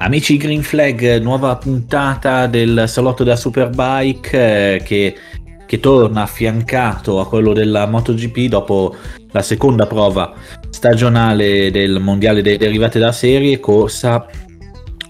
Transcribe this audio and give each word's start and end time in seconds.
Amici 0.00 0.36
Green 0.36 0.62
Flag, 0.62 1.20
nuova 1.20 1.56
puntata 1.56 2.46
del 2.46 2.84
salotto 2.86 3.24
della 3.24 3.34
Superbike 3.34 4.76
eh, 4.76 4.82
che, 4.82 5.16
che, 5.66 5.80
torna 5.80 6.22
affiancato 6.22 7.18
a 7.18 7.26
quello 7.26 7.52
della 7.52 7.84
MotoGP 7.84 8.48
dopo 8.48 8.94
la 9.32 9.42
seconda 9.42 9.86
prova 9.86 10.32
stagionale 10.70 11.72
del 11.72 11.98
mondiale 11.98 12.42
dei 12.42 12.56
derivati 12.56 13.00
da 13.00 13.10
serie 13.10 13.58
corsa 13.58 14.24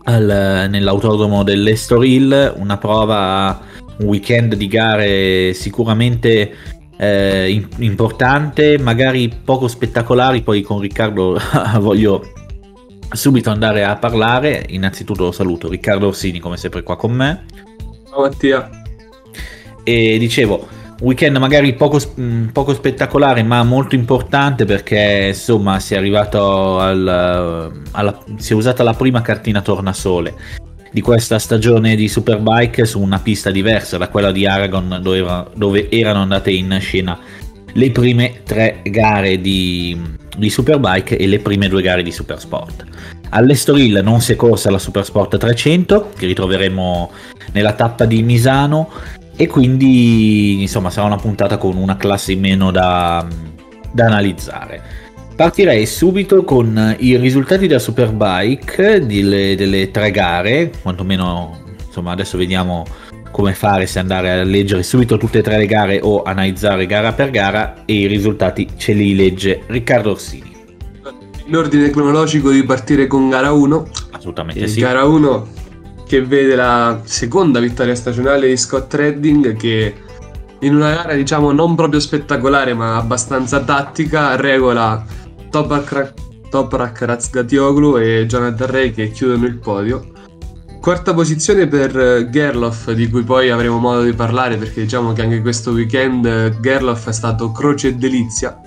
al, 0.04 0.68
nell'autodromo 0.70 1.42
dell'Estoril, 1.42 2.54
una 2.56 2.78
prova, 2.78 3.60
un 3.98 4.06
weekend 4.06 4.54
di 4.54 4.68
gare 4.68 5.52
sicuramente 5.52 6.54
eh, 6.96 7.62
importante, 7.76 8.78
magari 8.78 9.30
poco 9.44 9.68
spettacolari, 9.68 10.40
poi 10.40 10.62
con 10.62 10.80
Riccardo 10.80 11.38
voglio 11.78 12.24
subito 13.12 13.50
andare 13.50 13.84
a 13.84 13.96
parlare. 13.96 14.64
Innanzitutto 14.68 15.32
saluto 15.32 15.68
Riccardo 15.68 16.08
Orsini 16.08 16.38
come 16.38 16.56
sempre 16.56 16.82
qua 16.82 16.96
con 16.96 17.12
me. 17.12 17.44
Ciao 18.08 18.20
Mattia. 18.22 18.70
E 19.82 20.18
dicevo, 20.18 20.66
weekend 21.00 21.36
magari 21.36 21.74
poco, 21.74 21.98
mm, 22.20 22.48
poco, 22.48 22.74
spettacolare 22.74 23.42
ma 23.42 23.62
molto 23.62 23.94
importante 23.94 24.64
perché 24.64 25.28
insomma 25.28 25.80
si 25.80 25.94
è 25.94 25.96
arrivato 25.96 26.78
al, 26.78 27.82
alla, 27.92 28.24
si 28.36 28.52
è 28.52 28.56
usata 28.56 28.82
la 28.82 28.94
prima 28.94 29.22
cartina 29.22 29.62
tornasole 29.62 30.66
di 30.90 31.00
questa 31.00 31.38
stagione 31.38 31.96
di 31.96 32.08
Superbike 32.08 32.86
su 32.86 33.00
una 33.00 33.18
pista 33.18 33.50
diversa 33.50 33.98
da 33.98 34.08
quella 34.08 34.32
di 34.32 34.46
Aragon 34.46 34.98
dove, 35.02 35.46
dove 35.54 35.90
erano 35.90 36.22
andate 36.22 36.50
in 36.50 36.76
scena 36.80 37.18
le 37.78 37.92
prime 37.92 38.42
tre 38.44 38.80
gare 38.82 39.40
di, 39.40 39.96
di 40.36 40.50
Superbike 40.50 41.16
e 41.16 41.28
le 41.28 41.38
prime 41.38 41.68
due 41.68 41.80
gare 41.80 42.02
di 42.02 42.10
Supersport. 42.10 42.84
All'Estoril 43.30 44.00
non 44.02 44.20
si 44.20 44.32
è 44.32 44.36
corsa 44.36 44.70
la 44.70 44.80
Supersport 44.80 45.36
300 45.36 46.10
che 46.16 46.26
ritroveremo 46.26 47.10
nella 47.52 47.74
tappa 47.74 48.04
di 48.04 48.22
Misano 48.22 48.90
e 49.36 49.46
quindi 49.46 50.60
insomma 50.60 50.90
sarà 50.90 51.06
una 51.06 51.16
puntata 51.16 51.56
con 51.56 51.76
una 51.76 51.96
classe 51.96 52.32
in 52.32 52.40
meno 52.40 52.72
da, 52.72 53.24
da 53.92 54.06
analizzare. 54.06 54.82
Partirei 55.36 55.86
subito 55.86 56.42
con 56.42 56.96
i 56.98 57.16
risultati 57.16 57.68
della 57.68 57.78
Superbike 57.78 59.06
delle, 59.06 59.54
delle 59.54 59.92
tre 59.92 60.10
gare, 60.10 60.72
quantomeno 60.82 61.60
insomma 61.86 62.10
adesso 62.10 62.36
vediamo 62.36 62.84
come 63.30 63.54
fare 63.54 63.86
se 63.86 63.98
andare 63.98 64.30
a 64.30 64.42
leggere 64.42 64.82
subito 64.82 65.16
tutte 65.16 65.38
e 65.38 65.42
tre 65.42 65.58
le 65.58 65.66
gare 65.66 66.00
o 66.02 66.22
analizzare 66.22 66.86
gara 66.86 67.12
per 67.12 67.30
gara 67.30 67.84
e 67.84 67.94
i 67.94 68.06
risultati 68.06 68.68
ce 68.76 68.92
li 68.92 69.14
legge 69.14 69.62
Riccardo 69.66 70.10
Orsini. 70.10 70.56
L'ordine 71.46 71.90
cronologico 71.90 72.50
di 72.50 72.62
partire 72.62 73.06
con 73.06 73.28
gara 73.30 73.52
1. 73.52 73.86
Assolutamente 74.10 74.66
sì. 74.68 74.80
Gara 74.80 75.04
1 75.04 75.56
che 76.06 76.22
vede 76.22 76.56
la 76.56 77.00
seconda 77.04 77.60
vittoria 77.60 77.94
stagionale 77.94 78.48
di 78.48 78.56
Scott 78.56 78.92
Redding 78.94 79.56
che 79.56 79.94
in 80.60 80.74
una 80.74 80.94
gara 80.94 81.14
diciamo 81.14 81.52
non 81.52 81.74
proprio 81.74 82.00
spettacolare 82.00 82.72
ma 82.74 82.96
abbastanza 82.96 83.60
tattica 83.60 84.34
regola 84.36 85.04
Toprak, 85.50 86.14
Toprak 86.50 87.02
Razgatioglu 87.02 87.98
e 87.98 88.26
Jonathan 88.26 88.70
Ray 88.70 88.90
che 88.92 89.10
chiudono 89.10 89.44
il 89.46 89.58
podio 89.58 90.16
Quarta 90.80 91.12
posizione 91.12 91.66
per 91.66 91.98
eh, 91.98 92.30
Gerloff, 92.30 92.92
di 92.92 93.10
cui 93.10 93.22
poi 93.22 93.50
avremo 93.50 93.78
modo 93.78 94.02
di 94.02 94.12
parlare 94.12 94.56
perché 94.56 94.82
diciamo 94.82 95.12
che 95.12 95.22
anche 95.22 95.40
questo 95.40 95.72
weekend 95.72 96.24
eh, 96.24 96.56
Gerloff 96.60 97.08
è 97.08 97.12
stato 97.12 97.52
croce 97.52 97.88
e 97.88 97.94
delizia. 97.94 98.58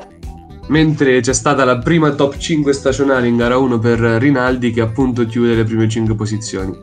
Mentre 0.67 1.19
c'è 1.21 1.33
stata 1.33 1.65
la 1.65 1.79
prima 1.79 2.11
top 2.11 2.37
5 2.37 2.73
stagionale 2.73 3.27
in 3.27 3.37
gara 3.37 3.57
1 3.57 3.79
per 3.79 3.99
Rinaldi 3.99 4.71
che 4.71 4.81
appunto 4.81 5.25
chiude 5.25 5.55
le 5.55 5.63
prime 5.63 5.89
5 5.89 6.13
posizioni. 6.13 6.77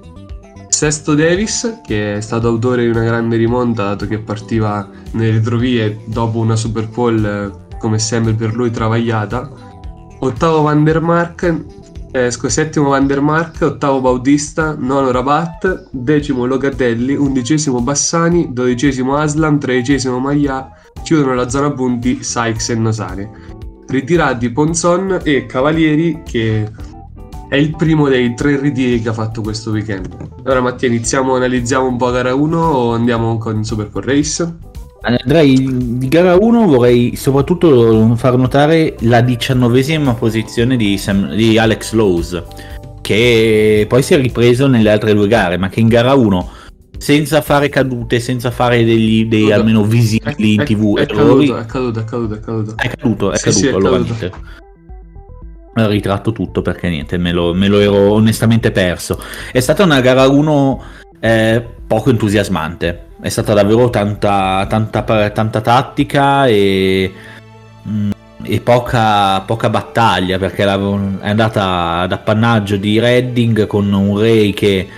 Sesto 0.69 1.15
Davis, 1.15 1.81
che 1.87 2.17
è 2.17 2.21
stato 2.21 2.49
autore 2.49 2.83
di 2.83 2.89
una 2.89 3.05
grande 3.05 3.37
rimonta 3.37 3.85
dato 3.85 4.07
che 4.07 4.19
partiva 4.19 4.89
nelle 5.13 5.33
retrovie 5.33 6.01
dopo 6.05 6.39
una 6.39 6.57
super 6.57 6.89
pole 6.89 7.45
eh, 7.45 7.77
come 7.79 7.99
sempre 7.99 8.33
per 8.33 8.55
lui 8.55 8.71
travagliata. 8.71 9.51
Ottavo 10.21 10.63
Van 10.63 10.83
der 10.85 11.01
Mark, 11.01 11.65
eh, 12.11 12.31
settimo 12.31 12.91
Vandermark, 12.91 13.63
ottavo 13.63 14.01
Bautista, 14.01 14.75
nono 14.79 15.11
Rabat, 15.11 15.89
decimo 15.91 16.47
Locatelli, 16.47 17.15
undicesimo 17.15 17.81
Bassani, 17.81 18.53
dodicesimo 18.53 19.17
Aslam, 19.17 19.59
tredicesimo 19.59 20.19
Maia, 20.19 20.71
chiudono 21.03 21.35
la 21.35 21.49
zona 21.49 21.71
punti 21.73 22.23
Sykes 22.23 22.71
e 22.71 22.75
Nosane. 22.75 23.31
Ritirati 23.87 24.51
Ponzon 24.51 25.21
e 25.23 25.47
Cavalieri 25.47 26.23
che 26.25 26.71
è 27.49 27.57
il 27.57 27.75
primo 27.75 28.09
dei 28.09 28.35
tre 28.35 28.59
ritiri 28.59 29.01
che 29.01 29.09
ha 29.09 29.15
fatto 29.15 29.41
questo 29.41 29.71
weekend. 29.71 30.15
Allora 30.45 30.61
Mattia 30.61 30.89
iniziamo, 30.89 31.35
analizziamo 31.35 31.87
un 31.87 31.97
po' 31.97 32.11
gara 32.11 32.35
1 32.35 32.59
o 32.59 32.93
andiamo 32.93 33.39
con 33.39 33.65
Supercore 33.65 34.15
Race? 34.15 34.68
Andrei 35.01 35.97
di 35.97 36.09
gara 36.09 36.37
1 36.37 36.67
vorrei 36.67 37.15
soprattutto 37.15 38.15
far 38.17 38.37
notare 38.37 38.97
la 39.01 39.21
diciannovesima 39.21 40.15
posizione 40.15 40.77
di, 40.77 40.99
Sam, 40.99 41.35
di 41.35 41.57
Alex 41.57 41.93
Lowe's 41.93 42.43
che 43.01 43.87
poi 43.89 44.03
si 44.03 44.15
è 44.15 44.21
ripreso 44.21 44.67
nelle 44.67 44.91
altre 44.91 45.15
due 45.15 45.29
gare 45.29 45.57
ma 45.57 45.69
che 45.69 45.81
in 45.81 45.89
gara 45.89 46.15
1 46.15 46.51
senza 46.99 47.41
fare 47.43 47.69
cadute, 47.69 48.19
senza 48.19 48.51
fare 48.51 48.85
degli, 48.85 49.27
dei 49.27 49.53
almeno 49.53 49.85
visibili 49.85 50.55
in 50.55 50.65
tv 50.65 50.99
è, 50.99 51.07
è, 51.07 51.13
errori, 51.13 51.47
caduto, 51.47 51.61
è 51.61 51.65
caduto, 51.65 52.01
è 52.01 52.05
caduto, 52.05 52.35
è 52.35 52.41
caduto. 52.41 52.75
È 52.77 52.89
caduto, 52.89 53.33
è 53.33 53.37
sì, 53.37 53.45
caduto, 53.45 53.59
sì, 53.61 53.69
allora 53.69 54.05
caduto. 54.05 54.67
Ritratto 55.75 56.33
tutto 56.33 56.61
perché 56.61 56.89
niente, 56.89 57.19
me 57.19 57.31
lo, 57.31 57.55
me 57.55 57.69
lo, 57.69 57.79
ero 57.79 58.13
onestamente 58.13 58.73
perso. 58.73 59.23
È 59.53 59.61
stata 59.61 59.85
una 59.85 60.01
gara 60.01 60.27
1 60.27 60.83
eh, 61.21 61.65
poco 61.87 62.11
entusiasmante 62.11 63.07
è 63.21 63.29
stata 63.29 63.53
davvero 63.53 63.91
tanta, 63.91 64.67
tanta, 64.69 65.31
tanta 65.31 65.61
tattica 65.61 66.47
e, 66.47 67.13
mm, 67.87 68.11
e 68.45 68.61
poca, 68.61 69.41
poca, 69.41 69.69
battaglia 69.69 70.39
perché 70.39 70.65
è 70.65 70.69
andata 70.69 72.01
ad 72.01 72.13
appannaggio 72.13 72.77
di 72.77 72.99
Redding 72.99 73.67
con 73.67 73.93
un 73.93 74.19
Ray 74.19 74.53
che 74.53 74.89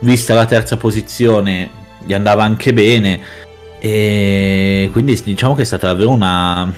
vista 0.00 0.34
la 0.34 0.44
terza 0.44 0.76
posizione 0.76 1.70
gli 2.04 2.12
andava 2.12 2.44
anche 2.44 2.72
bene. 2.72 3.20
E 3.78 4.88
quindi 4.92 5.20
diciamo 5.24 5.54
che 5.54 5.62
è 5.62 5.64
stata 5.66 5.88
davvero 5.88 6.10
una 6.10 6.72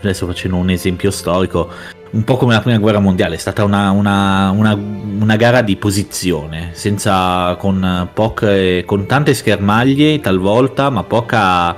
adesso 0.00 0.26
facendo 0.26 0.56
un 0.56 0.70
esempio 0.70 1.10
storico 1.10 1.70
un 2.12 2.24
po' 2.24 2.36
come 2.36 2.52
la 2.52 2.60
prima 2.60 2.78
guerra 2.78 2.98
mondiale, 2.98 3.36
è 3.36 3.38
stata 3.38 3.64
una, 3.64 3.90
una, 3.90 4.50
una, 4.50 4.74
una 4.74 5.36
gara 5.36 5.62
di 5.62 5.76
posizione, 5.76 6.70
senza, 6.72 7.56
con, 7.58 8.08
poche, 8.12 8.84
con 8.86 9.06
tante 9.06 9.32
schermaglie 9.32 10.20
talvolta, 10.20 10.90
ma 10.90 11.04
poca 11.04 11.74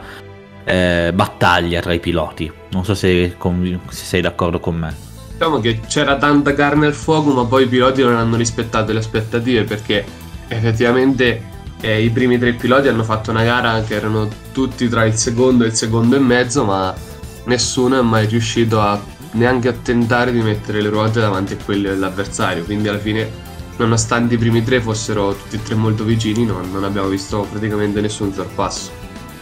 eh, 0.64 1.12
battaglia 1.14 1.80
tra 1.80 1.92
i 1.92 2.00
piloti. 2.00 2.50
Non 2.70 2.84
so 2.84 2.94
se, 2.94 3.36
se 3.38 4.04
sei 4.04 4.20
d'accordo 4.20 4.58
con 4.58 4.76
me. 4.76 4.94
Diciamo 5.32 5.60
che 5.60 5.80
c'era 5.86 6.16
tanta 6.16 6.52
carne 6.52 6.86
al 6.86 6.94
fuoco, 6.94 7.32
ma 7.32 7.44
poi 7.44 7.64
i 7.64 7.68
piloti 7.68 8.02
non 8.02 8.16
hanno 8.16 8.36
rispettato 8.36 8.92
le 8.92 8.98
aspettative 8.98 9.62
perché 9.62 10.04
effettivamente 10.48 11.42
eh, 11.80 12.02
i 12.02 12.10
primi 12.10 12.38
tre 12.38 12.54
piloti 12.54 12.88
hanno 12.88 13.04
fatto 13.04 13.30
una 13.30 13.44
gara 13.44 13.82
che 13.82 13.94
erano 13.94 14.28
tutti 14.52 14.88
tra 14.88 15.04
il 15.04 15.14
secondo 15.14 15.62
e 15.62 15.68
il 15.68 15.74
secondo 15.74 16.16
e 16.16 16.18
mezzo, 16.18 16.64
ma 16.64 16.92
nessuno 17.44 17.98
è 17.98 18.02
mai 18.02 18.26
riuscito 18.26 18.80
a 18.80 19.00
neanche 19.34 19.68
a 19.68 19.72
tentare 19.72 20.32
di 20.32 20.40
mettere 20.40 20.80
le 20.80 20.88
ruote 20.88 21.20
davanti 21.20 21.54
a 21.54 21.56
quelle 21.64 21.90
dell'avversario. 21.90 22.64
Quindi 22.64 22.88
alla 22.88 22.98
fine, 22.98 23.30
nonostante 23.76 24.34
i 24.34 24.38
primi 24.38 24.64
tre 24.64 24.80
fossero 24.80 25.34
tutti 25.34 25.56
e 25.56 25.62
tre 25.62 25.74
molto 25.74 26.04
vicini, 26.04 26.44
non, 26.44 26.70
non 26.72 26.84
abbiamo 26.84 27.08
visto 27.08 27.46
praticamente 27.50 28.00
nessun 28.00 28.32
sorpasso. 28.32 28.90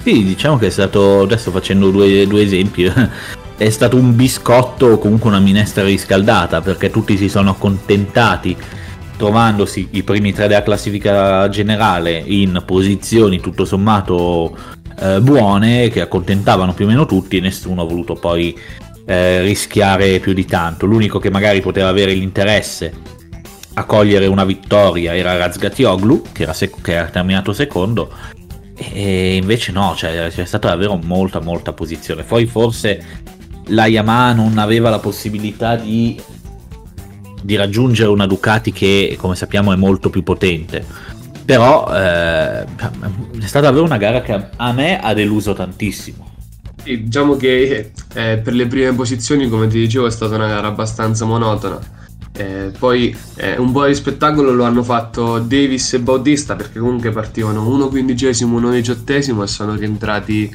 Sì, 0.03 0.25
diciamo 0.25 0.59
che 0.59 0.67
è 0.67 0.71
stato, 0.71 1.23
adesso 1.23 1.51
facendo 1.51 1.91
due, 1.91 2.27
due 2.27 2.43
esempi, 2.43 2.91
è 3.57 3.71
stato 3.71 3.97
un 3.97 4.17
biscotto 4.17 4.87
o 4.87 4.99
comunque 4.99 5.31
una 5.31 5.39
minestra 5.39 5.85
riscaldata 5.85 6.61
perché 6.61 6.91
tutti 6.91 7.17
si 7.17 7.29
sono 7.29 7.51
accontentati 7.51 8.57
trovandosi 9.17 9.89
i 9.93 10.03
primi 10.03 10.33
tre 10.33 10.49
della 10.49 10.65
classifica 10.65 11.49
generale 11.49 12.21
in 12.27 12.61
posizioni 12.67 13.39
tutto 13.39 13.65
sommato 13.65 14.57
eh, 14.99 15.21
buone 15.21 15.91
che 15.91 16.01
accontentavano 16.01 16.75
più 16.75 16.87
o 16.87 16.89
meno 16.89 17.07
tutti 17.07 17.37
e 17.37 17.41
nessuno 17.41 17.83
ha 17.83 17.85
voluto 17.85 18.15
poi 18.15 18.59
eh, 19.05 19.43
rischiare 19.43 20.19
più 20.21 20.33
di 20.33 20.45
tanto. 20.45 20.87
L'unico 20.87 21.19
che 21.19 21.31
magari 21.31 21.61
poteva 21.61 21.89
avere 21.89 22.13
l'interesse 22.13 22.93
a 23.75 23.85
cogliere 23.85 24.27
una 24.27 24.45
vittoria 24.45 25.17
era 25.17 25.37
Razgatioglu, 25.37 26.23
che 26.33 26.43
era, 26.43 26.53
sec- 26.53 26.81
che 26.81 26.93
era 26.93 27.09
terminato 27.09 27.53
secondo, 27.53 28.13
e 28.75 29.37
invece 29.37 29.73
no, 29.73 29.95
cioè, 29.97 30.29
c'è 30.31 30.45
stata 30.45 30.69
davvero 30.69 30.97
molta 30.97 31.41
molta 31.41 31.73
posizione. 31.73 32.23
Poi 32.23 32.47
forse 32.47 33.05
la 33.67 33.87
Yamaha 33.87 34.33
non 34.33 34.59
aveva 34.59 34.91
la 34.91 34.99
possibilità 34.99 35.77
di, 35.77 36.21
di 37.43 37.57
raggiungere 37.57 38.11
una 38.11 38.27
Ducati 38.27 38.73
che 38.73 39.17
come 39.19 39.37
sappiamo 39.37 39.73
è 39.73 39.77
molto 39.77 40.11
più 40.11 40.23
potente. 40.23 40.85
Però 41.45 41.87
eh, 41.93 42.63
è 42.63 43.47
stata 43.47 43.67
davvero 43.67 43.85
una 43.85 43.97
gara 43.97 44.21
che 44.23 44.49
a 44.55 44.73
me 44.73 45.01
ha 45.01 45.13
deluso 45.13 45.55
tantissimo. 45.55 46.31
Sì, 46.83 47.05
diciamo 47.05 47.37
che 47.37 47.93
eh, 48.15 48.39
per 48.39 48.55
le 48.55 48.67
prime 48.67 48.93
posizioni, 48.93 49.49
come 49.49 49.69
ti 49.69 49.79
dicevo, 49.79 50.07
è 50.07 50.11
stata 50.11 50.35
una 50.35 50.49
gara 50.49 50.67
abbastanza 50.67 51.25
monotona. 51.25 51.79
Eh, 52.35 52.73
poi 52.79 53.17
eh, 53.37 53.59
un 53.59 53.73
po' 53.73 53.87
di 53.87 53.95
spettacolo 53.95 54.53
lo 54.53 54.65
hanno 54.65 54.83
fatto 54.83 55.39
Davis 55.39 55.93
e 55.93 56.01
Bautista 56.01 56.57
perché 56.57 56.79
comunque 56.79 57.11
partivano 57.11 57.69
uno 57.69 57.89
quindicesimo, 57.89 58.57
uno 58.57 58.71
diciottesimo 58.71 59.43
e 59.43 59.47
sono 59.47 59.75
rientrati 59.75 60.55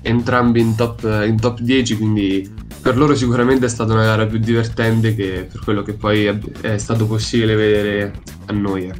entrambi 0.00 0.60
in 0.60 0.74
top, 0.74 1.02
in 1.26 1.38
top 1.38 1.60
10 1.60 1.96
quindi 1.98 2.50
per 2.80 2.96
loro 2.96 3.14
sicuramente 3.14 3.66
è 3.66 3.68
stata 3.68 3.92
una 3.92 4.04
gara 4.04 4.24
più 4.24 4.38
divertente 4.38 5.14
che 5.14 5.48
per 5.52 5.60
quello 5.62 5.82
che 5.82 5.92
poi 5.92 6.24
è, 6.24 6.78
stato 6.78 7.06
possibile 7.06 7.54
vedere 7.54 8.20
a 8.46 8.52
noi. 8.52 8.86
Eh. 8.86 8.94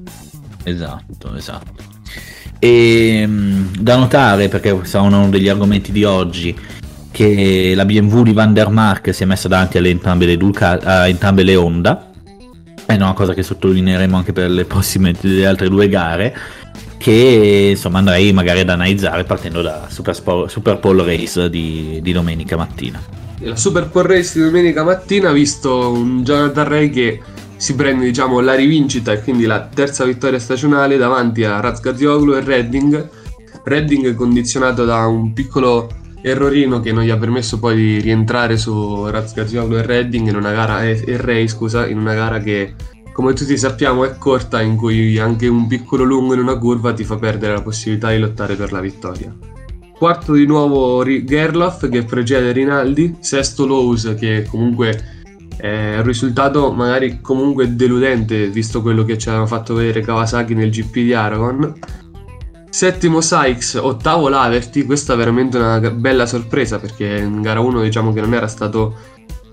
Esatto, 0.64 1.34
esatto. 1.34 1.97
E 2.58 3.24
mm, 3.26 3.74
da 3.78 3.96
notare, 3.96 4.48
perché 4.48 4.76
sarà 4.82 5.04
uno 5.04 5.28
degli 5.28 5.48
argomenti 5.48 5.92
di 5.92 6.04
oggi, 6.04 6.56
che 7.10 7.72
la 7.74 7.84
BMW 7.84 8.22
di 8.22 8.32
Van 8.32 8.52
der 8.52 8.68
Mark 8.68 9.14
si 9.14 9.22
è 9.22 9.26
messa 9.26 9.48
davanti 9.48 9.78
alle 9.78 9.90
entrambe 9.90 10.26
le, 10.26 10.36
Duca, 10.36 10.78
a 10.80 11.08
entrambe 11.08 11.42
le 11.42 11.56
Honda, 11.56 12.10
è 12.86 12.94
una 12.94 13.12
cosa 13.12 13.34
che 13.34 13.42
sottolineeremo 13.42 14.16
anche 14.16 14.32
per 14.32 14.50
le 14.50 14.64
prossime 14.64 15.14
le 15.20 15.46
altre 15.46 15.68
due 15.68 15.88
gare, 15.88 16.36
che 16.96 17.68
insomma 17.70 17.98
andrei 17.98 18.32
magari 18.32 18.60
ad 18.60 18.70
analizzare 18.70 19.24
partendo 19.24 19.62
da 19.62 19.86
Super, 19.88 20.44
Super 20.48 20.78
Pole 20.78 21.04
Race 21.04 21.48
di, 21.50 22.00
di 22.02 22.12
domenica 22.12 22.56
mattina. 22.56 23.00
La 23.40 23.56
Super 23.56 23.88
Pole 23.88 24.16
Race 24.16 24.38
di 24.38 24.44
domenica 24.44 24.82
mattina 24.82 25.28
ha 25.28 25.32
visto 25.32 25.90
un 25.90 26.22
Jonathan 26.24 26.68
Ray 26.68 26.90
che 26.90 27.20
si 27.58 27.74
prende 27.74 28.04
diciamo, 28.04 28.38
la 28.38 28.54
rivincita 28.54 29.12
e 29.12 29.20
quindi 29.20 29.44
la 29.44 29.66
terza 29.66 30.04
vittoria 30.04 30.38
stagionale 30.38 30.96
davanti 30.96 31.44
a 31.44 31.60
Razgazioglu 31.60 32.34
e 32.34 32.40
Redding. 32.40 33.08
Redding 33.64 34.14
condizionato 34.14 34.84
da 34.84 35.06
un 35.06 35.32
piccolo 35.32 35.90
errorino 36.22 36.80
che 36.80 36.92
non 36.92 37.02
gli 37.02 37.10
ha 37.10 37.16
permesso 37.16 37.58
poi 37.58 37.76
di 37.76 38.00
rientrare 38.00 38.56
su 38.56 39.06
Razgazioglu 39.06 39.76
e 39.76 39.82
Redding 39.82 40.28
in 40.28 40.36
una 40.36 40.52
gara 40.52 40.84
e, 40.84 41.02
e 41.04 41.16
Ray, 41.16 41.48
scusa, 41.48 41.86
in 41.86 41.98
una 41.98 42.14
gara 42.14 42.38
che 42.38 42.74
come 43.12 43.32
tutti 43.32 43.58
sappiamo 43.58 44.04
è 44.04 44.16
corta 44.16 44.62
in 44.62 44.76
cui 44.76 45.18
anche 45.18 45.48
un 45.48 45.66
piccolo 45.66 46.04
lungo 46.04 46.34
in 46.34 46.40
una 46.40 46.56
curva 46.56 46.92
ti 46.92 47.02
fa 47.02 47.16
perdere 47.16 47.54
la 47.54 47.62
possibilità 47.62 48.10
di 48.10 48.18
lottare 48.18 48.54
per 48.54 48.70
la 48.70 48.80
vittoria. 48.80 49.34
Quarto 49.98 50.34
di 50.34 50.46
nuovo 50.46 51.04
Gerloff 51.24 51.88
che 51.88 52.04
precede 52.04 52.52
Rinaldi, 52.52 53.16
sesto 53.18 53.66
Lowe's 53.66 54.14
che 54.16 54.46
comunque 54.48 55.17
è 55.58 55.96
un 55.96 56.04
risultato 56.04 56.72
magari 56.72 57.20
comunque 57.20 57.74
deludente 57.74 58.48
visto 58.48 58.80
quello 58.80 59.04
che 59.04 59.18
ci 59.18 59.28
avevano 59.28 59.48
fatto 59.48 59.74
vedere 59.74 60.00
Kawasaki 60.00 60.54
nel 60.54 60.70
GP 60.70 60.94
di 60.94 61.14
Aragon. 61.14 61.74
Settimo 62.70 63.20
Sykes, 63.20 63.74
ottavo 63.74 64.28
Laverty, 64.28 64.84
questa 64.84 65.14
è 65.14 65.16
veramente 65.16 65.56
una 65.56 65.80
bella 65.90 66.26
sorpresa 66.26 66.78
perché 66.78 67.16
in 67.16 67.42
gara 67.42 67.58
1 67.58 67.82
diciamo 67.82 68.12
che 68.12 68.20
non 68.20 68.34
era 68.34 68.46
stato 68.46 68.94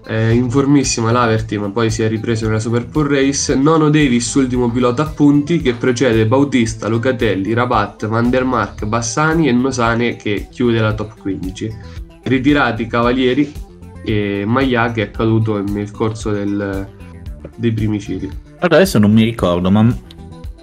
eh, 0.08 0.34
informissimo 0.34 1.12
Laverty 1.12 1.58
ma 1.58 1.70
poi 1.72 1.90
si 1.90 2.04
è 2.04 2.08
ripreso 2.08 2.46
nella 2.46 2.60
Super 2.60 2.86
Pole 2.86 3.22
Race. 3.22 3.56
Nono 3.56 3.90
Davis, 3.90 4.32
ultimo 4.36 4.70
pilota 4.70 5.04
a 5.04 5.08
punti 5.08 5.60
che 5.60 5.74
precede 5.74 6.28
Bautista, 6.28 6.88
Lucatelli, 6.88 7.54
Rabat, 7.54 8.06
Van 8.06 8.30
der 8.30 8.44
Mark, 8.44 8.86
Bassani 8.86 9.48
e 9.48 9.52
Nosane 9.54 10.16
che 10.18 10.48
chiude 10.52 10.80
la 10.80 10.94
top 10.94 11.20
15. 11.20 12.04
Ritirati 12.24 12.86
Cavalieri, 12.88 13.52
e 14.06 14.44
Maya 14.46 14.92
che 14.92 15.04
è 15.04 15.12
caduto 15.12 15.62
nel 15.62 15.92
corso 15.92 16.32
del, 16.32 16.88
dei 17.56 17.72
primi 17.72 17.98
giri. 17.98 18.30
Adesso 18.60 19.00
non 19.00 19.12
mi 19.12 19.24
ricordo, 19.24 19.70
ma 19.70 19.94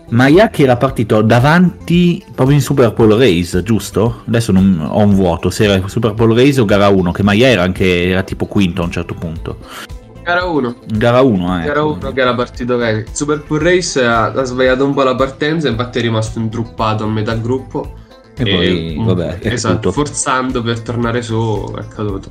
Maya 0.09 0.51
che 0.51 0.63
era 0.63 0.77
partito 0.77 1.23
davanti 1.23 2.23
proprio 2.35 2.57
in 2.57 2.63
Super 2.63 2.93
Pole 2.93 3.17
Race, 3.17 3.63
giusto? 3.63 4.23
Adesso 4.27 4.53
non 4.53 4.87
ho 4.91 4.99
un 4.99 5.15
vuoto, 5.15 5.51
se 5.51 5.65
era 5.65 5.89
Super 5.89 6.15
Pole 6.15 6.35
Race 6.35 6.61
o 6.61 6.65
gara 6.65 6.89
1, 6.89 7.13
che 7.13 7.23
Maya 7.23 7.49
era 7.49 7.63
anche 7.63 8.09
era 8.09 8.23
tipo 8.23 8.47
quinto 8.47 8.83
a 8.83 8.85
un 8.85 8.91
certo 8.91 9.15
punto. 9.15 9.59
Gara 10.23 10.45
1. 10.45 10.77
Gara 10.87 11.21
1, 11.21 11.63
eh. 11.63 11.65
Gara 11.65 11.83
1 11.83 12.13
che 12.13 12.21
era 12.21 12.35
partito 12.35 12.77
bene. 12.77 13.07
Super 13.11 13.43
Pole 13.43 13.75
Race 13.75 14.05
ha, 14.05 14.27
ha 14.27 14.45
sbagliato 14.45 14.85
un 14.85 14.95
po' 14.95 15.03
la 15.03 15.15
partenza, 15.15 15.69
infatti 15.69 15.99
è 15.99 16.03
rimasto 16.03 16.39
intruppato 16.39 17.05
a 17.05 17.09
metà 17.09 17.35
gruppo. 17.35 17.95
E, 18.37 18.49
e 18.49 18.55
poi, 18.55 19.05
vabbè, 19.05 19.39
esatto, 19.43 19.93
forzando 19.93 20.63
per 20.63 20.81
tornare 20.81 21.23
su 21.23 21.75
è 21.77 21.87
caduto. 21.89 22.31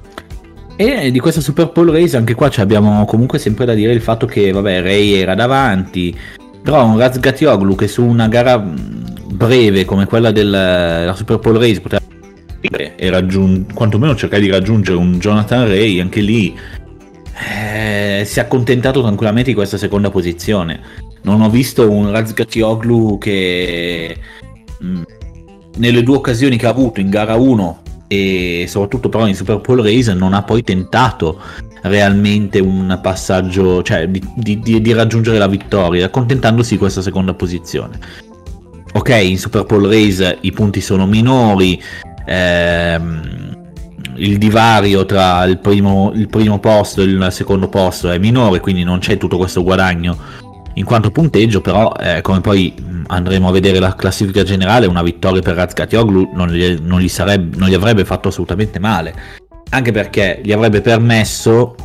E 0.81 1.11
di 1.11 1.19
questa 1.19 1.41
Super 1.41 1.69
Pole 1.69 1.91
Race 1.91 2.17
anche 2.17 2.33
qua 2.33 2.49
abbiamo 2.57 3.05
comunque 3.05 3.37
sempre 3.37 3.65
da 3.65 3.75
dire 3.75 3.93
il 3.93 4.01
fatto 4.01 4.25
che, 4.25 4.51
vabbè, 4.51 4.81
Ray 4.81 5.11
era 5.11 5.35
davanti, 5.35 6.17
però 6.63 6.83
un 6.87 6.97
Razgatioglu 6.97 7.75
che 7.75 7.87
su 7.87 8.03
una 8.03 8.27
gara 8.27 8.57
breve 8.57 9.85
come 9.85 10.07
quella 10.07 10.31
della 10.31 11.13
Super 11.15 11.37
Pole 11.37 11.59
Race 11.59 11.81
poteva 11.81 12.01
e 12.95 13.09
raggiung- 13.11 13.71
quantomeno 13.73 14.15
cercare 14.15 14.41
di 14.41 14.49
raggiungere 14.49 14.97
un 14.97 15.19
Jonathan 15.19 15.67
Ray, 15.67 15.99
anche 15.99 16.21
lì 16.21 16.57
eh, 17.35 18.23
si 18.25 18.39
è 18.39 18.41
accontentato 18.41 19.01
tranquillamente 19.01 19.49
di 19.51 19.55
questa 19.55 19.77
seconda 19.77 20.09
posizione. 20.09 20.79
Non 21.21 21.41
ho 21.41 21.49
visto 21.51 21.91
un 21.91 22.09
Razgatioglu 22.09 23.19
che 23.19 24.17
mh, 24.79 25.01
nelle 25.77 26.01
due 26.01 26.15
occasioni 26.15 26.57
che 26.57 26.65
ha 26.65 26.71
avuto 26.71 26.99
in 26.99 27.11
gara 27.11 27.35
1 27.35 27.80
e 28.11 28.65
soprattutto 28.67 29.07
però 29.07 29.25
in 29.25 29.35
Super 29.35 29.61
Bowl 29.61 29.81
Race 29.81 30.13
non 30.13 30.33
ha 30.33 30.43
poi 30.43 30.63
tentato 30.63 31.39
realmente 31.83 32.59
un 32.59 32.99
passaggio, 33.01 33.81
cioè 33.83 34.09
di, 34.09 34.21
di, 34.35 34.81
di 34.81 34.91
raggiungere 34.91 35.37
la 35.37 35.47
vittoria, 35.47 36.07
accontentandosi 36.07 36.73
di 36.73 36.77
questa 36.77 37.01
seconda 37.01 37.33
posizione. 37.33 37.97
Ok, 38.91 39.09
in 39.11 39.39
Super 39.39 39.63
Bowl 39.63 39.87
Race 39.87 40.39
i 40.41 40.51
punti 40.51 40.81
sono 40.81 41.07
minori, 41.07 41.81
ehm, 42.25 43.59
il 44.15 44.37
divario 44.37 45.05
tra 45.05 45.45
il 45.45 45.59
primo, 45.59 46.11
il 46.13 46.27
primo 46.27 46.59
posto 46.59 46.99
e 46.99 47.05
il 47.05 47.27
secondo 47.31 47.69
posto 47.69 48.11
è 48.11 48.17
minore, 48.17 48.59
quindi 48.59 48.83
non 48.83 48.99
c'è 48.99 49.15
tutto 49.15 49.37
questo 49.37 49.63
guadagno 49.63 50.17
in 50.75 50.85
quanto 50.85 51.11
punteggio, 51.11 51.61
però 51.61 51.93
eh, 51.99 52.21
come 52.21 52.41
poi 52.41 52.73
andremo 53.07 53.49
a 53.49 53.51
vedere 53.51 53.79
la 53.79 53.95
classifica 53.95 54.43
generale, 54.43 54.87
una 54.87 55.03
vittoria 55.03 55.41
per 55.41 55.55
Razkatioglu 55.55 56.31
non 56.33 56.47
non, 56.47 56.99
gli 56.99 57.09
non 57.55 57.69
gli 57.69 57.73
avrebbe 57.73 58.05
fatto 58.05 58.29
assolutamente 58.29 58.79
male, 58.79 59.13
anche 59.69 59.91
perché 59.91 60.39
gli 60.43 60.51
avrebbe 60.51 60.81
permesso 60.81 61.75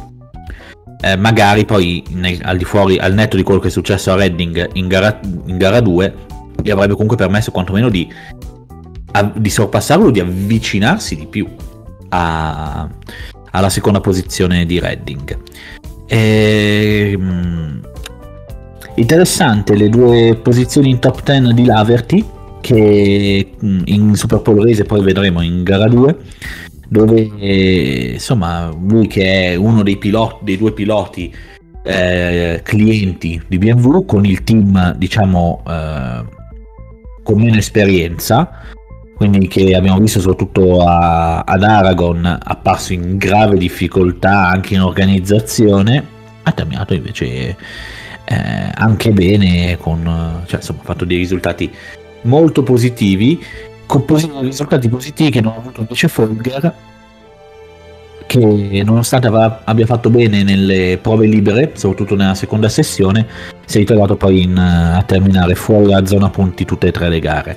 eh, 1.00 1.16
magari 1.16 1.64
poi 1.64 2.02
nel, 2.10 2.38
al 2.42 2.56
di 2.56 2.64
fuori, 2.64 2.98
al 2.98 3.12
netto 3.14 3.36
di 3.36 3.42
quello 3.42 3.60
che 3.60 3.68
è 3.68 3.70
successo 3.70 4.12
a 4.12 4.16
Redding 4.16 4.70
in 4.74 4.88
gara, 4.88 5.20
in 5.46 5.56
gara 5.58 5.80
2, 5.80 6.14
gli 6.62 6.70
avrebbe 6.70 6.92
comunque 6.92 7.16
permesso 7.16 7.50
quantomeno 7.50 7.88
di, 7.88 8.08
a, 9.12 9.32
di 9.34 9.50
sorpassarlo, 9.50 10.10
di 10.10 10.20
avvicinarsi 10.20 11.16
di 11.16 11.26
più 11.26 11.48
a, 12.08 12.88
alla 13.50 13.68
seconda 13.68 14.00
posizione 14.00 14.64
di 14.64 14.78
Redding. 14.78 15.38
E, 16.06 17.12
ehm, 17.14 17.80
Interessante 18.96 19.76
le 19.76 19.88
due 19.88 20.38
posizioni 20.42 20.90
in 20.90 20.98
top 20.98 21.22
10 21.22 21.52
di 21.52 21.64
Laverty, 21.64 22.24
che 22.60 23.52
mm, 23.62 23.80
in 23.84 24.14
Super 24.14 24.40
Pole 24.40 24.64
Race 24.64 24.84
poi 24.84 25.02
vedremo 25.02 25.42
in 25.42 25.62
gara 25.62 25.86
2, 25.86 26.16
dove 26.88 28.12
insomma 28.14 28.74
lui 28.80 29.06
che 29.06 29.52
è 29.52 29.54
uno 29.54 29.82
dei, 29.82 29.96
piloti, 29.98 30.36
dei 30.42 30.56
due 30.56 30.72
piloti 30.72 31.34
eh, 31.82 32.60
clienti 32.64 33.40
di 33.46 33.58
BMW 33.58 34.04
con 34.04 34.24
il 34.24 34.42
team 34.44 34.94
diciamo 34.96 35.62
eh, 35.66 36.24
con 37.22 37.40
meno 37.40 37.56
esperienza 37.56 38.62
quindi 39.14 39.48
che 39.48 39.74
abbiamo 39.74 39.98
visto 39.98 40.20
soprattutto 40.20 40.82
a, 40.82 41.40
ad 41.40 41.62
Aragon 41.62 42.24
apparso 42.24 42.92
in 42.92 43.16
grave 43.16 43.56
difficoltà 43.56 44.48
anche 44.48 44.74
in 44.74 44.80
organizzazione 44.80 46.04
ha 46.42 46.52
terminato 46.52 46.94
invece 46.94 47.56
eh, 48.28 48.70
anche 48.74 49.10
bene, 49.12 49.78
con, 49.78 50.42
cioè, 50.46 50.56
insomma, 50.58 50.80
ha 50.82 50.84
fatto 50.84 51.04
dei 51.04 51.16
risultati 51.16 51.72
molto 52.22 52.62
positivi, 52.62 53.40
con 53.86 54.04
risultati 54.40 54.88
positivi 54.88 55.30
che 55.30 55.40
non 55.40 55.52
ha 55.52 55.56
avuto 55.56 55.80
invece 55.80 56.08
Folger, 56.08 56.74
che 58.26 58.82
nonostante 58.84 59.28
abbia 59.28 59.86
fatto 59.86 60.10
bene 60.10 60.42
nelle 60.42 60.98
prove 61.00 61.26
libere, 61.26 61.70
soprattutto 61.74 62.16
nella 62.16 62.34
seconda 62.34 62.68
sessione, 62.68 63.26
si 63.64 63.76
è 63.76 63.80
ritrovato 63.80 64.16
poi 64.16 64.42
in, 64.42 64.58
a 64.58 65.02
terminare 65.04 65.54
fuori 65.54 65.90
la 65.90 66.04
zona 66.04 66.28
punti 66.28 66.64
tutte 66.64 66.88
e 66.88 66.90
tre 66.90 67.08
le 67.08 67.20
gare. 67.20 67.56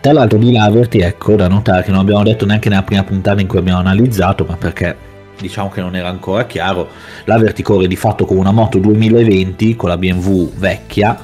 Tra 0.00 0.12
l'altro 0.12 0.38
di 0.38 0.52
Laverty, 0.52 1.00
ecco, 1.00 1.34
da 1.34 1.48
notare 1.48 1.82
che 1.82 1.90
non 1.90 2.00
abbiamo 2.00 2.22
detto 2.22 2.44
neanche 2.44 2.68
nella 2.68 2.82
prima 2.82 3.02
puntata 3.02 3.40
in 3.40 3.46
cui 3.46 3.58
abbiamo 3.58 3.78
analizzato, 3.78 4.44
ma 4.46 4.56
perché 4.56 5.14
diciamo 5.40 5.68
che 5.68 5.80
non 5.80 5.94
era 5.96 6.08
ancora 6.08 6.46
chiaro, 6.46 6.88
la 7.24 7.42
corre 7.62 7.86
di 7.86 7.96
fatto 7.96 8.24
con 8.24 8.36
una 8.36 8.52
moto 8.52 8.78
2020 8.78 9.76
con 9.76 9.88
la 9.88 9.96
BMW 9.96 10.52
vecchia 10.56 11.18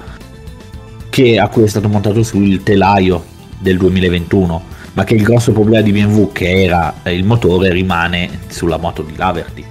che 1.08 1.38
a 1.38 1.48
cui 1.48 1.64
è 1.64 1.66
stato 1.66 1.88
montato 1.88 2.22
su 2.22 2.40
il 2.40 2.62
telaio 2.62 3.24
del 3.58 3.76
2021 3.76 4.70
ma 4.94 5.04
che 5.04 5.14
il 5.14 5.22
grosso 5.22 5.52
problema 5.52 5.82
di 5.82 5.92
BMW 5.92 6.32
che 6.32 6.62
era 6.64 6.94
il 7.04 7.24
motore 7.24 7.70
rimane 7.72 8.40
sulla 8.48 8.76
moto 8.76 9.02
di 9.02 9.14
Laverty 9.16 9.64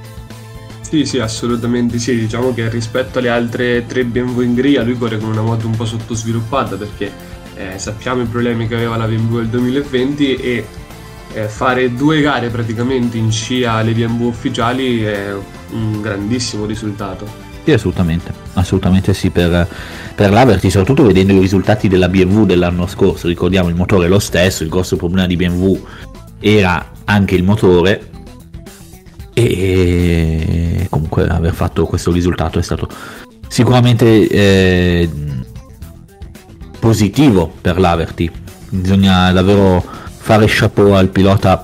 sì 0.82 1.06
sì 1.06 1.20
assolutamente 1.20 2.00
sì 2.00 2.18
diciamo 2.18 2.54
che 2.54 2.70
rispetto 2.70 3.20
alle 3.20 3.30
altre 3.30 3.86
tre 3.86 4.04
BMW 4.04 4.42
in 4.42 4.54
griglia 4.54 4.84
lui 4.84 4.98
corre 4.98 5.18
con 5.18 5.30
una 5.30 5.42
moto 5.42 5.66
un 5.66 5.76
po' 5.76 5.86
sottosviluppata 5.86 6.76
perché 6.76 7.12
eh, 7.56 7.78
sappiamo 7.78 8.22
i 8.22 8.26
problemi 8.26 8.68
che 8.68 8.76
aveva 8.76 8.98
la 8.98 9.06
BMW 9.06 9.38
del 9.38 9.48
2020 9.48 10.36
e 10.36 10.66
eh, 11.34 11.48
fare 11.48 11.94
due 11.94 12.22
gare 12.22 12.50
praticamente 12.50 13.18
in 13.18 13.32
scia 13.32 13.74
alle 13.74 13.94
BMW 13.94 14.26
ufficiali 14.26 15.04
è 15.04 15.34
un 15.72 16.02
grandissimo 16.02 16.66
risultato. 16.66 17.50
Sì, 17.64 17.72
assolutamente, 17.72 18.34
assolutamente 18.54 19.14
sì 19.14 19.30
per, 19.30 19.68
per 20.16 20.32
l'Averty, 20.32 20.70
soprattutto 20.70 21.06
vedendo 21.06 21.34
i 21.34 21.40
risultati 21.40 21.88
della 21.88 22.10
BMW 22.10 22.46
dell'anno 22.46 22.88
scorso, 22.88 23.28
ricordiamo 23.28 23.70
il 23.70 23.76
motore 23.76 24.08
è 24.08 24.10
lo 24.10 24.20
stesso, 24.20 24.64
il 24.64 24.70
grosso 24.70 24.96
problema 24.96 25.28
di 25.28 25.36
BMW 25.36 25.86
era 26.40 26.92
anche 27.06 27.36
il 27.36 27.44
motore 27.44 28.10
e 29.34 30.88
comunque 30.90 31.28
aver 31.28 31.54
fatto 31.54 31.86
questo 31.86 32.12
risultato 32.12 32.58
è 32.58 32.64
stato 32.64 32.88
sicuramente 33.48 34.28
eh, 34.28 35.10
positivo 36.80 37.54
per 37.62 37.80
l'Averty, 37.80 38.30
bisogna 38.70 39.32
davvero 39.32 39.86
fare 40.22 40.46
chapeau 40.48 40.92
al 40.92 41.10
pilota 41.10 41.64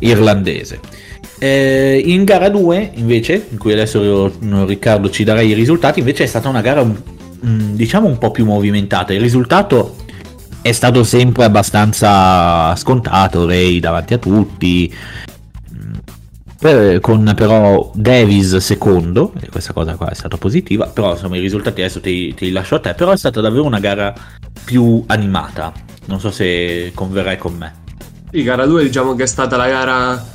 irlandese. 0.00 0.80
Eh, 1.38 2.02
in 2.04 2.24
gara 2.24 2.48
2 2.48 2.92
invece, 2.94 3.46
in 3.50 3.58
cui 3.58 3.72
adesso 3.72 4.32
Riccardo 4.66 5.10
ci 5.10 5.24
darà 5.24 5.40
i 5.40 5.52
risultati, 5.52 6.00
invece 6.00 6.24
è 6.24 6.26
stata 6.26 6.48
una 6.48 6.60
gara 6.60 6.86
diciamo 7.40 8.06
un 8.06 8.18
po' 8.18 8.30
più 8.30 8.44
movimentata. 8.44 9.12
Il 9.12 9.20
risultato 9.20 9.96
è 10.62 10.72
stato 10.72 11.04
sempre 11.04 11.44
abbastanza 11.44 12.74
scontato, 12.76 13.46
Ray 13.46 13.80
davanti 13.80 14.14
a 14.14 14.18
tutti, 14.18 14.92
per, 16.58 17.00
con 17.00 17.30
però 17.36 17.90
Davis 17.94 18.56
secondo, 18.56 19.32
e 19.40 19.48
questa 19.50 19.74
cosa 19.74 19.94
qua 19.96 20.08
è 20.08 20.14
stata 20.14 20.38
positiva, 20.38 20.86
però 20.86 21.12
insomma 21.12 21.36
i 21.36 21.40
risultati 21.40 21.82
adesso 21.82 22.00
te 22.00 22.10
li 22.10 22.50
lascio 22.50 22.76
a 22.76 22.80
te, 22.80 22.94
però 22.94 23.12
è 23.12 23.16
stata 23.18 23.42
davvero 23.42 23.64
una 23.64 23.80
gara 23.80 24.14
più 24.64 25.04
animata, 25.08 25.72
non 26.06 26.18
so 26.20 26.30
se 26.30 26.92
converrai 26.94 27.36
con 27.36 27.54
me. 27.54 27.82
Sì, 28.34 28.42
gara 28.42 28.66
2 28.66 28.82
diciamo 28.82 29.14
che 29.14 29.22
è 29.22 29.26
stata 29.26 29.56
la 29.56 29.68
gara 29.68 30.26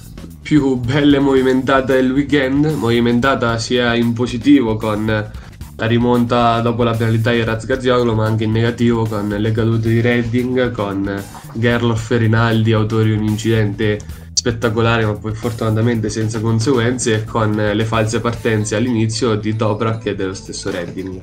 più 0.41 0.75
bella 0.75 1.17
e 1.17 1.19
movimentata 1.19 1.95
del 1.95 2.13
weekend, 2.13 2.67
movimentata 2.67 3.57
sia 3.57 3.93
in 3.93 4.13
positivo 4.13 4.77
con 4.77 5.05
la 5.05 5.85
rimonta 5.85 6.61
dopo 6.61 6.83
la 6.83 6.95
penalità 6.95 7.31
di 7.31 7.43
Razgazioglu, 7.43 8.13
ma 8.13 8.25
anche 8.25 8.45
in 8.45 8.51
negativo 8.51 9.05
con 9.05 9.27
le 9.27 9.51
cadute 9.51 9.89
di 9.89 9.99
Redding, 9.99 10.71
con 10.71 11.21
Gerloff 11.55 12.11
e 12.11 12.17
Rinaldi, 12.17 12.71
autori 12.71 13.09
di 13.09 13.17
un 13.17 13.25
incidente 13.25 13.99
spettacolare 14.31 15.05
ma 15.05 15.15
poi 15.15 15.33
fortunatamente 15.33 16.09
senza 16.09 16.39
conseguenze 16.39 17.15
e 17.15 17.23
con 17.25 17.51
le 17.51 17.83
false 17.83 18.21
partenze 18.21 18.77
all'inizio 18.77 19.35
di 19.35 19.57
Toprak 19.57 20.05
e 20.05 20.15
dello 20.15 20.33
stesso 20.33 20.71
Redding. 20.71 21.21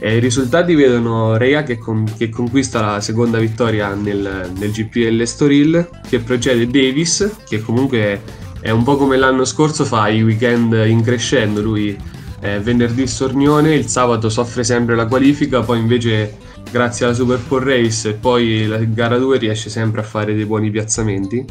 E 0.00 0.16
I 0.16 0.20
risultati 0.20 0.74
vedono 0.74 1.36
Rea 1.36 1.64
che, 1.64 1.76
con, 1.76 2.04
che, 2.16 2.28
conquista 2.28 2.80
la 2.80 3.00
seconda 3.00 3.38
vittoria 3.38 3.94
nel, 3.94 4.50
nel 4.56 4.70
GPL 4.70 5.22
Storil, 5.24 5.88
che 6.08 6.20
procede 6.20 6.66
Davis, 6.66 7.36
che 7.48 7.60
comunque 7.60 8.20
è 8.60 8.70
un 8.70 8.84
po' 8.84 8.96
come 8.96 9.16
l'anno 9.16 9.44
scorso 9.44 9.84
fa 9.84 10.08
i 10.08 10.22
weekend 10.22 10.72
in 10.86 11.02
crescendo, 11.02 11.60
lui 11.60 11.96
eh, 12.40 12.60
venerdì 12.60 13.06
Sornione, 13.06 13.74
il 13.74 13.86
sabato 13.86 14.28
soffre 14.28 14.62
sempre 14.62 14.94
la 14.94 15.06
qualifica, 15.06 15.62
poi 15.62 15.78
invece 15.78 16.36
grazie 16.70 17.06
alla 17.06 17.14
Super 17.14 17.40
Pole 17.40 17.76
Race 17.76 18.10
e 18.10 18.12
poi 18.12 18.66
la 18.66 18.78
gara 18.78 19.18
2 19.18 19.38
riesce 19.38 19.70
sempre 19.70 20.00
a 20.00 20.04
fare 20.04 20.34
dei 20.34 20.44
buoni 20.44 20.70
piazzamenti. 20.70 21.44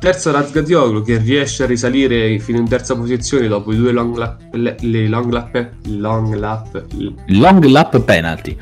Terzo 0.00 0.30
Razgadioglu 0.30 1.02
che 1.02 1.18
riesce 1.18 1.64
a 1.64 1.66
risalire 1.66 2.38
fino 2.38 2.58
in 2.58 2.68
terza 2.68 2.94
posizione 2.94 3.48
dopo 3.48 3.72
i 3.72 3.76
due 3.76 3.90
long 3.90 4.16
lap, 4.16 4.40
le, 4.52 4.76
le 4.78 5.08
long 5.08 5.32
lap, 5.32 5.70
long 5.86 6.34
lap, 6.34 6.84
long 7.26 7.64
lap 7.64 8.00
penalty. 8.02 8.56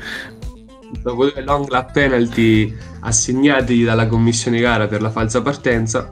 Dopo 1.03 1.29
due 1.29 1.43
long 1.43 1.69
lap 1.69 1.91
penalty 1.91 2.75
assegnati 3.01 3.83
dalla 3.83 4.07
commissione 4.07 4.59
gara 4.59 4.87
per 4.87 5.03
la 5.03 5.11
falsa 5.11 5.43
partenza. 5.43 6.09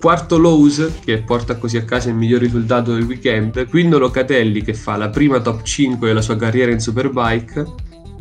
Quarto 0.00 0.38
Lowe's 0.38 0.90
che 1.04 1.18
porta 1.18 1.56
così 1.56 1.76
a 1.76 1.84
casa 1.84 2.08
il 2.08 2.16
miglior 2.16 2.40
risultato 2.40 2.94
del 2.94 3.04
weekend. 3.04 3.68
Quinto 3.68 4.00
Locatelli 4.00 4.60
che 4.62 4.74
fa 4.74 4.96
la 4.96 5.08
prima 5.08 5.38
top 5.38 5.62
5 5.62 6.08
della 6.08 6.20
sua 6.20 6.34
carriera 6.34 6.72
in 6.72 6.80
Superbike. 6.80 7.64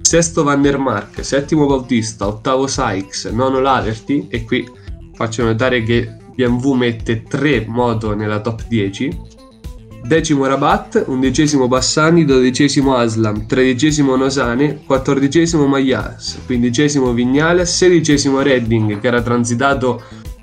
Sesto 0.01 0.43
Van 0.43 0.61
der 0.61 0.77
Mark, 0.77 1.25
settimo 1.25 1.65
Bautista, 1.65 2.27
ottavo 2.27 2.67
Sykes, 2.67 3.25
nono 3.25 3.59
Laverty 3.59 4.27
e 4.29 4.43
qui 4.43 4.79
faccio 5.21 5.43
notare 5.43 5.83
che 5.83 6.15
BMW 6.33 6.73
mette 6.73 7.21
3 7.21 7.65
moto 7.67 8.15
nella 8.15 8.39
top 8.39 8.65
10 8.67 9.19
decimo 10.03 10.47
Rabat, 10.47 11.03
undicesimo 11.07 11.67
Bassani, 11.67 12.25
dodicesimo 12.25 12.95
Aslam, 12.95 13.45
tredicesimo 13.45 14.15
Nosane, 14.15 14.81
quattordicesimo 14.83 15.67
Maglias, 15.67 16.39
quindicesimo 16.47 17.13
Vignales, 17.13 17.75
sedicesimo 17.75 18.41
Redding 18.41 18.99
che 18.99 19.07
era 19.07 19.21
transitato 19.21 20.01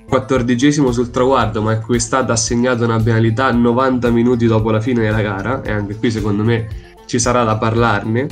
quattordicesimo 0.08 0.92
sul 0.92 1.10
traguardo 1.10 1.60
ma 1.60 1.72
a 1.72 1.80
cui 1.80 1.96
è 1.96 2.00
stata 2.00 2.32
assegnata 2.32 2.84
una 2.84 3.02
penalità 3.02 3.50
90 3.50 4.10
minuti 4.10 4.46
dopo 4.46 4.70
la 4.70 4.80
fine 4.80 5.02
della 5.02 5.20
gara 5.20 5.60
e 5.62 5.72
anche 5.72 5.96
qui 5.96 6.10
secondo 6.10 6.44
me 6.44 6.68
ci 7.06 7.18
sarà 7.18 7.42
da 7.42 7.56
parlarne 7.56 8.26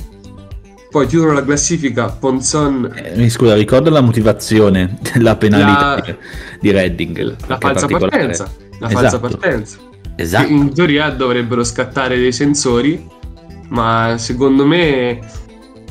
poi 0.97 1.07
chiudono 1.09 1.35
la 1.35 1.45
classifica 1.45 2.07
Ponzon. 2.07 2.91
Eh, 2.95 3.29
scusa, 3.29 3.55
ricordo 3.55 3.91
la 3.91 4.00
motivazione 4.00 4.97
della 5.12 5.37
penalità 5.37 5.97
la... 5.97 6.17
di 6.59 6.71
Redding. 6.71 7.37
La 7.49 7.59
falsa 7.61 7.87
partenza. 7.87 8.50
La 8.79 8.87
esatto. 8.87 9.03
falsa 9.03 9.21
partenza. 9.21 9.79
Esatto. 10.17 10.50
In 10.50 10.73
teoria 10.73 11.11
dovrebbero 11.11 11.62
scattare 11.65 12.17
dei 12.17 12.33
sensori, 12.33 13.07
ma 13.69 14.15
secondo 14.17 14.65
me 14.65 15.19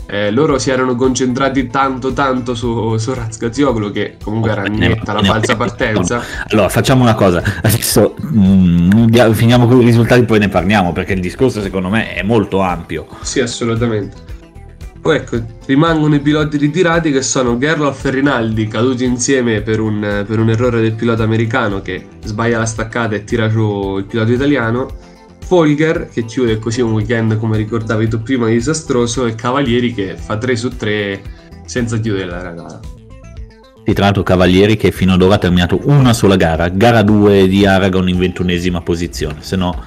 eh, 0.08 0.32
loro 0.32 0.58
si 0.58 0.72
erano 0.72 0.96
concentrati 0.96 1.68
tanto 1.68 2.12
tanto 2.12 2.56
su, 2.56 2.98
su 2.98 3.14
Razgazioglu 3.14 3.92
che 3.92 4.18
comunque 4.24 4.50
era 4.50 4.64
netta 4.64 5.14
la 5.14 5.22
falsa 5.22 5.56
partenza. 5.56 6.20
Allora 6.48 6.68
facciamo 6.70 7.04
una 7.04 7.14
cosa, 7.14 7.44
adesso 7.62 8.16
mm, 8.26 9.34
finiamo 9.34 9.68
con 9.68 9.82
i 9.82 9.86
risultati 9.86 10.24
poi 10.24 10.40
ne 10.40 10.50
parliamo 10.50 10.94
perché 10.94 11.14
il 11.14 11.22
discorso 11.22 11.62
secondo 11.62 11.90
me 11.90 12.16
è 12.16 12.24
molto 12.24 12.62
ampio. 12.62 13.06
Sì, 13.22 13.40
assolutamente. 13.40 14.25
Ecco, 15.08 15.40
rimangono 15.68 16.16
i 16.16 16.20
piloti 16.20 16.58
ritirati 16.58 17.12
che 17.12 17.22
sono 17.22 17.60
Gerloff 17.60 18.06
e 18.06 18.10
Rinaldi 18.10 18.68
caduti 18.68 19.04
insieme 19.06 19.62
per 19.62 19.80
un, 19.80 20.24
per 20.28 20.40
un, 20.40 20.50
errore 20.50 20.82
del 20.82 20.94
pilota 20.94 21.22
americano 21.22 21.80
che 21.82 22.08
sbaglia 22.24 22.58
la 22.58 22.66
staccata 22.66 23.14
e 23.14 23.24
tira 23.24 23.48
giù 23.48 23.98
il 23.98 24.06
pilota 24.06 24.32
italiano. 24.32 24.88
Folger 25.46 26.10
che 26.12 26.26
chiude 26.26 26.58
così 26.58 26.82
un 26.82 26.94
weekend 26.94 27.38
come 27.38 27.56
ricordavi 27.56 28.08
tu 28.08 28.24
prima 28.24 28.48
disastroso 28.48 29.28
e 29.28 29.36
Cavalieri 29.36 29.94
che 29.94 30.16
fa 30.18 30.40
3 30.40 30.56
su 30.56 30.70
3 30.76 31.22
senza 31.68 32.00
chiudere 32.00 32.26
la 32.26 32.52
gara. 32.52 32.80
Sì, 33.86 33.94
tra 33.94 34.06
l'altro 34.06 34.24
Cavalieri 34.24 34.76
che 34.76 34.92
fino 34.92 35.14
ad 35.14 35.22
ora 35.22 35.36
ha 35.36 35.38
terminato 35.38 35.82
una 35.84 36.14
sola 36.14 36.36
gara, 36.36 36.68
gara 36.70 37.04
2 37.04 37.48
di 37.48 37.64
Aragon 37.68 38.10
in 38.10 38.18
ventunesima 38.18 38.82
posizione, 38.82 39.38
se 39.42 39.56
no 39.56 39.84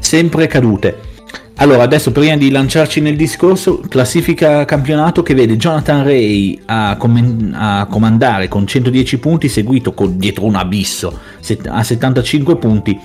sempre 0.00 0.46
cadute. 0.46 1.12
Allora, 1.56 1.84
adesso 1.84 2.10
prima 2.10 2.36
di 2.36 2.50
lanciarci 2.50 3.00
nel 3.00 3.16
discorso, 3.16 3.78
classifica 3.88 4.64
campionato 4.64 5.22
che 5.22 5.34
vede 5.34 5.56
Jonathan 5.56 6.02
Ray 6.02 6.60
a, 6.66 6.96
com- 6.98 7.52
a 7.54 7.86
comandare 7.88 8.48
con 8.48 8.66
110 8.66 9.18
punti, 9.18 9.48
seguito 9.48 9.92
con, 9.94 10.18
dietro 10.18 10.46
un 10.46 10.56
abisso 10.56 11.20
a 11.68 11.82
75 11.82 12.56
punti. 12.56 12.98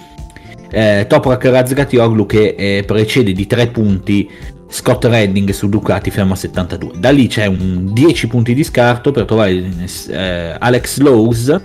Eh, 0.71 1.05
Toprak 1.07 1.45
Razgatioglu 1.45 2.25
che 2.25 2.55
eh, 2.57 2.83
precede 2.85 3.33
di 3.33 3.45
3 3.45 3.67
punti 3.67 4.29
Scott 4.67 5.05
Redding 5.05 5.49
su 5.51 5.69
Ducati 5.69 6.09
fermo 6.09 6.33
a 6.33 6.35
72. 6.35 6.99
Da 6.99 7.11
lì 7.11 7.27
c'è 7.27 7.45
un 7.45 7.93
10 7.93 8.27
punti 8.27 8.53
di 8.55 8.63
scarto 8.63 9.11
per 9.11 9.25
trovare 9.25 9.71
eh, 10.09 10.55
Alex 10.57 10.99
Lowe's 10.99 11.55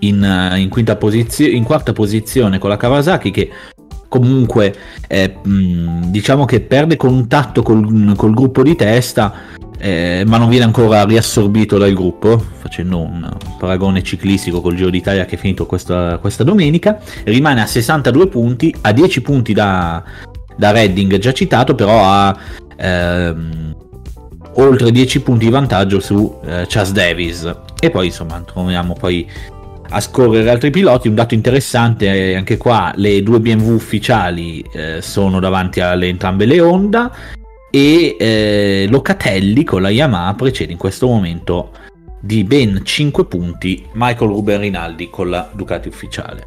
in, 0.00 0.54
in, 0.56 0.96
posizio- 0.98 1.48
in 1.48 1.62
quarta 1.62 1.92
posizione 1.92 2.58
con 2.58 2.70
la 2.70 2.76
Kawasaki 2.76 3.30
che 3.30 3.50
comunque 4.12 4.74
eh, 5.08 5.36
diciamo 5.42 6.44
che 6.44 6.60
perde 6.60 6.98
contatto 6.98 7.62
col, 7.62 8.12
col 8.14 8.34
gruppo 8.34 8.62
di 8.62 8.76
testa 8.76 9.32
eh, 9.78 10.22
ma 10.26 10.36
non 10.36 10.50
viene 10.50 10.66
ancora 10.66 11.04
riassorbito 11.04 11.78
dal 11.78 11.94
gruppo 11.94 12.38
facendo 12.58 12.98
un 12.98 13.26
paragone 13.58 14.02
ciclistico 14.02 14.60
col 14.60 14.74
Giro 14.74 14.90
d'Italia 14.90 15.24
che 15.24 15.36
è 15.36 15.38
finito 15.38 15.64
questa, 15.66 16.18
questa 16.18 16.44
domenica. 16.44 17.00
Rimane 17.24 17.62
a 17.62 17.66
62 17.66 18.26
punti 18.28 18.74
a 18.82 18.92
10 18.92 19.22
punti 19.22 19.52
da, 19.54 20.04
da 20.56 20.70
Redding 20.70 21.16
già 21.16 21.32
citato 21.32 21.74
però 21.74 22.04
ha 22.04 22.36
ehm, 22.76 23.74
oltre 24.56 24.90
10 24.90 25.20
punti 25.22 25.46
di 25.46 25.50
vantaggio 25.50 26.00
su 26.00 26.38
eh, 26.44 26.66
Chas 26.68 26.92
Davis 26.92 27.50
e 27.80 27.90
poi 27.90 28.06
insomma 28.06 28.40
troviamo 28.42 28.92
poi 28.92 29.28
a 29.92 30.00
scorrere 30.00 30.50
altri 30.50 30.70
piloti. 30.70 31.08
Un 31.08 31.14
dato 31.14 31.34
interessante 31.34 32.34
anche 32.34 32.56
qua: 32.56 32.92
le 32.96 33.22
due 33.22 33.40
BMW 33.40 33.74
ufficiali 33.74 34.64
eh, 34.72 35.00
sono 35.02 35.38
davanti 35.38 35.80
alle 35.80 36.08
entrambe 36.08 36.46
le 36.46 36.60
Honda 36.60 37.12
e 37.70 38.16
eh, 38.18 38.86
Locatelli 38.90 39.64
con 39.64 39.82
la 39.82 39.90
Yamaha 39.90 40.34
precede 40.34 40.72
in 40.72 40.78
questo 40.78 41.06
momento 41.06 41.70
di 42.20 42.44
ben 42.44 42.82
5 42.84 43.24
punti 43.26 43.84
Michael 43.92 44.30
Ruben 44.30 44.60
Rinaldi 44.60 45.10
con 45.10 45.30
la 45.30 45.48
Ducati 45.52 45.88
ufficiale. 45.88 46.46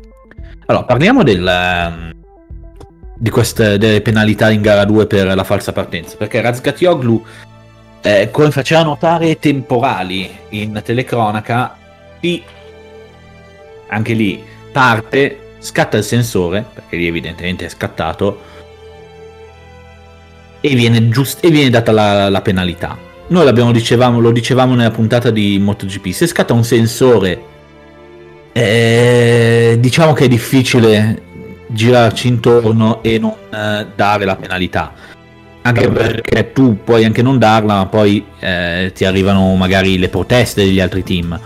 Allora, 0.68 0.86
parliamo 0.86 1.24
del, 1.24 1.46
ehm, 1.46 2.12
di 3.18 3.30
queste 3.30 3.78
delle 3.78 4.02
penalità 4.02 4.50
in 4.50 4.62
gara 4.62 4.86
2 4.86 5.06
per 5.06 5.36
la 5.36 5.44
falsa 5.44 5.74
partenza, 5.74 6.16
perché 6.16 6.42
Razgatioglu, 6.42 7.24
eh, 8.02 8.30
come 8.32 8.52
faceva 8.52 8.84
notare 8.84 9.38
temporali 9.38 10.30
in 10.50 10.80
telecronaca, 10.84 11.78
si 12.22 12.42
anche 13.88 14.14
lì 14.14 14.44
parte, 14.72 15.54
scatta 15.60 15.98
il 15.98 16.04
sensore, 16.04 16.66
perché 16.74 16.96
lì 16.98 17.08
evidentemente 17.08 17.66
è 17.66 17.70
scattato, 17.70 18.40
e 20.62 20.76
viene, 20.76 21.10
giust- 21.10 21.44
e 21.44 21.50
viene 21.50 21.70
data 21.70 21.92
la, 21.92 22.30
la 22.30 22.42
penalità. 22.42 22.98
Noi 23.28 23.72
dicevamo, 23.72 24.20
lo 24.20 24.32
dicevamo 24.32 24.76
nella 24.76 24.92
puntata 24.92 25.32
di 25.32 25.58
MotoGP, 25.60 26.10
se 26.10 26.28
scatta 26.28 26.54
un 26.54 26.64
sensore, 26.64 27.42
eh, 28.52 29.78
diciamo 29.80 30.14
che 30.14 30.26
è 30.26 30.28
difficile 30.28 31.22
girarci 31.68 32.28
intorno 32.28 33.02
e 33.02 33.18
non 33.18 33.34
eh, 33.52 33.88
dare 33.96 34.26
la 34.26 34.36
penalità. 34.36 34.94
Anche 35.62 35.90
perché 35.90 36.52
tu 36.52 36.84
puoi 36.84 37.06
anche 37.06 37.24
non 37.24 37.40
darla, 37.40 37.78
ma 37.78 37.86
poi 37.88 38.24
eh, 38.40 38.92
ti 38.94 39.04
arrivano 39.04 39.56
magari 39.56 39.98
le 39.98 40.10
proteste 40.10 40.64
degli 40.64 40.80
altri 40.80 41.04
team 41.04 41.40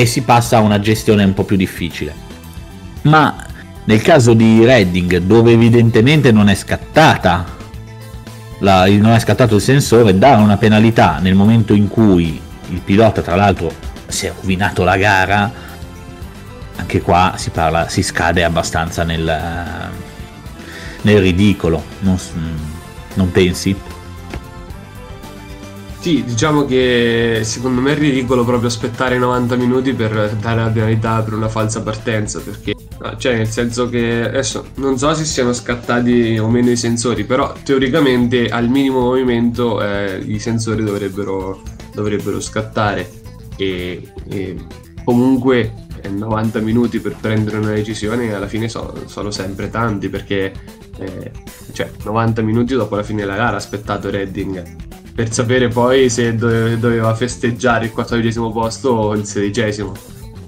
e 0.00 0.06
si 0.06 0.22
passa 0.22 0.58
a 0.58 0.60
una 0.60 0.78
gestione 0.78 1.24
un 1.24 1.34
po' 1.34 1.42
più 1.42 1.56
difficile. 1.56 2.14
Ma 3.02 3.34
nel 3.84 4.00
caso 4.00 4.32
di 4.32 4.64
Redding, 4.64 5.18
dove 5.18 5.52
evidentemente 5.52 6.30
non 6.30 6.48
è 6.48 6.54
scattata 6.54 7.56
la, 8.60 8.86
non 8.86 9.12
è 9.12 9.18
scattato 9.18 9.56
il 9.56 9.60
sensore, 9.60 10.16
dare 10.16 10.40
una 10.40 10.56
penalità 10.56 11.18
nel 11.18 11.34
momento 11.34 11.74
in 11.74 11.88
cui 11.88 12.40
il 12.68 12.80
pilota, 12.80 13.22
tra 13.22 13.34
l'altro, 13.34 13.72
si 14.06 14.26
è 14.26 14.32
rovinato 14.38 14.84
la 14.84 14.96
gara, 14.96 15.50
anche 16.76 17.00
qua 17.00 17.34
si, 17.36 17.50
parla, 17.50 17.88
si 17.88 18.02
scade 18.02 18.44
abbastanza 18.44 19.02
nel, 19.02 19.90
nel 21.02 21.20
ridicolo, 21.20 21.82
non, 22.00 22.16
non 23.14 23.32
pensi? 23.32 23.74
Sì, 26.00 26.22
diciamo 26.22 26.64
che 26.64 27.40
secondo 27.42 27.80
me 27.80 27.92
è 27.92 27.98
ridicolo 27.98 28.44
proprio 28.44 28.68
aspettare 28.68 29.18
90 29.18 29.56
minuti 29.56 29.92
per 29.92 30.36
dare 30.40 30.62
la 30.62 30.68
penalità 30.68 31.22
per 31.22 31.34
una 31.34 31.48
falsa 31.48 31.82
partenza, 31.82 32.40
perché 32.40 32.76
cioè 33.16 33.36
nel 33.36 33.48
senso 33.48 33.88
che 33.88 34.24
adesso 34.24 34.68
non 34.76 34.96
so 34.96 35.12
se 35.14 35.24
siano 35.24 35.52
scattati 35.52 36.38
o 36.38 36.48
meno 36.48 36.70
i 36.70 36.76
sensori, 36.76 37.24
però 37.24 37.52
teoricamente 37.64 38.48
al 38.48 38.68
minimo 38.68 39.00
movimento 39.00 39.82
eh, 39.82 40.22
i 40.24 40.38
sensori 40.38 40.84
dovrebbero, 40.84 41.62
dovrebbero 41.92 42.40
scattare. 42.40 43.10
E, 43.56 44.12
e 44.28 44.56
comunque 45.02 45.86
90 46.08 46.60
minuti 46.60 47.00
per 47.00 47.16
prendere 47.20 47.58
una 47.58 47.72
decisione 47.72 48.32
alla 48.32 48.46
fine 48.46 48.68
sono, 48.68 48.94
sono 49.06 49.32
sempre 49.32 49.68
tanti 49.68 50.08
perché 50.08 50.52
eh, 50.96 51.32
cioè 51.72 51.90
90 52.04 52.40
minuti 52.42 52.74
dopo 52.74 52.94
la 52.94 53.02
fine 53.02 53.22
della 53.22 53.36
gara 53.36 53.56
aspettato 53.56 54.10
Redding 54.10 54.86
per 55.18 55.32
sapere 55.32 55.66
poi 55.66 56.08
se 56.08 56.36
dove, 56.36 56.78
doveva 56.78 57.12
festeggiare 57.12 57.86
il 57.86 57.90
quattordicesimo 57.90 58.52
posto 58.52 58.90
o 58.90 59.14
il 59.14 59.24
sedicesimo 59.24 59.92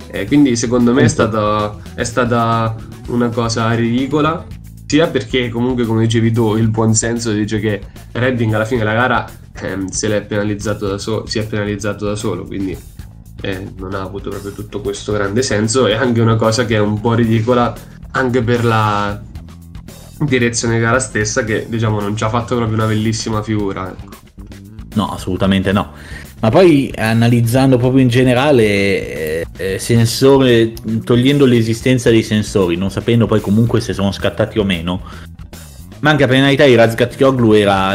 eh, 0.07 0.27
quindi 0.27 0.55
secondo 0.55 0.93
me 0.93 1.03
è 1.03 1.09
stata, 1.09 1.77
è 1.93 2.05
stata 2.05 2.77
una 3.09 3.31
cosa 3.31 3.73
ridicola 3.73 4.47
sia 4.87 5.09
perché 5.09 5.49
comunque 5.49 5.85
come 5.85 6.03
dicevi 6.03 6.31
tu 6.31 6.55
il 6.55 6.69
buon 6.69 6.95
senso 6.95 7.33
dice 7.33 7.59
che 7.59 7.81
Redding 8.13 8.55
alla 8.55 8.65
fine 8.65 8.85
della 8.85 8.93
gara 8.93 9.29
ehm, 9.55 9.89
se 9.89 10.07
l'è 10.07 10.23
penalizzato 10.23 10.87
da 10.87 10.99
so- 10.99 11.27
si 11.27 11.41
è 11.41 11.47
penalizzato 11.49 12.05
da 12.05 12.15
solo 12.15 12.45
quindi 12.45 12.79
eh, 13.41 13.73
non 13.77 13.95
ha 13.95 14.03
avuto 14.03 14.31
proprio 14.31 14.53
tutto 14.53 14.81
questo 14.81 15.11
grande 15.11 15.43
senso 15.43 15.89
e 15.89 15.95
anche 15.95 16.21
una 16.21 16.37
cosa 16.37 16.65
che 16.65 16.77
è 16.77 16.81
un 16.81 17.01
po' 17.01 17.15
ridicola 17.15 17.75
anche 18.13 18.41
per 18.41 18.65
la 18.65 19.21
direzione 20.21 20.79
gara 20.79 21.01
stessa 21.01 21.43
che 21.43 21.67
diciamo 21.69 22.01
non 22.01 22.17
ci 22.17 22.23
ha 22.23 22.29
fatto 22.29 22.55
proprio 22.55 22.77
una 22.77 22.87
bellissima 22.87 23.43
figura 23.43 23.91
ecco. 23.91 24.20
No 24.95 25.13
assolutamente 25.13 25.73
no 25.73 25.93
ma 26.41 26.49
poi 26.49 26.93
analizzando 26.97 27.77
proprio 27.77 28.03
in 28.03 28.09
generale 28.09 28.65
eh, 28.65 29.47
eh, 29.57 29.79
sensore 29.79 30.73
togliendo 31.05 31.45
l'esistenza 31.45 32.11
dei 32.11 32.23
sensori 32.23 32.77
non 32.77 32.91
sapendo 32.91 33.27
poi 33.27 33.41
comunque 33.41 33.81
se 33.81 33.93
sono 33.93 34.13
scattati 34.13 34.59
o 34.59 34.65
meno 34.65 35.03
manca 36.01 36.27
penalità 36.27 36.65
di 36.65 36.75
Razgatkioglu 36.75 37.53
era 37.53 37.95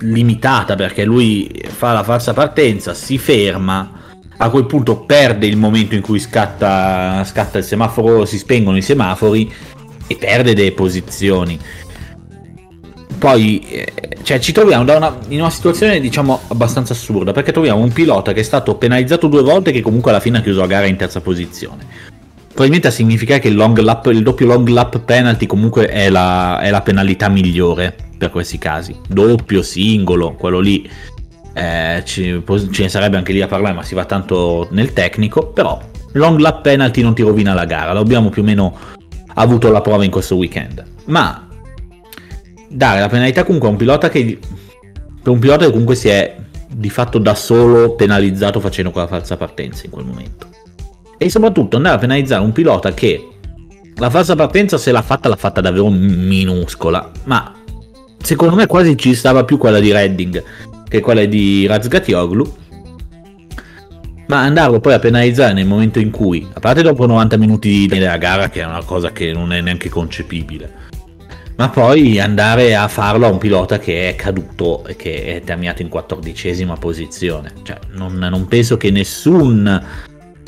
limitata 0.00 0.74
perché 0.74 1.04
lui 1.04 1.50
fa 1.66 1.92
la 1.92 2.02
falsa 2.02 2.32
partenza 2.32 2.94
si 2.94 3.18
ferma 3.18 3.98
a 4.40 4.50
quel 4.50 4.66
punto 4.66 5.00
perde 5.00 5.46
il 5.46 5.56
momento 5.56 5.96
in 5.96 6.00
cui 6.00 6.20
scatta, 6.20 7.24
scatta 7.24 7.58
il 7.58 7.64
semaforo, 7.64 8.24
si 8.24 8.38
spengono 8.38 8.76
i 8.76 8.82
semafori 8.82 9.52
e 10.06 10.16
perde 10.16 10.54
delle 10.54 10.72
posizioni. 10.72 11.58
Poi 13.18 13.60
eh, 13.68 13.92
cioè, 14.22 14.38
ci 14.38 14.52
troviamo 14.52 14.82
una, 14.82 15.18
in 15.28 15.40
una 15.40 15.50
situazione 15.50 16.00
diciamo 16.00 16.40
abbastanza 16.48 16.92
assurda 16.92 17.32
perché 17.32 17.50
troviamo 17.52 17.82
un 17.82 17.92
pilota 17.92 18.32
che 18.32 18.40
è 18.40 18.44
stato 18.44 18.76
penalizzato 18.76 19.26
due 19.26 19.42
volte 19.42 19.72
che 19.72 19.80
comunque 19.80 20.10
alla 20.10 20.20
fine 20.20 20.38
ha 20.38 20.40
chiuso 20.40 20.60
la 20.60 20.66
gara 20.66 20.86
in 20.86 20.96
terza 20.96 21.20
posizione. 21.20 21.84
Probabilmente 22.46 22.88
a 22.88 22.90
significare 22.90 23.40
che 23.40 23.48
il, 23.48 23.56
lap, 23.56 24.06
il 24.06 24.22
doppio 24.22 24.46
long 24.46 24.66
lap 24.68 25.00
penalty 25.00 25.46
comunque 25.46 25.86
è 25.86 26.08
la, 26.08 26.60
è 26.60 26.70
la 26.70 26.80
penalità 26.80 27.28
migliore 27.28 27.94
per 28.18 28.30
questi 28.30 28.58
casi. 28.58 28.96
Doppio, 29.06 29.62
singolo, 29.62 30.34
quello 30.34 30.58
lì 30.58 30.88
eh, 31.54 32.02
ci, 32.04 32.42
ce 32.70 32.82
ne 32.82 32.88
sarebbe 32.88 33.16
anche 33.16 33.32
lì 33.32 33.40
a 33.42 33.46
parlare, 33.46 33.74
ma 33.74 33.82
si 33.82 33.94
va 33.94 34.04
tanto 34.04 34.68
nel 34.72 34.92
tecnico, 34.92 35.46
però 35.48 35.80
long 36.12 36.38
lap 36.38 36.62
penalty 36.62 37.00
non 37.02 37.14
ti 37.14 37.22
rovina 37.22 37.54
la 37.54 37.64
gara, 37.64 37.92
l'abbiamo 37.92 38.28
più 38.28 38.42
o 38.42 38.44
meno 38.44 38.76
avuto 39.34 39.70
la 39.70 39.80
prova 39.80 40.04
in 40.04 40.10
questo 40.10 40.34
weekend. 40.34 40.84
Ma 41.06 41.47
dare 42.68 43.00
la 43.00 43.08
penalità 43.08 43.44
comunque 43.44 43.68
a 43.68 43.72
un 43.72 43.78
pilota 43.78 44.08
che 44.08 44.38
per 45.22 45.32
un 45.32 45.38
pilota 45.38 45.64
che 45.64 45.70
comunque 45.70 45.94
si 45.94 46.08
è 46.08 46.36
di 46.70 46.90
fatto 46.90 47.18
da 47.18 47.34
solo 47.34 47.94
penalizzato 47.94 48.60
facendo 48.60 48.90
quella 48.90 49.06
falsa 49.06 49.36
partenza 49.36 49.84
in 49.84 49.90
quel 49.90 50.04
momento. 50.04 50.46
E 51.16 51.30
soprattutto 51.30 51.76
andare 51.76 51.96
a 51.96 51.98
penalizzare 51.98 52.42
un 52.42 52.52
pilota 52.52 52.92
che 52.92 53.26
la 53.96 54.10
falsa 54.10 54.36
partenza 54.36 54.78
se 54.78 54.92
l'ha 54.92 55.02
fatta 55.02 55.28
l'ha 55.28 55.36
fatta 55.36 55.60
davvero 55.60 55.90
minuscola, 55.90 57.10
ma 57.24 57.52
secondo 58.22 58.54
me 58.54 58.66
quasi 58.66 58.96
ci 58.96 59.14
stava 59.14 59.44
più 59.44 59.58
quella 59.58 59.80
di 59.80 59.90
Redding 59.90 60.44
che 60.88 61.00
quella 61.00 61.24
di 61.24 61.66
Razgatioglu, 61.66 62.56
ma 64.28 64.40
andarlo 64.40 64.78
poi 64.78 64.92
a 64.92 64.98
penalizzare 64.98 65.54
nel 65.54 65.66
momento 65.66 65.98
in 65.98 66.10
cui, 66.10 66.46
a 66.52 66.60
parte 66.60 66.82
dopo 66.82 67.06
90 67.06 67.36
minuti 67.38 67.86
della 67.86 68.16
gara, 68.18 68.48
che 68.48 68.60
è 68.60 68.64
una 68.64 68.84
cosa 68.84 69.10
che 69.10 69.32
non 69.32 69.52
è 69.52 69.60
neanche 69.60 69.88
concepibile, 69.88 70.87
ma 71.58 71.68
poi 71.68 72.18
andare 72.18 72.74
a 72.74 72.88
farlo 72.88 73.26
a 73.26 73.30
un 73.30 73.38
pilota 73.38 73.78
che 73.78 74.08
è 74.08 74.16
caduto 74.16 74.84
e 74.86 74.96
che 74.96 75.36
è 75.36 75.42
terminato 75.42 75.82
in 75.82 75.88
quattordicesima 75.88 76.76
posizione. 76.76 77.52
Cioè, 77.62 77.78
non, 77.92 78.14
non 78.14 78.46
penso 78.48 78.76
che 78.76 78.90
nessun 78.90 79.84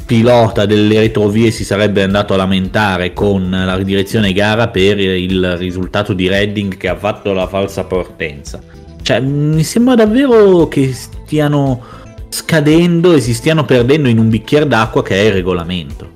pilota 0.06 0.66
delle 0.66 0.98
retrovie 0.98 1.50
si 1.50 1.64
sarebbe 1.64 2.02
andato 2.02 2.34
a 2.34 2.36
lamentare 2.36 3.12
con 3.12 3.48
la 3.50 3.78
direzione 3.78 4.32
gara 4.32 4.68
per 4.68 4.98
il 4.98 5.56
risultato 5.56 6.14
di 6.14 6.26
Redding 6.26 6.76
che 6.76 6.88
ha 6.88 6.96
fatto 6.96 7.32
la 7.32 7.46
falsa 7.46 7.84
partenza 7.84 8.60
cioè, 9.02 9.20
mi 9.20 9.64
sembra 9.64 9.94
davvero 9.94 10.68
che 10.68 10.92
stiano 10.92 11.82
scadendo 12.28 13.12
e 13.14 13.20
si 13.20 13.34
stiano 13.34 13.64
perdendo 13.64 14.08
in 14.08 14.18
un 14.18 14.28
bicchiere 14.28 14.66
d'acqua 14.66 15.02
che 15.02 15.16
è 15.16 15.26
il 15.26 15.32
regolamento. 15.32 16.08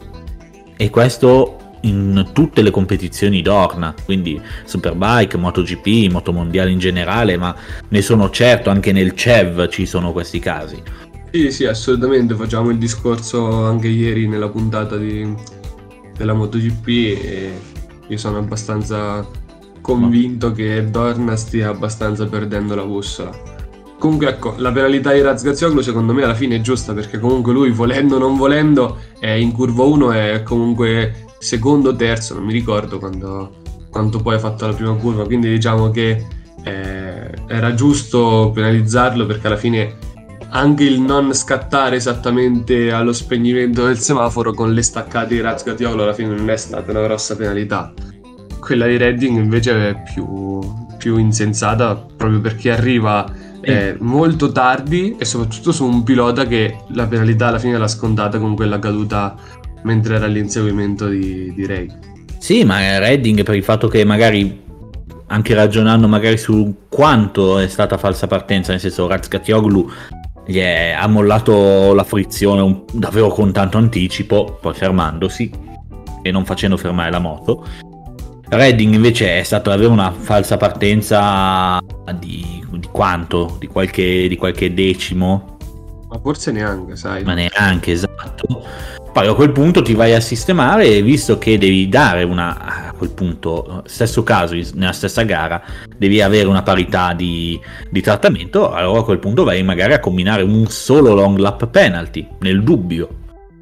E 0.77 0.91
questo 0.91 1.59
in 1.85 2.31
tutte 2.33 2.63
le 2.63 2.71
competizioni 2.71 3.43
d'Orna, 3.43 3.95
quindi 4.05 4.41
Superbike, 4.65 5.37
MotoGP, 5.37 6.11
Motomondiale 6.11 6.71
in 6.71 6.79
generale, 6.79 7.37
ma 7.37 7.55
ne 7.89 8.03
sono 8.03 8.31
certo 8.31 8.71
anche 8.71 8.93
nel 8.93 9.15
CEV 9.15 9.69
ci 9.69 9.87
sono 9.87 10.13
questi 10.13 10.39
casi. 10.39 10.83
Sì, 11.31 11.51
sì, 11.51 11.65
assolutamente, 11.65 12.35
facciamo 12.35 12.71
il 12.71 12.79
discorso 12.79 13.65
anche 13.65 13.89
ieri 13.89 14.29
nella 14.29 14.49
puntata 14.49 14.97
di, 14.97 15.35
della 16.17 16.33
MotoGP 16.33 16.89
e 16.89 17.53
io 18.07 18.17
sono 18.17 18.39
abbastanza 18.39 19.27
convinto 19.81 20.53
che 20.53 20.89
Dorna 20.91 21.37
stia 21.37 21.71
abbastanza 21.71 22.27
perdendo 22.27 22.75
la 22.75 22.85
bussola. 22.85 23.31
Comunque 23.99 24.29
ecco, 24.29 24.55
la 24.59 24.71
penalità 24.71 25.13
di 25.13 25.23
Razgazioglu 25.23 25.81
secondo 25.81 26.13
me 26.13 26.25
alla 26.25 26.35
fine 26.35 26.57
è 26.57 26.61
giusta 26.61 26.93
perché 26.93 27.19
comunque 27.19 27.53
lui 27.53 27.71
volendo 27.71 28.17
o 28.17 28.19
non 28.19 28.37
volendo 28.37 28.99
è 29.19 29.31
in 29.31 29.53
curva 29.53 29.85
1 29.85 30.13
è 30.13 30.43
comunque 30.43 31.24
secondo 31.45 31.91
o 31.91 31.95
terzo, 31.95 32.33
non 32.33 32.45
mi 32.45 32.55
ricordo 32.55 32.99
quando, 32.99 33.57
quanto 33.91 34.19
poi 34.19 34.37
ha 34.37 34.39
fatto 34.39 34.67
la 34.67 34.73
prima 34.73 34.95
curva, 34.95 35.27
quindi 35.27 35.51
diciamo 35.51 35.91
che 35.91 36.27
eh, 36.63 37.31
era 37.47 37.75
giusto 37.75 38.51
penalizzarlo 38.55 39.27
perché 39.27 39.47
alla 39.47 39.59
fine 39.59 39.97
anche 40.49 40.85
il 40.85 41.01
non 41.03 41.35
scattare 41.35 41.97
esattamente 41.97 42.91
allo 42.93 43.13
spegnimento 43.13 43.85
del 43.85 43.99
semaforo 43.99 44.55
con 44.55 44.73
le 44.73 44.83
staccate 44.83 45.35
di 45.35 45.41
Razgatioglu 45.43 46.01
alla 46.01 46.15
fine 46.15 46.35
non 46.35 46.49
è 46.49 46.57
stata 46.57 46.91
una 46.91 47.03
grossa 47.03 47.37
penalità. 47.37 47.93
Quella 48.59 48.87
di 48.87 48.97
Redding 48.97 49.37
invece 49.37 49.91
è 49.91 50.03
più, 50.15 50.61
più 50.97 51.19
insensata 51.19 51.95
proprio 51.95 52.41
perché 52.41 52.71
arriva 52.71 53.31
eh, 53.61 53.97
molto 53.99 54.51
tardi 54.51 55.17
e 55.19 55.27
soprattutto 55.27 55.73
su 55.73 55.85
un 55.85 56.03
pilota 56.05 56.47
che 56.47 56.79
la 56.93 57.07
penalità 57.07 57.49
alla 57.49 57.59
fine 57.59 57.77
l'ha 57.77 57.89
scontata 57.89 58.39
con 58.39 58.55
quella 58.55 58.79
caduta 58.79 59.37
mentre 59.85 60.17
era 60.17 60.27
all'inseguimento 60.27 61.09
di, 61.09 61.53
di 61.55 61.67
Ray. 61.67 61.89
Sì, 62.39 62.65
ma 62.65 62.99
Redding 62.99 63.43
per 63.43 63.55
il 63.55 63.65
fatto 63.65 63.89
che 63.89 64.05
magari 64.05 64.63
anche 65.29 65.55
ragionando 65.55 66.07
magari 66.07 66.37
su 66.37 66.83
quanto 66.89 67.59
è 67.59 67.69
stata 67.69 67.97
falsa 67.97 68.27
partenza, 68.27 68.73
nel 68.73 68.81
senso 68.81 69.07
Razkatioglu 69.07 69.91
gli 70.47 70.59
è, 70.59 70.95
ha 70.97 71.07
mollato 71.07 71.95
la 71.95 72.05
frizione 72.05 72.61
un, 72.61 72.83
davvero 72.93 73.29
con 73.29 73.51
tanto 73.51 73.79
anticipo, 73.79 74.59
poi 74.61 74.75
fermandosi 74.75 75.51
e 76.23 76.31
non 76.31 76.45
facendo 76.45 76.77
fermare 76.77 77.11
la 77.11 77.19
moto 77.19 77.65
Redding 78.49 78.95
invece 78.95 79.39
è 79.39 79.43
stato 79.43 79.71
avere 79.71 79.91
una 79.91 80.13
falsa 80.13 80.57
partenza 80.57 81.79
di, 82.19 82.65
di 82.71 82.89
quanto? 82.91 83.57
Di 83.59 83.67
qualche, 83.67 84.29
di 84.29 84.37
qualche 84.37 84.73
decimo? 84.73 85.57
Ma 86.09 86.19
forse 86.21 86.53
neanche, 86.53 86.95
sai. 86.95 87.25
Ma 87.25 87.35
neanche, 87.35 87.93
esatto. 87.93 88.65
Poi 89.15 89.29
a 89.29 89.35
quel 89.35 89.53
punto 89.53 89.81
ti 89.81 89.95
vai 89.95 90.13
a 90.13 90.19
sistemare 90.19 90.87
e 90.89 91.01
visto 91.01 91.39
che 91.39 91.57
devi 91.57 91.89
dare 91.89 92.25
una, 92.25 92.89
a 92.89 92.93
quel 92.95 93.11
punto, 93.11 93.85
stesso 93.87 94.25
caso, 94.25 94.57
nella 94.75 94.91
stessa 94.91 95.23
gara, 95.23 95.63
devi 95.97 96.21
avere 96.21 96.49
una 96.49 96.65
parità 96.65 97.13
di, 97.13 97.57
di 97.89 98.01
trattamento, 98.01 98.73
allora 98.73 98.99
a 98.99 99.05
quel 99.05 99.21
punto 99.21 99.45
vai 99.45 99.63
magari 99.63 99.93
a 99.93 100.01
combinare 100.01 100.43
un 100.43 100.67
solo 100.67 101.15
long 101.15 101.39
lap 101.39 101.69
penalty, 101.69 102.27
nel 102.41 102.65
dubbio. 102.65 103.09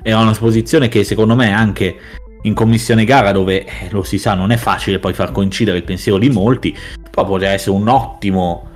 È 0.03 0.11
una 0.15 0.33
posizione 0.33 0.89
che 0.89 1.05
secondo 1.05 1.35
me 1.35 1.53
anche 1.53 1.97
in 2.45 2.55
commissione 2.55 3.05
gara 3.05 3.31
dove 3.31 3.67
eh, 3.67 3.89
lo 3.91 4.03
si 4.05 4.17
sa 4.17 4.33
non 4.33 4.53
è 4.53 4.57
facile 4.57 5.01
poi 5.01 5.13
far 5.13 5.33
coincidere 5.33 5.77
il 5.77 5.85
pensiero 5.85 6.17
di 6.17 6.31
molti, 6.31 6.75
però 7.11 7.27
potrebbe 7.27 7.53
essere 7.53 7.77
un 7.77 7.89
ottimo 7.89 8.71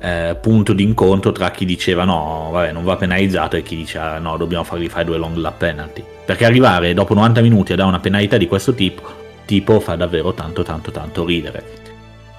eh, 0.00 0.36
punto 0.40 0.72
di 0.72 0.82
incontro 0.82 1.30
tra 1.30 1.50
chi 1.50 1.64
diceva 1.64 2.04
no, 2.04 2.48
vabbè, 2.52 2.72
non 2.72 2.84
va 2.84 2.96
penalizzato 2.96 3.56
e 3.56 3.62
chi 3.62 3.76
diceva 3.76 4.18
no, 4.18 4.36
dobbiamo 4.36 4.64
fargli 4.64 4.88
fare 4.88 5.04
due 5.04 5.18
long 5.18 5.36
lap 5.36 5.58
penalty. 5.58 6.02
Perché 6.24 6.44
arrivare 6.44 6.94
dopo 6.94 7.14
90 7.14 7.40
minuti 7.42 7.72
a 7.72 7.76
dare 7.76 7.88
una 7.88 8.00
penalità 8.00 8.36
di 8.36 8.46
questo 8.46 8.74
tipo, 8.74 9.02
tipo 9.44 9.78
fa 9.80 9.96
davvero 9.96 10.32
tanto 10.32 10.62
tanto 10.62 10.90
tanto 10.90 11.24
ridere. 11.24 11.78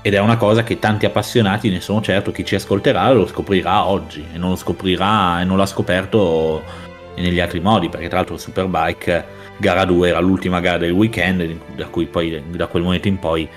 Ed 0.01 0.15
è 0.15 0.19
una 0.19 0.37
cosa 0.37 0.63
che 0.63 0.79
tanti 0.79 1.05
appassionati, 1.05 1.69
ne 1.69 1.79
sono 1.79 2.01
certo, 2.01 2.31
chi 2.31 2.43
ci 2.43 2.55
ascolterà 2.55 3.11
lo 3.11 3.27
scoprirà 3.27 3.85
oggi 3.85 4.25
e 4.33 4.37
non 4.39 4.49
lo 4.49 4.55
scoprirà 4.55 5.41
e 5.41 5.43
non 5.43 5.57
l'ha 5.57 5.67
scoperto 5.67 6.63
negli 7.17 7.39
altri 7.39 7.59
modi, 7.59 7.89
perché 7.89 8.07
tra 8.07 8.17
l'altro 8.17 8.37
Superbike 8.37 9.39
gara 9.57 9.85
2 9.85 10.09
era 10.09 10.19
l'ultima 10.19 10.59
gara 10.59 10.79
del 10.79 10.91
weekend, 10.91 11.55
da 11.75 11.85
cui 11.85 12.07
poi 12.07 12.41
da 12.49 12.65
quel 12.65 12.81
momento 12.81 13.07
in 13.07 13.19
poi 13.19 13.47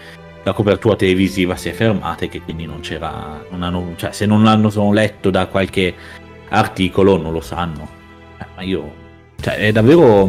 la 0.44 0.52
copertura 0.52 0.94
televisiva 0.94 1.56
si 1.56 1.70
è 1.70 1.72
fermata 1.72 2.24
e 2.24 2.28
che 2.28 2.42
quindi 2.42 2.66
non 2.66 2.80
c'era, 2.80 3.44
non 3.50 3.62
hanno, 3.62 3.94
cioè 3.96 4.12
se 4.12 4.26
non 4.26 4.44
l'hanno 4.44 4.92
letto 4.92 5.30
da 5.30 5.46
qualche 5.46 5.94
articolo 6.50 7.16
non 7.16 7.32
lo 7.32 7.40
sanno. 7.40 7.88
Eh, 8.38 8.44
ma 8.54 8.62
io, 8.62 8.92
cioè 9.40 9.56
è 9.56 9.72
davvero, 9.72 10.28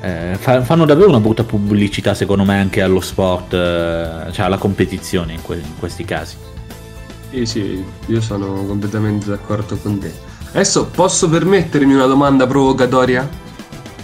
eh, 0.00 0.36
fanno 0.36 0.84
davvero 0.84 1.08
una 1.08 1.20
brutta 1.20 1.44
pubblicità 1.44 2.14
secondo 2.14 2.44
me 2.44 2.58
anche 2.58 2.82
allo 2.82 3.00
sport, 3.00 3.54
eh, 3.54 4.32
cioè 4.32 4.44
alla 4.44 4.58
competizione 4.58 5.34
in, 5.34 5.42
que- 5.42 5.56
in 5.56 5.78
questi 5.78 6.04
casi. 6.04 6.36
Sì, 7.30 7.46
sì, 7.46 7.84
io 8.06 8.20
sono 8.20 8.64
completamente 8.66 9.28
d'accordo 9.28 9.76
con 9.76 9.98
te. 10.00 10.12
Adesso 10.50 10.86
posso 10.86 11.28
permettermi 11.28 11.94
una 11.94 12.06
domanda 12.06 12.46
provocatoria? 12.46 13.28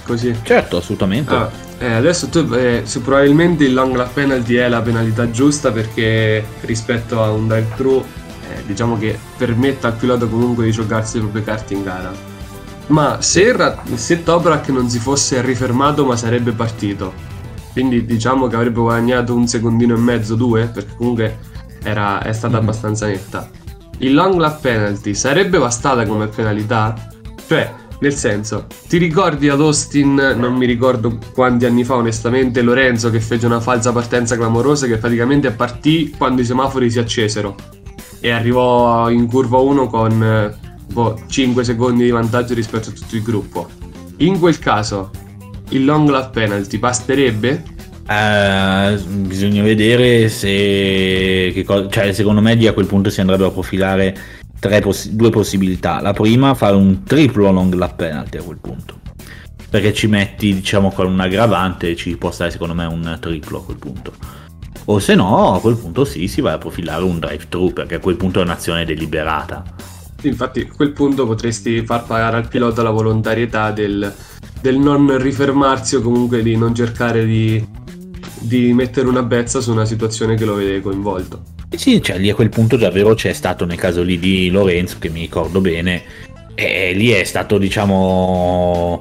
Così. 0.04 0.34
Certo, 0.42 0.78
assolutamente. 0.78 1.32
Ah, 1.32 1.50
eh, 1.80 1.92
adesso 1.92 2.28
tu, 2.28 2.46
eh, 2.52 2.84
probabilmente 3.02 3.64
il 3.64 3.72
long 3.72 3.96
lap 3.96 4.12
penalty 4.12 4.56
è 4.56 4.68
la 4.68 4.82
penalità 4.82 5.30
giusta 5.30 5.72
perché 5.72 6.44
rispetto 6.60 7.22
a 7.22 7.30
un 7.30 7.48
drive-thru 7.48 8.04
eh, 8.50 8.62
diciamo 8.66 8.98
che 8.98 9.18
permette 9.38 9.86
al 9.86 9.94
pilota 9.94 10.26
comunque 10.26 10.66
di 10.66 10.72
giocarsi 10.72 11.14
le 11.14 11.22
proprie 11.22 11.42
carte 11.42 11.72
in 11.72 11.82
gara. 11.82 12.12
Ma 12.88 13.22
se, 13.22 13.56
se 13.94 14.22
Toprak 14.22 14.68
non 14.68 14.90
si 14.90 14.98
fosse 14.98 15.40
rifermato 15.40 16.04
ma 16.04 16.16
sarebbe 16.16 16.52
partito, 16.52 17.14
quindi 17.72 18.04
diciamo 18.04 18.46
che 18.46 18.56
avrebbe 18.56 18.80
guadagnato 18.80 19.34
un 19.34 19.46
secondino 19.46 19.94
e 19.94 19.98
mezzo, 19.98 20.34
due, 20.34 20.66
perché 20.66 20.94
comunque 20.96 21.38
era, 21.82 22.20
è 22.20 22.32
stata 22.34 22.56
mm-hmm. 22.56 22.62
abbastanza 22.62 23.06
netta. 23.06 23.48
Il 23.98 24.12
long 24.12 24.38
lap 24.38 24.60
penalty 24.60 25.14
sarebbe 25.14 25.58
bastata 25.58 26.04
come 26.04 26.26
penalità? 26.26 26.94
Cioè, 27.46 27.72
nel 28.00 28.14
senso, 28.14 28.66
ti 28.88 28.96
ricordi 28.96 29.50
ad 29.50 29.60
Austin, 29.60 30.14
non 30.14 30.54
mi 30.54 30.64
ricordo 30.64 31.18
quanti 31.34 31.66
anni 31.66 31.84
fa 31.84 31.96
onestamente, 31.96 32.62
Lorenzo 32.62 33.10
che 33.10 33.20
fece 33.20 33.44
una 33.44 33.60
falsa 33.60 33.92
partenza 33.92 34.36
clamorosa 34.36 34.86
che 34.86 34.96
praticamente 34.96 35.50
partì 35.50 36.14
quando 36.16 36.40
i 36.40 36.44
semafori 36.46 36.90
si 36.90 36.98
accesero 36.98 37.54
e 38.20 38.30
arrivò 38.30 39.10
in 39.10 39.26
curva 39.26 39.58
1 39.58 39.86
con 39.88 40.56
boh, 40.90 41.20
5 41.26 41.62
secondi 41.62 42.04
di 42.04 42.10
vantaggio 42.10 42.54
rispetto 42.54 42.88
a 42.88 42.92
tutto 42.92 43.16
il 43.16 43.22
gruppo. 43.22 43.68
In 44.18 44.38
quel 44.38 44.58
caso, 44.58 45.10
il 45.70 45.84
long 45.84 46.08
lap 46.08 46.32
penalty 46.32 46.78
basterebbe? 46.78 47.62
Uh, 48.08 48.98
bisogna 49.26 49.62
vedere 49.62 50.28
se 50.28 51.62
co- 51.66 51.88
cioè, 51.88 52.12
secondo 52.12 52.40
me 52.40 52.52
a 52.66 52.72
quel 52.72 52.86
punto 52.86 53.08
si 53.08 53.20
andrebbe 53.20 53.44
a 53.44 53.50
profilare 53.50 54.39
poss- 54.80 55.08
due 55.08 55.30
possibilità. 55.30 56.00
La 56.00 56.12
prima, 56.12 56.54
fare 56.54 56.76
un 56.76 57.02
triplo 57.02 57.50
long 57.50 57.72
lap 57.74 57.96
penalty 57.96 58.38
a 58.38 58.42
quel 58.42 58.58
punto. 58.60 58.98
Perché 59.68 59.92
ci 59.92 60.06
metti, 60.06 60.52
diciamo, 60.54 60.90
con 60.90 61.06
un 61.06 61.20
aggravante, 61.20 61.94
ci 61.96 62.16
può 62.16 62.30
stare 62.30 62.50
secondo 62.50 62.74
me 62.74 62.84
un 62.86 63.18
triplo 63.20 63.58
a 63.58 63.64
quel 63.64 63.78
punto. 63.78 64.12
O 64.86 64.98
se 64.98 65.14
no, 65.14 65.54
a 65.54 65.60
quel 65.60 65.76
punto 65.76 66.04
sì, 66.04 66.26
si 66.26 66.40
va 66.40 66.52
a 66.52 66.58
profilare 66.58 67.04
un 67.04 67.20
drive 67.20 67.46
thru, 67.48 67.72
perché 67.72 67.96
a 67.96 67.98
quel 68.00 68.16
punto 68.16 68.40
è 68.40 68.42
un'azione 68.42 68.84
deliberata. 68.84 69.62
Infatti, 70.22 70.60
a 70.68 70.74
quel 70.74 70.92
punto 70.92 71.26
potresti 71.26 71.84
far 71.84 72.04
pagare 72.04 72.36
al 72.36 72.48
pilota 72.48 72.82
la 72.82 72.90
volontarietà 72.90 73.70
del, 73.70 74.12
del 74.60 74.78
non 74.78 75.16
rifermarsi 75.18 75.96
o 75.96 76.02
comunque 76.02 76.42
di 76.42 76.56
non 76.56 76.74
cercare 76.74 77.24
di, 77.24 77.64
di 78.40 78.72
mettere 78.72 79.06
una 79.06 79.22
bezza 79.22 79.60
su 79.60 79.70
una 79.70 79.84
situazione 79.84 80.34
che 80.34 80.44
lo 80.44 80.54
vede 80.54 80.80
coinvolto. 80.80 81.42
Sì, 81.76 82.02
cioè 82.02 82.18
lì 82.18 82.28
a 82.28 82.34
quel 82.34 82.48
punto 82.48 82.76
davvero 82.76 83.14
c'è 83.14 83.32
stato 83.32 83.64
nel 83.64 83.78
caso 83.78 84.02
lì 84.02 84.18
di 84.18 84.50
Lorenzo, 84.50 84.96
che 84.98 85.08
mi 85.08 85.20
ricordo 85.20 85.60
bene, 85.60 86.02
e 86.54 86.92
lì 86.92 87.10
è 87.10 87.24
stato 87.24 87.58
diciamo 87.58 88.98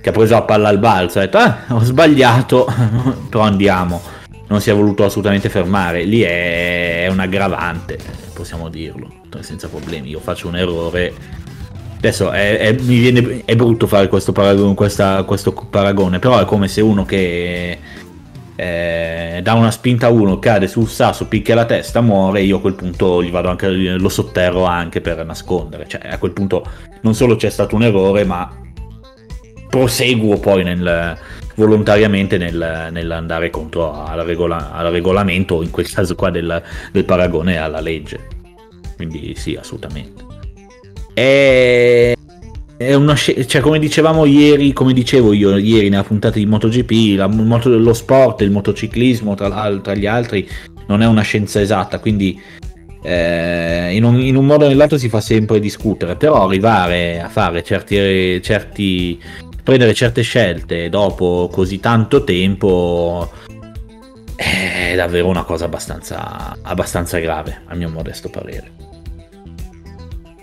che 0.00 0.08
ha 0.08 0.12
preso 0.12 0.34
la 0.34 0.42
palla 0.42 0.68
al 0.68 0.78
balzo, 0.78 1.18
ha 1.18 1.22
detto 1.22 1.38
ah, 1.38 1.64
ho 1.68 1.80
sbagliato, 1.80 2.66
però 3.30 3.42
andiamo, 3.42 4.00
non 4.48 4.60
si 4.60 4.70
è 4.70 4.74
voluto 4.74 5.04
assolutamente 5.04 5.48
fermare, 5.48 6.04
lì 6.04 6.20
è, 6.20 7.08
un 7.10 7.18
aggravante, 7.18 7.98
possiamo 8.34 8.68
dirlo, 8.68 9.10
senza 9.40 9.68
problemi, 9.68 10.10
io 10.10 10.20
faccio 10.20 10.48
un 10.48 10.56
errore, 10.56 11.14
adesso 11.96 12.30
è, 12.30 12.58
è, 12.58 12.74
viene, 12.74 13.42
è 13.44 13.56
brutto 13.56 13.86
fare 13.86 14.08
questo 14.08 14.32
paragone, 14.32 14.74
questa, 14.74 15.22
questo 15.22 15.52
paragone, 15.52 16.18
però 16.18 16.38
è 16.40 16.44
come 16.44 16.68
se 16.68 16.82
uno 16.82 17.04
che 17.04 17.78
eh, 18.62 19.40
dà 19.42 19.54
una 19.54 19.72
spinta 19.72 20.06
a 20.06 20.10
uno, 20.10 20.38
cade 20.38 20.68
sul 20.68 20.88
sasso, 20.88 21.26
picchia 21.26 21.56
la 21.56 21.64
testa, 21.64 22.00
muore, 22.00 22.42
io 22.42 22.58
a 22.58 22.60
quel 22.60 22.74
punto 22.74 23.18
anche, 23.18 23.68
lo 23.68 24.08
sotterro 24.08 24.64
anche 24.64 25.00
per 25.00 25.24
nascondere. 25.24 25.88
Cioè, 25.88 26.08
a 26.08 26.18
quel 26.18 26.30
punto 26.30 26.64
non 27.00 27.14
solo 27.14 27.34
c'è 27.34 27.50
stato 27.50 27.74
un 27.74 27.82
errore, 27.82 28.24
ma 28.24 28.48
proseguo 29.68 30.38
poi 30.38 30.62
nel, 30.62 31.18
volontariamente 31.56 32.38
nel, 32.38 32.88
nell'andare 32.92 33.50
contro 33.50 34.04
al, 34.04 34.20
regola, 34.20 34.70
al, 34.70 34.92
regolamento, 34.92 35.62
in 35.62 35.70
quel 35.70 35.90
caso 35.90 36.14
qua 36.14 36.30
del, 36.30 36.62
del 36.92 37.04
paragone 37.04 37.56
alla 37.56 37.80
legge. 37.80 38.20
Quindi 38.94 39.34
sì, 39.34 39.56
assolutamente. 39.56 40.24
E 41.14 42.14
è 42.86 42.94
una 42.94 43.16
sc- 43.16 43.44
cioè, 43.44 43.60
come 43.60 43.78
dicevamo 43.78 44.24
ieri, 44.24 44.72
come 44.72 44.92
dicevo 44.92 45.32
io 45.32 45.56
ieri 45.56 45.88
nella 45.88 46.04
puntata 46.04 46.38
di 46.38 46.46
MotoGP, 46.46 47.16
la, 47.16 47.26
moto, 47.26 47.76
lo 47.76 47.92
sport, 47.92 48.40
il 48.40 48.50
motociclismo 48.50 49.34
tra, 49.34 49.78
tra, 49.80 49.94
gli 49.94 50.06
altri 50.06 50.48
non 50.86 51.02
è 51.02 51.06
una 51.06 51.22
scienza 51.22 51.60
esatta, 51.60 51.98
quindi 51.98 52.40
eh, 53.02 53.94
in, 53.94 54.04
un, 54.04 54.20
in, 54.20 54.36
un, 54.36 54.46
modo 54.46 54.64
o 54.64 54.68
nell'altro 54.68 54.98
si 54.98 55.08
fa 55.08 55.20
sempre 55.20 55.60
discutere, 55.60 56.16
però 56.16 56.44
arrivare 56.44 57.20
a 57.20 57.28
fare 57.28 57.62
certi, 57.62 58.42
certi 58.42 59.20
prendere 59.62 59.94
certe 59.94 60.22
scelte 60.22 60.88
dopo 60.88 61.48
così 61.52 61.78
tanto 61.78 62.24
tempo 62.24 63.30
è 64.36 64.94
davvero 64.96 65.28
una 65.28 65.44
cosa 65.44 65.66
abbastanza, 65.66 66.56
abbastanza 66.62 67.18
grave, 67.18 67.62
a 67.66 67.74
mio 67.74 67.88
modesto 67.88 68.28
parere. 68.28 68.91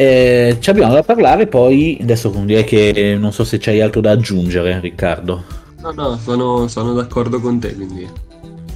Eh, 0.01 0.55
ci 0.61 0.69
abbiamo 0.69 0.93
da 0.93 1.03
parlare 1.03 1.45
poi, 1.45 1.97
adesso 2.01 2.29
direi 2.29 2.63
che 2.63 3.17
non 3.19 3.33
so 3.33 3.43
se 3.43 3.57
c'hai 3.57 3.81
altro 3.81 3.99
da 3.99 4.11
aggiungere 4.11 4.79
Riccardo. 4.79 5.43
No, 5.81 5.91
no, 5.91 6.17
sono, 6.17 6.69
sono 6.69 6.93
d'accordo 6.93 7.41
con 7.41 7.59
te, 7.59 7.75
quindi 7.75 8.07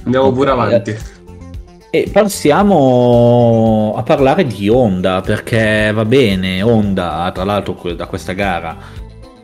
andiamo 0.04 0.26
okay. 0.26 0.36
pure 0.36 0.50
avanti. 0.50 0.94
E 1.88 2.10
passiamo 2.12 3.94
a 3.96 4.02
parlare 4.02 4.44
di 4.44 4.68
Honda, 4.68 5.22
perché 5.22 5.92
va 5.94 6.04
bene, 6.04 6.60
Honda 6.60 7.30
tra 7.32 7.44
l'altro 7.44 7.94
da 7.94 8.04
questa 8.04 8.34
gara, 8.34 8.76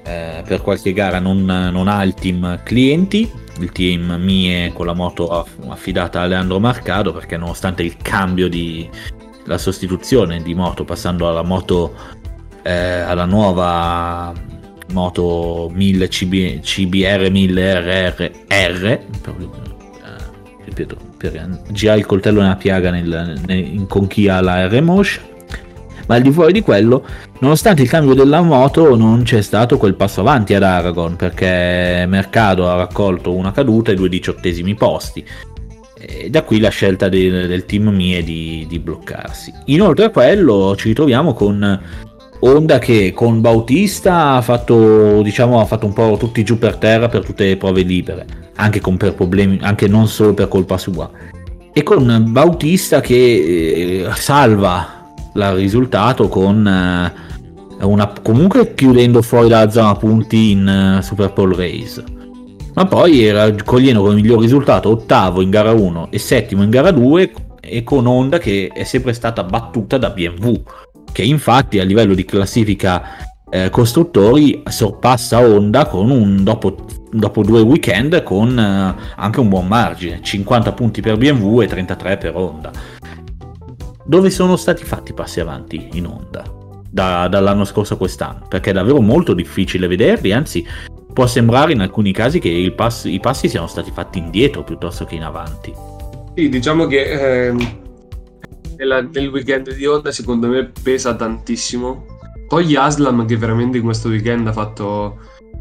eh, 0.04 0.42
per 0.46 0.60
qualche 0.60 0.92
gara 0.92 1.18
non, 1.18 1.46
non, 1.46 1.88
ha 1.88 2.04
il 2.04 2.12
team 2.12 2.60
clienti, 2.62 3.32
il 3.58 3.72
team 3.72 4.16
Mie 4.20 4.70
con 4.74 4.84
la 4.84 4.92
moto 4.92 5.46
affidata 5.66 6.20
a 6.20 6.26
Leandro 6.26 6.60
Marcado, 6.60 7.14
perché 7.14 7.38
nonostante 7.38 7.82
il 7.82 7.96
cambio 7.96 8.50
di, 8.50 8.86
la 9.44 9.58
sostituzione 9.58 10.42
di 10.42 10.54
moto 10.54 10.84
passando 10.84 11.28
alla 11.28 11.42
moto 11.42 11.94
eh, 12.62 12.72
alla 12.72 13.24
nuova 13.24 14.32
moto 14.92 15.70
1000 15.72 16.08
CB, 16.08 16.60
CBR 16.60 17.30
1000 17.30 17.80
RR 17.80 18.30
R 18.48 19.00
ripeto 20.64 20.96
per 21.16 21.62
girare 21.70 21.98
il 21.98 22.06
coltello 22.06 22.40
nella 22.40 22.56
piaga 22.56 22.90
nel, 22.90 23.40
nel, 23.46 23.58
in 23.58 23.86
con 23.86 24.06
chi 24.06 24.28
ha 24.28 24.40
la 24.40 24.66
R 24.66 24.80
Motion 24.82 25.24
ma 26.06 26.16
al 26.16 26.22
di 26.22 26.32
fuori 26.32 26.52
di 26.52 26.60
quello 26.60 27.04
nonostante 27.40 27.82
il 27.82 27.88
cambio 27.88 28.14
della 28.14 28.40
moto 28.42 28.96
non 28.96 29.22
c'è 29.22 29.42
stato 29.42 29.76
quel 29.78 29.94
passo 29.94 30.20
avanti 30.20 30.54
ad 30.54 30.62
Aragon 30.62 31.16
perché 31.16 32.04
Mercado 32.08 32.68
ha 32.68 32.74
raccolto 32.74 33.34
una 33.34 33.52
caduta 33.52 33.92
e 33.92 33.94
due 33.94 34.08
diciottesimi 34.08 34.74
posti 34.74 35.24
Da 36.28 36.42
qui 36.42 36.60
la 36.60 36.68
scelta 36.68 37.08
del, 37.08 37.48
del 37.48 37.64
team 37.64 37.88
Mie 37.88 38.22
di, 38.22 38.66
di 38.68 38.78
bloccarsi. 38.78 39.52
Inoltre 39.66 40.06
a 40.06 40.10
quello 40.10 40.74
ci 40.76 40.88
ritroviamo 40.88 41.32
con 41.32 41.80
Honda 42.40 42.78
che 42.78 43.12
con 43.12 43.40
Bautista 43.40 44.32
ha 44.32 44.40
fatto, 44.40 45.20
diciamo, 45.22 45.60
ha 45.60 45.64
fatto 45.64 45.86
un 45.86 45.92
po' 45.92 46.16
tutti 46.18 46.42
giù 46.42 46.58
per 46.58 46.76
terra 46.76 47.08
per 47.08 47.24
tutte 47.24 47.44
le 47.44 47.56
prove 47.56 47.82
libere, 47.82 48.26
anche, 48.56 48.80
per 48.96 49.14
problemi, 49.14 49.58
anche 49.60 49.88
non 49.88 50.08
solo 50.08 50.32
per 50.34 50.48
colpa 50.48 50.78
sua. 50.78 51.10
E 51.72 51.82
con 51.82 52.26
Bautista 52.28 53.00
che 53.00 53.14
eh, 53.14 54.08
salva 54.14 55.12
il 55.34 55.52
risultato 55.52 56.28
con 56.28 56.66
eh, 56.66 57.84
una, 57.84 58.12
comunque 58.22 58.74
chiudendo 58.74 59.22
fuori 59.22 59.48
dalla 59.48 59.70
zona 59.70 59.94
punti 59.94 60.50
in 60.50 60.96
uh, 60.98 61.02
Super 61.02 61.32
Bowl 61.32 61.54
Race. 61.54 62.02
Ma 62.80 62.86
poi 62.86 63.22
era 63.22 63.54
cogliendo 63.62 64.00
con 64.00 64.16
il 64.16 64.22
miglior 64.22 64.40
risultato 64.40 64.88
ottavo 64.88 65.42
in 65.42 65.50
gara 65.50 65.70
1 65.70 66.08
e 66.10 66.18
settimo 66.18 66.62
in 66.62 66.70
gara 66.70 66.90
2 66.90 67.32
e 67.60 67.84
con 67.84 68.06
Honda 68.06 68.38
che 68.38 68.70
è 68.72 68.84
sempre 68.84 69.12
stata 69.12 69.44
battuta 69.44 69.98
da 69.98 70.08
BMW 70.08 70.62
che 71.12 71.22
infatti 71.22 71.78
a 71.78 71.84
livello 71.84 72.14
di 72.14 72.24
classifica 72.24 73.02
eh, 73.50 73.68
costruttori 73.68 74.62
sorpassa 74.66 75.40
Honda 75.40 75.88
con 75.88 76.08
un, 76.08 76.42
dopo, 76.42 76.74
dopo 77.12 77.42
due 77.42 77.60
weekend 77.60 78.22
con 78.22 78.58
eh, 78.58 78.94
anche 79.14 79.40
un 79.40 79.50
buon 79.50 79.68
margine, 79.68 80.22
50 80.22 80.72
punti 80.72 81.02
per 81.02 81.18
BMW 81.18 81.60
e 81.60 81.66
33 81.66 82.16
per 82.16 82.34
Honda. 82.34 82.70
Dove 84.06 84.30
sono 84.30 84.56
stati 84.56 84.84
fatti 84.84 85.12
passi 85.12 85.38
avanti 85.38 85.90
in 85.92 86.06
Honda 86.06 86.60
da, 86.90 87.28
dall'anno 87.28 87.64
scorso 87.64 87.94
a 87.94 87.96
quest'anno? 87.96 88.46
Perché 88.48 88.70
è 88.70 88.72
davvero 88.72 89.00
molto 89.00 89.34
difficile 89.34 89.86
vederli, 89.86 90.32
anzi 90.32 90.66
può 91.12 91.26
sembrare 91.26 91.72
in 91.72 91.80
alcuni 91.80 92.12
casi 92.12 92.38
che 92.38 92.72
pass- 92.74 93.04
i 93.04 93.20
passi 93.20 93.48
siano 93.48 93.66
stati 93.66 93.90
fatti 93.90 94.18
indietro 94.18 94.64
piuttosto 94.64 95.04
che 95.04 95.14
in 95.16 95.24
avanti. 95.24 95.72
Sì, 96.34 96.48
diciamo 96.48 96.86
che 96.86 97.48
eh, 97.48 97.54
nella, 98.76 99.02
nel 99.02 99.28
weekend 99.28 99.74
di 99.74 99.86
Honda 99.86 100.12
secondo 100.12 100.48
me 100.48 100.70
pesa 100.82 101.14
tantissimo. 101.14 102.06
Poi 102.48 102.74
Aslam 102.74 103.26
che 103.26 103.36
veramente 103.36 103.78
in 103.78 103.84
questo 103.84 104.08
weekend 104.08 104.46
ha 104.46 104.52
fatto 104.52 105.18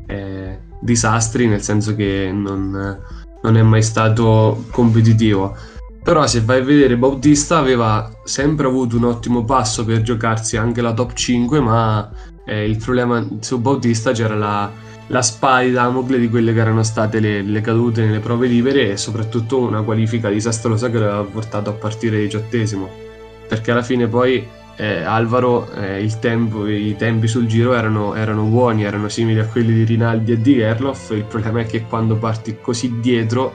eh, 0.07 0.59
disastri, 0.81 1.47
nel 1.47 1.61
senso 1.61 1.95
che 1.95 2.31
non, 2.33 2.99
non 3.41 3.57
è 3.57 3.61
mai 3.61 3.83
stato 3.83 4.65
competitivo. 4.71 5.55
Però 6.01 6.25
se 6.25 6.41
vai 6.41 6.61
a 6.61 6.63
vedere 6.63 6.97
Bautista 6.97 7.57
aveva 7.57 8.09
sempre 8.23 8.65
avuto 8.65 8.95
un 8.95 9.03
ottimo 9.03 9.43
passo 9.43 9.85
per 9.85 10.01
giocarsi 10.01 10.57
anche 10.57 10.81
la 10.81 10.93
top 10.93 11.13
5, 11.13 11.59
ma 11.59 12.09
eh, 12.45 12.67
il 12.67 12.77
problema 12.77 13.27
su 13.41 13.59
Bautista 13.59 14.11
c'era 14.11 14.35
la, 14.35 14.71
la 15.09 15.21
spada 15.21 15.63
di 15.63 15.71
Damocle 15.71 16.17
di 16.17 16.29
quelle 16.29 16.53
che 16.53 16.59
erano 16.59 16.83
state 16.83 17.19
le, 17.19 17.41
le, 17.41 17.61
cadute 17.61 18.05
nelle 18.05 18.19
prove 18.19 18.47
libere 18.47 18.91
e 18.91 18.97
soprattutto 18.97 19.59
una 19.59 19.81
qualifica 19.81 20.29
disastrosa 20.29 20.89
che 20.89 20.97
l'aveva 20.97 21.23
portato 21.23 21.69
a 21.69 21.73
partire 21.73 22.19
diciottesimo 22.19 23.07
perché 23.47 23.71
alla 23.71 23.81
fine 23.81 24.07
poi 24.07 24.47
eh, 24.75 25.01
Alvaro 25.01 25.69
eh, 25.73 26.09
tempo, 26.21 26.65
i 26.67 26.95
tempi 26.97 27.27
sul 27.27 27.47
giro 27.47 27.73
erano, 27.73 28.13
erano, 28.13 28.43
buoni, 28.43 28.83
erano 28.83 29.09
simili 29.09 29.39
a 29.39 29.45
quelli 29.45 29.73
di 29.73 29.83
Rinaldi 29.83 30.31
e 30.31 30.39
di 30.39 30.55
Gerloff, 30.55 31.09
il 31.09 31.25
problema 31.25 31.61
è 31.61 31.65
che 31.65 31.83
quando 31.83 32.15
parti 32.15 32.59
così 32.61 32.99
dietro 33.01 33.53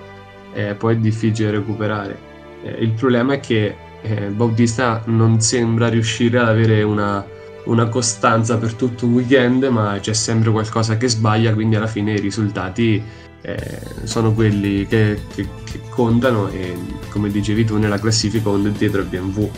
eh, 0.53 0.75
poi 0.75 0.97
è 0.97 0.99
difficile 0.99 1.53
recuperare. 1.53 2.19
Eh, 2.63 2.77
il 2.81 2.91
problema 2.91 3.35
è 3.35 3.41
che 3.41 3.75
eh, 4.03 4.27
Bautista 4.27 5.03
non 5.07 5.41
sembra 5.41 5.89
riuscire 5.89 6.39
ad 6.41 6.49
avere 6.49 6.83
una, 6.83 7.25
una 7.65 7.89
costanza 7.89 8.57
per 8.57 8.75
tutto 8.75 9.07
un 9.07 9.15
weekend, 9.15 9.65
ma 9.65 9.99
c'è 10.01 10.13
sempre 10.13 10.51
qualcosa 10.51 10.97
che 10.97 11.09
sbaglia, 11.09 11.53
quindi 11.55 11.77
alla 11.77 11.87
fine 11.87 12.13
i 12.13 12.21
risultati 12.21 13.03
eh, 13.41 13.81
sono 14.05 14.33
quelli 14.33 14.87
che, 14.87 15.21
che, 15.35 15.47
che, 15.65 15.81
contano 15.91 16.49
e 16.49 16.75
come 17.11 17.31
dicevi 17.31 17.65
tu 17.65 17.77
nella 17.77 17.99
classifica 17.99 18.49
Honda 18.49 18.71
dietro 18.71 19.03
è 19.03 19.05
BMW. 19.05 19.51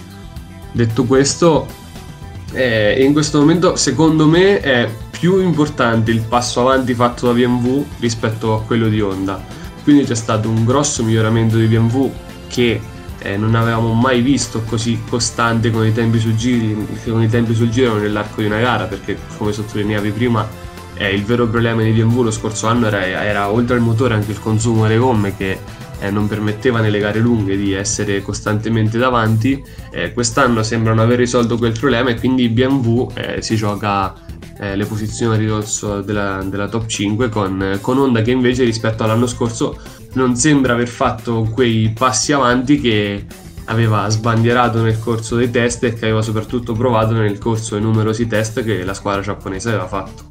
Detto 0.73 1.05
questo, 1.05 1.67
eh, 2.53 3.03
in 3.03 3.13
questo 3.13 3.39
momento 3.39 3.77
secondo 3.77 4.27
me 4.27 4.61
è 4.61 4.91
più 5.11 5.41
importante 5.41 6.11
il 6.11 6.21
passo 6.21 6.61
avanti 6.61 6.95
fatto 6.95 7.27
da 7.27 7.33
BMW 7.33 7.85
rispetto 8.01 8.55
a 8.55 8.63
quello 8.63 8.89
di 8.89 9.01
Honda. 9.01 9.43
Quindi 9.85 10.05
c'è 10.05 10.17
stato 10.17 10.49
un 10.49 10.65
grosso 10.65 11.05
miglioramento 11.05 11.57
di 11.57 11.67
BMW 11.67 12.13
che 12.49 12.81
eh, 13.27 13.37
non 13.37 13.57
avevamo 13.57 13.93
mai 13.93 14.21
visto 14.21 14.63
così 14.63 15.01
costante 15.09 15.71
con 15.73 15.85
i 15.85 15.93
tempi 15.93 16.21
sul 16.21 16.37
giro, 16.37 16.87
con 17.05 17.23
i 17.23 17.29
tempi 17.29 17.55
sul 17.55 17.71
giro 17.71 17.97
nell'arco 17.97 18.41
di 18.41 18.47
una 18.47 18.61
gara, 18.61 18.85
perché 18.85 19.19
come 19.37 19.53
sottolineavi 19.53 20.11
prima 20.13 20.49
eh, 20.95 21.13
il 21.13 21.25
vero 21.25 21.49
problema 21.49 21.83
di 21.83 21.91
BMW 21.91 22.23
lo 22.23 22.31
scorso 22.31 22.69
anno 22.69 22.87
era, 22.87 23.05
era 23.05 23.51
oltre 23.51 23.75
al 23.75 23.83
motore 23.83 24.15
anche 24.15 24.31
il 24.31 24.41
consumo 24.41 24.85
delle 24.85 24.97
gomme 24.97 25.37
che 25.37 25.59
eh, 25.99 26.11
non 26.11 26.29
permetteva 26.29 26.81
nelle 26.81 27.01
gare 27.01 27.19
lunghe 27.19 27.57
di 27.57 27.73
essere 27.73 28.23
costantemente 28.23 28.97
davanti, 28.97 29.63
eh, 29.91 30.13
quest'anno 30.13 30.63
sembrano 30.63 31.03
aver 31.03 31.19
risolto 31.19 31.57
quel 31.57 31.73
problema 31.73 32.11
e 32.11 32.15
quindi 32.15 32.49
BMW 32.49 33.11
eh, 33.15 33.43
si 33.43 33.57
gioca 33.57 34.15
eh, 34.59 34.77
le 34.77 34.85
posizioni 34.85 35.35
a 35.35 35.39
ridosso 35.39 36.01
della, 36.01 36.43
della 36.45 36.69
top 36.69 36.87
5 36.87 37.29
con, 37.29 37.79
con, 37.81 37.99
Honda 37.99 38.23
che 38.23 38.31
invece 38.31 38.65
rispetto 38.65 39.05
all'anno 39.05 39.27
scorso 39.27 39.79
non 40.15 40.37
sembra 40.37 40.73
aver 40.73 40.89
fatto 40.89 41.49
quei 41.53 41.93
passi 41.97 42.33
avanti 42.33 42.81
che 42.81 43.25
aveva 43.67 44.09
sbandierato 44.09 44.83
nel 44.83 44.99
corso 44.99 45.37
dei 45.37 45.51
test 45.51 45.85
e 45.85 45.95
che 45.95 46.05
aveva 46.05 46.23
soprattutto 46.23 46.73
provato 46.73 47.13
nel 47.13 47.39
corso 47.39 47.75
dei 47.75 47.85
numerosi 47.85 48.27
test 48.27 48.63
che 48.63 48.85
la 48.85 48.95
squadra 48.95 49.23
giapponese 49.23 49.69
aveva 49.71 49.89
fatto. 49.89 50.25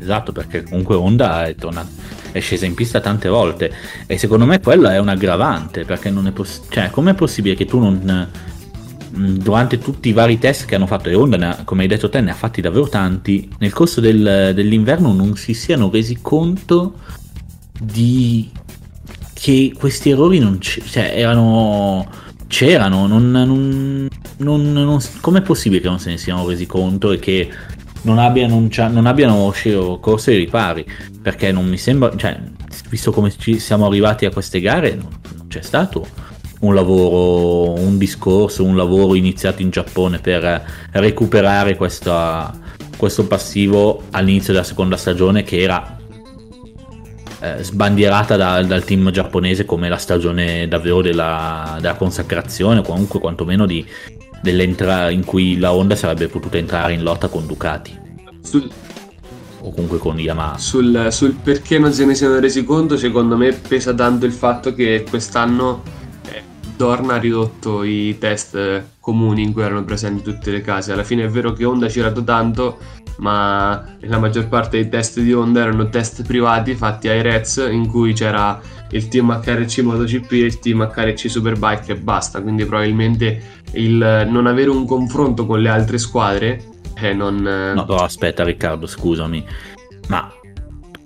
Esatto, 0.00 0.32
perché 0.32 0.62
comunque 0.62 0.96
Honda 0.96 1.46
è 1.46 1.54
tornata 1.54 2.10
è 2.32 2.40
scesa 2.40 2.66
in 2.66 2.74
pista 2.74 3.00
tante 3.00 3.28
volte 3.28 3.72
e 4.06 4.18
secondo 4.18 4.46
me 4.46 4.60
quella 4.60 4.94
è 4.94 4.98
un 4.98 5.08
aggravante 5.08 5.84
perché 5.84 6.10
non 6.10 6.26
è 6.26 6.32
possibile, 6.32 6.72
cioè 6.72 6.90
com'è 6.90 7.14
possibile 7.14 7.54
che 7.54 7.64
tu 7.64 7.78
non 7.78 8.28
durante 9.10 9.78
tutti 9.78 10.08
i 10.08 10.12
vari 10.12 10.38
test 10.38 10.66
che 10.66 10.74
hanno 10.74 10.86
fatto 10.86 11.08
e 11.08 11.14
Honda, 11.14 11.62
come 11.64 11.82
hai 11.82 11.88
detto 11.88 12.08
te, 12.08 12.20
ne 12.20 12.30
ha 12.30 12.34
fatti 12.34 12.60
davvero 12.60 12.88
tanti, 12.88 13.48
nel 13.58 13.72
corso 13.72 14.00
del, 14.00 14.52
dell'inverno 14.54 15.12
non 15.12 15.36
si 15.36 15.54
siano 15.54 15.90
resi 15.90 16.18
conto 16.20 16.94
di 17.80 18.50
che 19.32 19.72
questi 19.76 20.10
errori 20.10 20.38
non 20.38 20.58
c- 20.58 20.82
cioè, 20.84 21.12
erano 21.16 22.06
c'erano, 22.46 23.06
non, 23.06 23.30
non, 23.30 24.08
non, 24.38 24.72
non, 24.72 24.98
com'è 25.20 25.40
possibile 25.40 25.80
che 25.80 25.88
non 25.88 26.00
se 26.00 26.10
ne 26.10 26.18
siano 26.18 26.46
resi 26.46 26.66
conto 26.66 27.12
e 27.12 27.18
che 27.18 27.48
non 28.02 28.18
abbiano, 28.18 28.68
non 28.90 29.06
abbiano 29.06 29.52
corso 30.00 30.30
ai 30.30 30.36
ripari? 30.36 30.84
Perché 31.22 31.52
non 31.52 31.68
mi 31.68 31.78
sembra 31.78 32.14
cioè, 32.16 32.38
visto 32.88 33.12
come 33.12 33.32
ci 33.36 33.58
siamo 33.58 33.86
arrivati 33.86 34.26
a 34.26 34.30
queste 34.30 34.60
gare 34.60 34.94
non, 34.94 35.08
non 35.36 35.46
c'è 35.46 35.62
stato 35.62 36.06
un 36.60 36.74
lavoro 36.74 37.80
un 37.80 37.96
discorso 37.96 38.64
un 38.64 38.76
lavoro 38.76 39.14
iniziato 39.14 39.62
in 39.62 39.70
Giappone 39.70 40.18
per 40.18 40.64
recuperare 40.92 41.76
questa, 41.76 42.52
questo 42.96 43.26
passivo 43.26 44.02
all'inizio 44.10 44.52
della 44.52 44.64
seconda 44.64 44.96
stagione 44.96 45.42
che 45.42 45.60
era 45.60 45.98
eh, 47.40 47.62
sbandierata 47.62 48.36
da, 48.36 48.62
dal 48.62 48.84
team 48.84 49.10
giapponese 49.10 49.64
come 49.64 49.88
la 49.88 49.96
stagione 49.96 50.68
davvero 50.68 51.00
della, 51.00 51.78
della 51.80 51.94
consacrazione 51.94 52.80
o 52.80 52.82
comunque 52.82 53.18
quantomeno 53.18 53.64
di, 53.64 53.84
in 54.44 55.22
cui 55.24 55.58
la 55.58 55.72
Honda 55.72 55.96
sarebbe 55.96 56.28
potuta 56.28 56.58
entrare 56.58 56.92
in 56.92 57.02
lotta 57.02 57.28
con 57.28 57.46
Ducati. 57.46 57.98
Sul, 58.42 58.68
o 59.62 59.72
comunque 59.72 59.98
con 59.98 60.18
Yamaha. 60.18 60.58
Sul, 60.58 61.08
sul, 61.10 61.34
perché 61.42 61.78
non 61.78 61.92
se 61.92 62.04
ne 62.04 62.14
siano 62.14 62.38
resi 62.38 62.64
conto, 62.64 62.98
secondo 62.98 63.36
me 63.36 63.52
pesa 63.52 63.94
tanto 63.94 64.26
il 64.26 64.32
fatto 64.32 64.74
che 64.74 65.06
quest'anno 65.08 65.82
eh, 66.80 66.84
Dorna 66.84 67.14
ha 67.14 67.18
ridotto 67.18 67.82
i 67.82 68.16
test 68.18 68.84
comuni 69.00 69.42
in 69.42 69.52
cui 69.52 69.62
erano 69.62 69.84
presenti 69.84 70.22
tutte 70.22 70.50
le 70.50 70.60
case. 70.60 70.92
Alla 70.92 71.04
fine 71.04 71.24
è 71.24 71.28
vero 71.28 71.52
che 71.52 71.64
Honda 71.64 71.86
ha 71.86 71.88
girato 71.88 72.24
tanto, 72.24 72.78
ma 73.18 73.96
la 74.00 74.18
maggior 74.18 74.48
parte 74.48 74.80
dei 74.80 74.88
test 74.88 75.20
di 75.20 75.32
Honda 75.32 75.60
erano 75.60 75.88
test 75.88 76.24
privati 76.24 76.74
fatti 76.74 77.08
ai 77.08 77.22
Reds 77.22 77.68
in 77.70 77.86
cui 77.86 78.12
c'era 78.12 78.60
il 78.90 79.08
team 79.08 79.40
HRC 79.44 79.78
MotoGP 79.78 80.32
e 80.32 80.36
il 80.36 80.58
team 80.58 80.90
HRC 80.94 81.30
Superbike 81.30 81.92
e 81.92 81.96
basta. 81.96 82.40
Quindi 82.40 82.64
probabilmente 82.64 83.58
il 83.72 84.26
non 84.28 84.46
avere 84.46 84.70
un 84.70 84.86
confronto 84.86 85.46
con 85.46 85.60
le 85.60 85.68
altre 85.68 85.98
squadre 85.98 86.64
eh, 86.94 87.14
non... 87.14 87.36
No, 87.36 87.84
però 87.84 88.04
aspetta 88.04 88.44
Riccardo, 88.44 88.86
scusami, 88.86 89.44
ma 90.08 90.30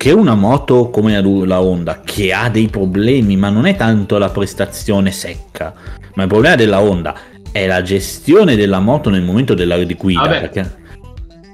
che 0.04 0.12
una 0.12 0.34
moto 0.34 0.90
come 0.90 1.18
la 1.46 1.62
Honda 1.62 2.02
che 2.04 2.30
ha 2.34 2.50
dei 2.50 2.68
problemi, 2.68 3.38
ma 3.38 3.48
non 3.48 3.64
è 3.64 3.74
tanto 3.74 4.18
la 4.18 4.28
prestazione 4.28 5.10
secca, 5.10 5.72
ma 6.12 6.24
il 6.24 6.28
problema 6.28 6.56
della 6.56 6.82
Honda 6.82 7.14
è 7.50 7.66
la 7.66 7.80
gestione 7.80 8.54
della 8.54 8.80
moto 8.80 9.08
nel 9.08 9.22
momento 9.22 9.54
della 9.54 9.82
guida. 9.82 10.20
Vabbè, 10.20 10.40
perché... 10.40 10.76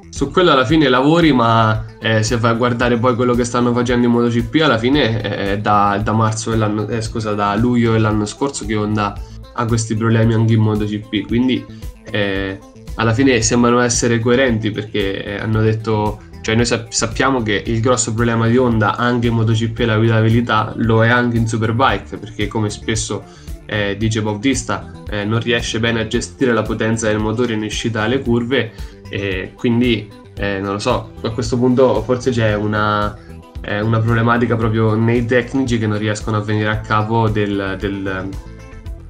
Su 0.09 0.33
quello 0.33 0.51
alla 0.51 0.65
fine 0.65 0.89
lavori, 0.89 1.33
ma 1.33 1.85
eh, 2.01 2.25
se 2.25 2.39
vai 2.39 2.51
a 2.51 2.55
guardare 2.55 2.97
poi 2.97 3.15
quello 3.15 3.35
che 3.35 3.45
stanno 3.45 3.73
facendo 3.73 4.07
in 4.07 4.13
MotoGP, 4.15 4.63
alla 4.65 4.79
fine 4.79 5.21
è 5.21 5.59
da, 5.59 6.01
da 6.03 6.11
marzo 6.11 6.51
dell'anno, 6.51 6.89
eh, 6.89 7.01
scusa, 7.03 7.35
da 7.35 7.55
luglio 7.55 7.93
dell'anno 7.93 8.27
scorso 8.27 8.67
che 8.67 8.75
Honda 8.75 9.17
ha 9.55 9.65
questi 9.65 9.95
problemi 9.95 10.35
anche 10.35 10.55
in 10.55 10.61
MotoGP. 10.61 11.29
Quindi 11.29 11.65
eh, 12.11 12.59
alla 12.97 13.15
fine 13.15 13.41
sembrano 13.43 13.79
essere 13.79 14.19
coerenti 14.19 14.73
perché 14.73 15.23
eh, 15.23 15.37
hanno 15.37 15.61
detto, 15.61 16.21
cioè 16.43 16.55
noi 16.55 16.65
sappiamo 16.65 17.43
che 17.43 17.63
il 17.67 17.81
grosso 17.81 18.15
problema 18.15 18.47
di 18.49 18.57
Honda 18.57 18.97
anche 18.97 19.27
in 19.27 19.35
MotoGP 19.35 19.79
la 19.81 19.99
guidabilità 19.99 20.73
lo 20.77 21.05
è 21.05 21.09
anche 21.09 21.37
in 21.37 21.47
Superbike 21.47 22.17
perché 22.17 22.49
come 22.49 22.71
spesso 22.71 23.25
eh, 23.67 23.97
dice 23.97 24.21
Bautista, 24.21 24.91
eh, 25.09 25.25
non 25.25 25.39
riesce 25.39 25.79
bene 25.79 26.01
a 26.01 26.07
gestire 26.09 26.53
la 26.53 26.63
potenza 26.63 27.07
del 27.07 27.19
motore 27.19 27.53
in 27.53 27.63
uscita 27.63 28.03
alle 28.03 28.21
curve 28.21 28.73
e 29.09 29.53
quindi 29.55 30.11
eh, 30.37 30.59
non 30.59 30.73
lo 30.73 30.79
so, 30.81 31.13
a 31.21 31.31
questo 31.31 31.57
punto 31.57 32.03
forse 32.03 32.33
c'è 32.33 32.57
una, 32.57 33.17
una, 33.63 34.01
problematica 34.01 34.57
proprio 34.57 34.95
nei 34.95 35.25
tecnici 35.25 35.79
che 35.79 35.87
non 35.87 35.99
riescono 35.99 36.39
a 36.39 36.41
venire 36.41 36.69
a 36.69 36.81
capo 36.81 37.29
del, 37.29 37.77
del 37.79 38.29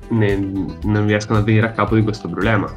ne, 0.08 0.36
non 0.82 1.06
riescono 1.06 1.38
a 1.38 1.42
venire 1.42 1.66
a 1.66 1.70
capo 1.70 1.94
di 1.94 2.02
questo 2.02 2.28
problema. 2.28 2.70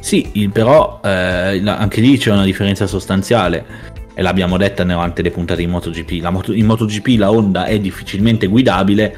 Sì, 0.00 0.48
però 0.52 1.00
eh, 1.04 1.62
anche 1.64 2.00
lì 2.00 2.18
c'è 2.18 2.32
una 2.32 2.44
differenza 2.44 2.86
sostanziale 2.88 3.96
e 4.18 4.22
l'abbiamo 4.22 4.56
detta 4.56 4.82
durante 4.82 5.22
le 5.22 5.30
puntate 5.30 5.62
in 5.62 5.70
MotoGP. 5.70 6.28
Moto, 6.28 6.52
in 6.52 6.66
MotoGP 6.66 7.18
la 7.18 7.30
Honda 7.30 7.66
è 7.66 7.78
difficilmente 7.78 8.48
guidabile, 8.48 9.16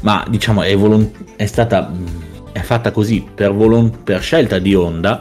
ma 0.00 0.26
diciamo 0.28 0.62
è, 0.62 0.76
volont- 0.76 1.36
è 1.36 1.46
stata 1.46 1.88
è 2.50 2.58
fatta 2.58 2.90
così 2.90 3.24
per, 3.32 3.52
volont- 3.52 3.96
per 4.02 4.20
scelta 4.20 4.58
di 4.58 4.74
Honda 4.74 5.20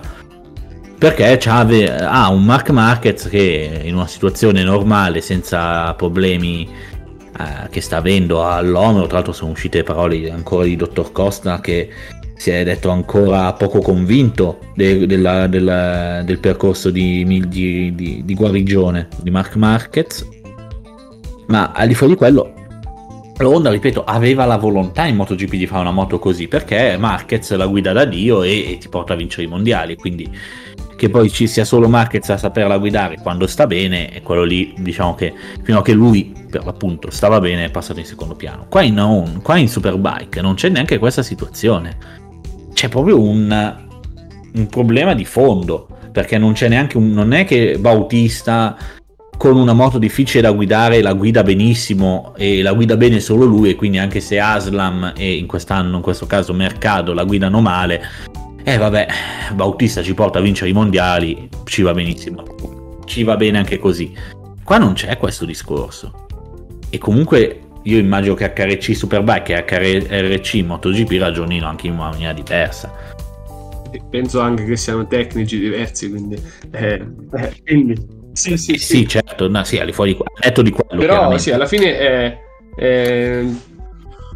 perché 0.97 1.37
ha 1.37 2.29
un 2.31 2.43
Mark 2.43 2.71
Marquez 2.71 3.27
che 3.27 3.81
in 3.83 3.93
una 3.93 4.07
situazione 4.07 4.63
normale 4.63 5.21
senza 5.21 5.93
problemi 5.93 6.67
eh, 6.67 7.69
che 7.69 7.81
sta 7.81 7.97
avendo 7.97 8.47
all'ONU 8.47 9.05
tra 9.05 9.17
l'altro 9.17 9.33
sono 9.33 9.51
uscite 9.51 9.83
parole 9.83 10.31
ancora 10.31 10.63
di 10.63 10.75
dottor 10.75 11.11
Costa 11.11 11.59
che 11.59 11.87
si 12.43 12.49
è 12.49 12.65
detto 12.65 12.89
ancora 12.89 13.53
poco 13.53 13.79
convinto 13.79 14.59
de, 14.75 15.05
de 15.07 15.15
la, 15.15 15.47
de 15.47 15.59
la, 15.59 16.21
del 16.23 16.39
percorso 16.39 16.89
di, 16.89 17.23
di, 17.23 17.95
di, 17.95 18.21
di, 18.25 18.35
guarigione 18.35 19.07
di 19.21 19.29
Mark 19.29 19.55
Marquez. 19.55 20.27
Ma 21.47 21.71
al 21.71 21.87
di 21.87 21.93
fuori 21.93 22.11
di 22.11 22.17
quello 22.17 22.53
la 23.37 23.47
Honda 23.47 23.69
ripeto 23.69 24.03
aveva 24.03 24.43
la 24.43 24.57
volontà 24.57 25.05
in 25.05 25.15
MotoGP 25.15 25.51
di 25.51 25.67
fare 25.67 25.83
una 25.83 25.91
moto 25.91 26.19
così 26.19 26.49
perché 26.49 26.97
Marquez 26.99 27.55
la 27.55 27.65
guida 27.65 27.93
da 27.93 28.03
Dio 28.03 28.43
e, 28.43 28.73
e 28.73 28.77
ti 28.77 28.89
porta 28.89 29.13
a 29.13 29.15
vincere 29.15 29.43
i 29.43 29.47
mondiali 29.47 29.95
quindi 29.95 30.29
che 30.97 31.09
poi 31.09 31.29
ci 31.29 31.47
sia 31.47 31.63
solo 31.63 31.87
Marquez 31.87 32.29
a 32.29 32.37
saperla 32.37 32.77
guidare 32.77 33.19
quando 33.21 33.47
sta 33.47 33.65
bene 33.67 34.13
e 34.13 34.21
quello 34.21 34.43
lì 34.43 34.73
diciamo 34.77 35.15
che 35.15 35.33
fino 35.63 35.79
a 35.79 35.81
che 35.81 35.93
lui 35.93 36.33
per 36.49 36.65
l'appunto 36.65 37.09
stava 37.09 37.39
bene 37.39 37.65
è 37.65 37.71
passato 37.71 37.99
in 37.99 38.05
secondo 38.05 38.35
piano. 38.35 38.67
Qua 38.69 38.83
in, 38.83 39.39
qua 39.41 39.57
in 39.57 39.67
Superbike 39.67 40.41
non 40.41 40.53
c'è 40.53 40.69
neanche 40.69 40.99
questa 40.99 41.23
situazione 41.23 42.21
c'è 42.83 42.89
proprio 42.89 43.17
un, 43.17 43.75
un 44.55 44.67
problema 44.67 45.13
di 45.13 45.23
fondo, 45.23 45.87
perché 46.11 46.37
non 46.37 46.51
c'è 46.51 46.67
neanche 46.67 46.97
un... 46.97 47.11
non 47.11 47.31
è 47.31 47.45
che 47.45 47.77
Bautista 47.79 48.75
con 49.37 49.55
una 49.55 49.71
moto 49.71 49.97
difficile 49.97 50.41
da 50.41 50.51
guidare 50.51 51.01
la 51.01 51.13
guida 51.13 51.43
benissimo 51.43 52.33
e 52.35 52.61
la 52.61 52.73
guida 52.73 52.97
bene 52.97 53.21
solo 53.21 53.45
lui 53.45 53.69
e 53.69 53.75
quindi 53.75 53.99
anche 53.99 54.19
se 54.19 54.37
Aslam 54.37 55.13
e 55.15 55.37
in 55.37 55.47
quest'anno 55.47 55.95
in 55.95 56.01
questo 56.01 56.27
caso 56.27 56.53
Mercado 56.53 57.13
la 57.13 57.23
guidano 57.23 57.61
male 57.61 58.01
eh 58.63 58.77
vabbè 58.77 59.07
Bautista 59.55 60.03
ci 60.03 60.13
porta 60.13 60.39
a 60.39 60.41
vincere 60.41 60.69
i 60.69 60.73
mondiali 60.73 61.49
ci 61.63 61.81
va 61.81 61.93
benissimo 61.93 62.43
ci 63.05 63.23
va 63.23 63.37
bene 63.37 63.59
anche 63.59 63.79
così. 63.79 64.13
Qua 64.61 64.77
non 64.77 64.93
c'è 64.93 65.17
questo 65.17 65.45
discorso. 65.45 66.27
E 66.89 66.97
comunque 66.97 67.62
io 67.83 67.97
immagino 67.97 68.33
che 68.33 68.53
HRC 68.55 68.95
Superbike 68.95 69.65
e 69.65 70.05
HRC 70.07 70.55
MotoGP 70.63 71.19
ragionino 71.19 71.67
anche 71.67 71.87
in 71.87 71.93
una 71.93 72.09
maniera 72.09 72.33
diversa. 72.33 72.91
Penso 74.09 74.39
anche 74.39 74.65
che 74.65 74.75
siano 74.75 75.05
tecnici 75.05 75.59
diversi, 75.59 76.09
quindi... 76.09 76.41
Eh, 76.71 77.05
eh, 77.33 77.61
quindi 77.63 78.21
sì, 78.33 78.57
sì, 78.57 78.77
sì, 78.77 78.77
sì, 78.79 79.07
certo, 79.07 79.47
no, 79.47 79.63
sì, 79.63 79.77
al 79.77 79.85
di 79.85 79.91
fuori 79.91 80.13
di 80.13 80.71
quello. 80.71 81.01
Però 81.01 81.37
sì, 81.37 81.51
alla 81.51 81.67
fine 81.67 81.97
è, 81.97 82.39
è, 82.75 83.45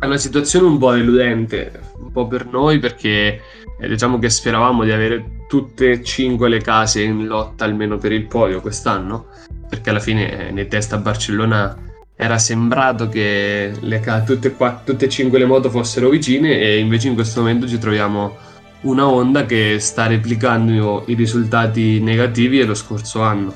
una 0.02 0.18
situazione 0.18 0.68
un 0.68 0.78
po' 0.78 0.92
deludente, 0.92 1.72
un 2.00 2.12
po' 2.12 2.28
per 2.28 2.46
noi 2.46 2.78
perché 2.78 3.42
eh, 3.80 3.88
diciamo 3.88 4.20
che 4.20 4.30
speravamo 4.30 4.84
di 4.84 4.92
avere 4.92 5.46
tutte 5.48 5.92
e 5.92 6.04
cinque 6.04 6.48
le 6.48 6.60
case 6.62 7.02
in 7.02 7.26
lotta 7.26 7.66
almeno 7.66 7.98
per 7.98 8.12
il 8.12 8.28
podio 8.28 8.62
quest'anno, 8.62 9.30
perché 9.68 9.90
alla 9.90 10.00
fine 10.00 10.48
eh, 10.48 10.52
nei 10.52 10.68
test 10.68 10.94
a 10.94 10.98
Barcellona 10.98 11.76
era 12.20 12.40
sembrato 12.40 13.08
che 13.10 13.72
le, 13.80 14.24
tutte, 14.26 14.52
qua, 14.54 14.82
tutte 14.84 15.06
e 15.06 15.10
cinque 15.10 15.38
le 15.38 15.46
moto 15.46 15.70
fossero 15.70 16.10
vicine 16.10 16.60
e 16.60 16.80
invece 16.80 17.10
in 17.10 17.14
questo 17.14 17.42
momento 17.42 17.68
ci 17.68 17.78
troviamo 17.78 18.36
una 18.82 19.08
Honda 19.08 19.46
che 19.46 19.78
sta 19.80 20.08
replicando 20.08 21.04
i 21.06 21.14
risultati 21.14 22.00
negativi 22.02 22.58
dello 22.58 22.74
scorso 22.74 23.22
anno. 23.22 23.54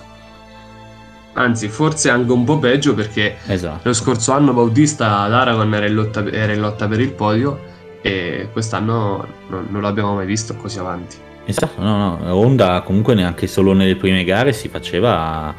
Anzi, 1.34 1.70
forse 1.70 2.12
anche 2.12 2.32
un 2.32 2.44
po' 2.44 2.60
peggio 2.60 2.94
perché 2.94 3.38
esatto. 3.48 3.80
lo 3.82 3.94
scorso 3.94 4.32
anno 4.34 4.54
Bautista 4.54 5.20
ad 5.20 5.34
Aragon 5.34 5.74
era 5.74 5.88
in, 5.88 5.96
lotta, 5.96 6.24
era 6.30 6.54
in 6.54 6.60
lotta 6.60 6.88
per 6.88 7.00
il 7.00 7.14
podio 7.14 7.60
e 8.02 8.50
quest'anno 8.52 9.26
non, 9.48 9.68
non 9.70 9.82
l'abbiamo 9.82 10.14
mai 10.14 10.28
visto 10.28 10.56
così 10.56 10.78
avanti. 10.78 11.16
Esatto, 11.46 11.82
no, 11.82 12.18
no, 12.18 12.36
Honda 12.36 12.82
comunque 12.82 13.16
neanche 13.16 13.48
solo 13.48 13.74
nelle 13.74 13.96
prime 13.96 14.24
gare 14.24 14.54
si 14.54 14.68
faceva 14.68 15.54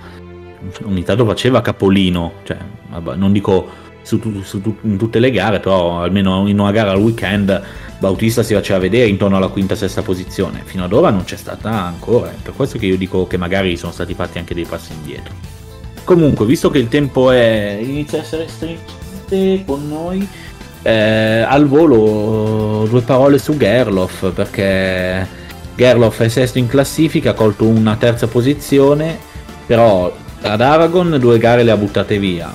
ogni 0.84 1.02
tanto 1.02 1.24
faceva 1.24 1.60
capolino, 1.60 2.32
cioè, 2.44 2.56
non 3.16 3.32
dico 3.32 3.68
su, 4.02 4.20
su, 4.20 4.42
su, 4.42 4.76
in 4.82 4.96
tutte 4.96 5.18
le 5.18 5.30
gare, 5.30 5.60
però 5.60 6.02
almeno 6.02 6.46
in 6.48 6.58
una 6.58 6.72
gara 6.72 6.90
al 6.90 6.98
weekend 6.98 7.62
Bautista 7.98 8.42
si 8.42 8.52
faceva 8.54 8.80
vedere 8.80 9.08
intorno 9.08 9.36
alla 9.36 9.48
quinta 9.48 9.76
sesta 9.76 10.02
posizione. 10.02 10.62
Fino 10.64 10.84
ad 10.84 10.92
ora 10.92 11.10
non 11.10 11.24
c'è 11.24 11.36
stata 11.36 11.70
ancora, 11.70 12.30
è 12.30 12.34
per 12.42 12.52
questo 12.54 12.78
che 12.78 12.86
io 12.86 12.96
dico 12.96 13.26
che 13.26 13.36
magari 13.36 13.76
sono 13.76 13.92
stati 13.92 14.14
fatti 14.14 14.38
anche 14.38 14.54
dei 14.54 14.64
passi 14.64 14.92
indietro. 14.92 15.32
Comunque, 16.04 16.44
visto 16.44 16.68
che 16.68 16.78
il 16.78 16.88
tempo 16.88 17.30
è... 17.30 17.78
inizia 17.80 18.18
a 18.18 18.22
essere 18.22 18.48
stringente 18.48 19.62
con 19.64 19.86
noi, 19.88 20.26
eh, 20.82 21.44
al 21.46 21.68
volo 21.68 22.86
due 22.88 23.02
parole 23.02 23.38
su 23.38 23.56
Gerloff, 23.56 24.32
perché 24.32 25.24
Gerloff 25.76 26.20
è 26.22 26.28
sesto 26.28 26.58
in 26.58 26.66
classifica, 26.66 27.30
ha 27.30 27.34
colto 27.34 27.66
una 27.66 27.94
terza 27.94 28.26
posizione, 28.26 29.16
però 29.64 30.12
ad 30.42 30.60
Aragon 30.60 31.16
due 31.18 31.38
gare 31.38 31.62
le 31.62 31.70
ha 31.70 31.76
buttate 31.76 32.18
via. 32.18 32.52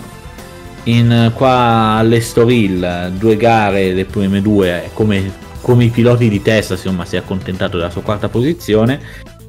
In, 0.83 1.31
qua 1.33 1.95
all'Estoril 1.97 3.13
due 3.17 3.35
gare, 3.35 3.91
le 3.91 4.05
prime 4.05 4.41
due, 4.41 4.89
come, 4.93 5.31
come 5.61 5.85
i 5.85 5.89
piloti 5.89 6.29
di 6.29 6.41
testa, 6.41 6.73
insomma, 6.73 7.05
si 7.05 7.15
è 7.15 7.19
accontentato 7.19 7.77
della 7.77 7.89
sua 7.89 8.01
quarta 8.01 8.29
posizione, 8.29 8.99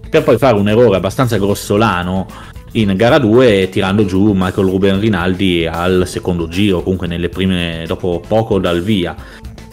per 0.09 0.25
poi 0.25 0.39
fare 0.39 0.57
un 0.57 0.69
errore 0.69 0.97
abbastanza 0.97 1.37
grossolano 1.37 2.27
in 2.73 2.93
gara 2.97 3.19
2 3.19 3.69
tirando 3.71 4.05
giù 4.05 4.33
Michael 4.35 4.69
Ruben 4.69 5.01
Rinaldi 5.01 5.67
al 5.67 6.05
secondo 6.07 6.49
giro, 6.49 6.83
comunque 6.83 7.07
nelle 7.07 7.29
prime, 7.29 7.85
dopo 7.87 8.23
poco 8.27 8.59
dal 8.59 8.83
via. 8.83 9.15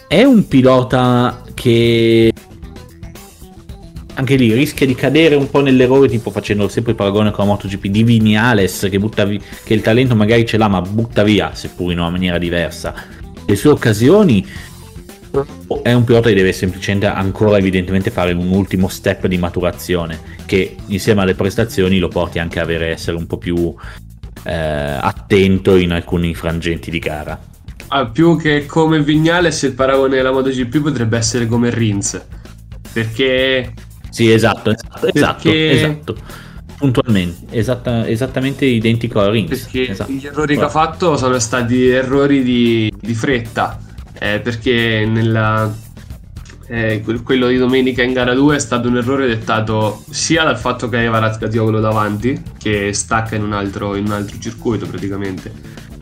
È 0.08 0.24
un 0.24 0.48
pilota 0.48 1.42
che 1.54 2.32
anche 4.16 4.36
lì 4.36 4.54
rischia 4.54 4.86
di 4.86 4.96
cadere 4.96 5.36
un 5.36 5.50
po' 5.50 5.62
nell'errore, 5.62 6.08
tipo 6.08 6.32
facendo 6.32 6.68
sempre 6.68 6.92
il 6.92 6.98
paragone 6.98 7.32
con 7.32 7.46
la 7.46 7.52
MotoGP 7.52 7.88
di 7.88 8.04
Vignales 8.04 8.88
che, 8.90 9.00
butta 9.00 9.26
vi- 9.26 9.42
che 9.64 9.74
il 9.74 9.82
talento 9.82 10.16
magari 10.16 10.46
ce 10.46 10.58
l'ha, 10.58 10.68
ma 10.68 10.82
butta 10.82 11.24
via, 11.24 11.54
seppur 11.54 11.92
in 11.92 12.00
una 12.00 12.10
maniera 12.10 12.38
diversa. 12.38 12.94
Le 13.46 13.56
sue 13.56 13.72
occasioni 13.72 14.46
è 15.82 15.92
un 15.92 16.04
pilota 16.06 16.30
che 16.30 16.36
deve 16.36 16.54
semplicemente 16.54 17.08
ancora 17.08 17.58
evidentemente 17.58 18.10
fare 18.10 18.32
un 18.32 18.52
ultimo 18.52 18.88
step 18.88 19.28
di 19.28 19.38
maturazione 19.38 20.18
che 20.46 20.78
insieme 20.88 21.22
alle 21.22 21.36
prestazioni 21.36 22.00
lo 22.00 22.08
porti 22.08 22.40
anche 22.40 22.60
a 22.60 22.64
avere, 22.64 22.88
essere 22.88 23.18
un 23.18 23.28
po' 23.28 23.38
più 23.38 23.74
eh, 24.44 24.54
attento 24.54 25.76
in 25.76 25.92
alcuni 25.92 26.34
frangenti 26.34 26.90
di 26.90 27.00
gara. 27.00 27.38
Ah, 27.90 28.08
più 28.08 28.38
che 28.38 28.66
come 28.66 29.02
Vignales 29.04 29.62
il 29.64 29.74
paragone 29.74 30.16
della 30.16 30.32
MotoGP 30.32 30.82
potrebbe 30.82 31.18
essere 31.18 31.48
come 31.48 31.70
Rins 31.70 32.20
perché 32.96 33.74
sì, 34.16 34.32
esatto, 34.32 34.70
esatto, 34.70 35.08
esatto, 35.14 35.52
esatto. 35.52 36.16
Puntualmente, 36.78 37.48
esatta, 37.50 38.08
esattamente 38.08 38.64
identico 38.64 39.20
a 39.20 39.30
Rings. 39.30 39.64
Perché 39.64 39.90
esatto. 39.90 40.10
gli 40.10 40.26
errori 40.26 40.56
che 40.56 40.64
ha 40.64 40.70
fatto 40.70 41.18
sono 41.18 41.38
stati 41.38 41.90
errori 41.90 42.42
di, 42.42 42.90
di 42.98 43.14
fretta, 43.14 43.78
eh, 44.18 44.40
perché 44.40 45.06
nella, 45.06 45.70
eh, 46.68 47.04
quello 47.26 47.48
di 47.48 47.58
domenica 47.58 48.04
in 48.04 48.14
gara 48.14 48.34
2 48.34 48.56
è 48.56 48.60
stato 48.60 48.88
un 48.88 48.96
errore 48.96 49.28
dettato 49.28 50.02
sia 50.10 50.46
dal 50.46 50.58
fatto 50.58 50.88
che 50.88 50.96
aveva 50.96 51.20
Razgatioglu 51.20 51.82
davanti, 51.82 52.42
che 52.58 52.94
stacca 52.94 53.36
in 53.36 53.44
un 53.44 53.52
altro, 53.52 53.96
in 53.96 54.06
un 54.06 54.14
altro 54.14 54.40
circuito 54.40 54.88
praticamente. 54.88 55.52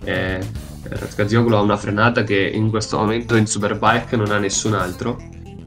Eh, 0.03 0.39
Razgatioglu 0.83 1.55
ha 1.55 1.61
una 1.61 1.77
frenata 1.77 2.23
che 2.23 2.37
in 2.37 2.69
questo 2.69 2.95
momento 2.99 3.35
in 3.35 3.47
Superbike 3.47 4.15
non 4.15 4.29
ha 4.29 4.37
nessun 4.37 4.75
altro, 4.75 5.17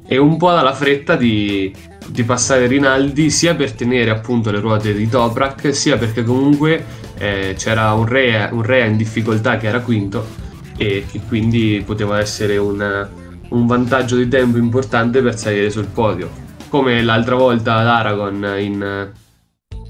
e 0.07 0.19
un 0.19 0.37
po' 0.37 0.51
dalla 0.51 0.75
fretta 0.75 1.17
di 1.17 1.73
di 2.09 2.23
passare 2.23 2.67
Rinaldi 2.67 3.31
sia 3.31 3.55
per 3.55 3.73
tenere 3.73 4.11
appunto 4.11 4.51
le 4.51 4.61
ruote 4.61 4.95
di 4.95 5.09
Toprak 5.09 5.75
sia 5.75 5.97
perché 5.97 6.23
comunque 6.23 6.85
eh, 7.19 7.55
c'era 7.57 7.93
un 7.93 8.07
Rea, 8.07 8.51
un 8.53 8.63
Rea 8.63 8.85
in 8.85 8.97
difficoltà 8.97 9.57
che 9.57 9.67
era 9.67 9.81
quinto 9.81 10.45
e 10.77 11.05
che 11.11 11.21
quindi 11.27 11.83
poteva 11.85 12.19
essere 12.19 12.57
un, 12.59 13.09
un 13.49 13.67
vantaggio 13.67 14.17
di 14.17 14.29
tempo 14.29 14.59
importante 14.59 15.23
per 15.23 15.37
salire 15.37 15.71
sul 15.71 15.87
podio. 15.87 16.31
Come 16.69 17.03
l'altra 17.03 17.35
volta 17.35 17.77
ad 17.77 17.87
Aragon 17.87 18.55
in, 18.59 19.13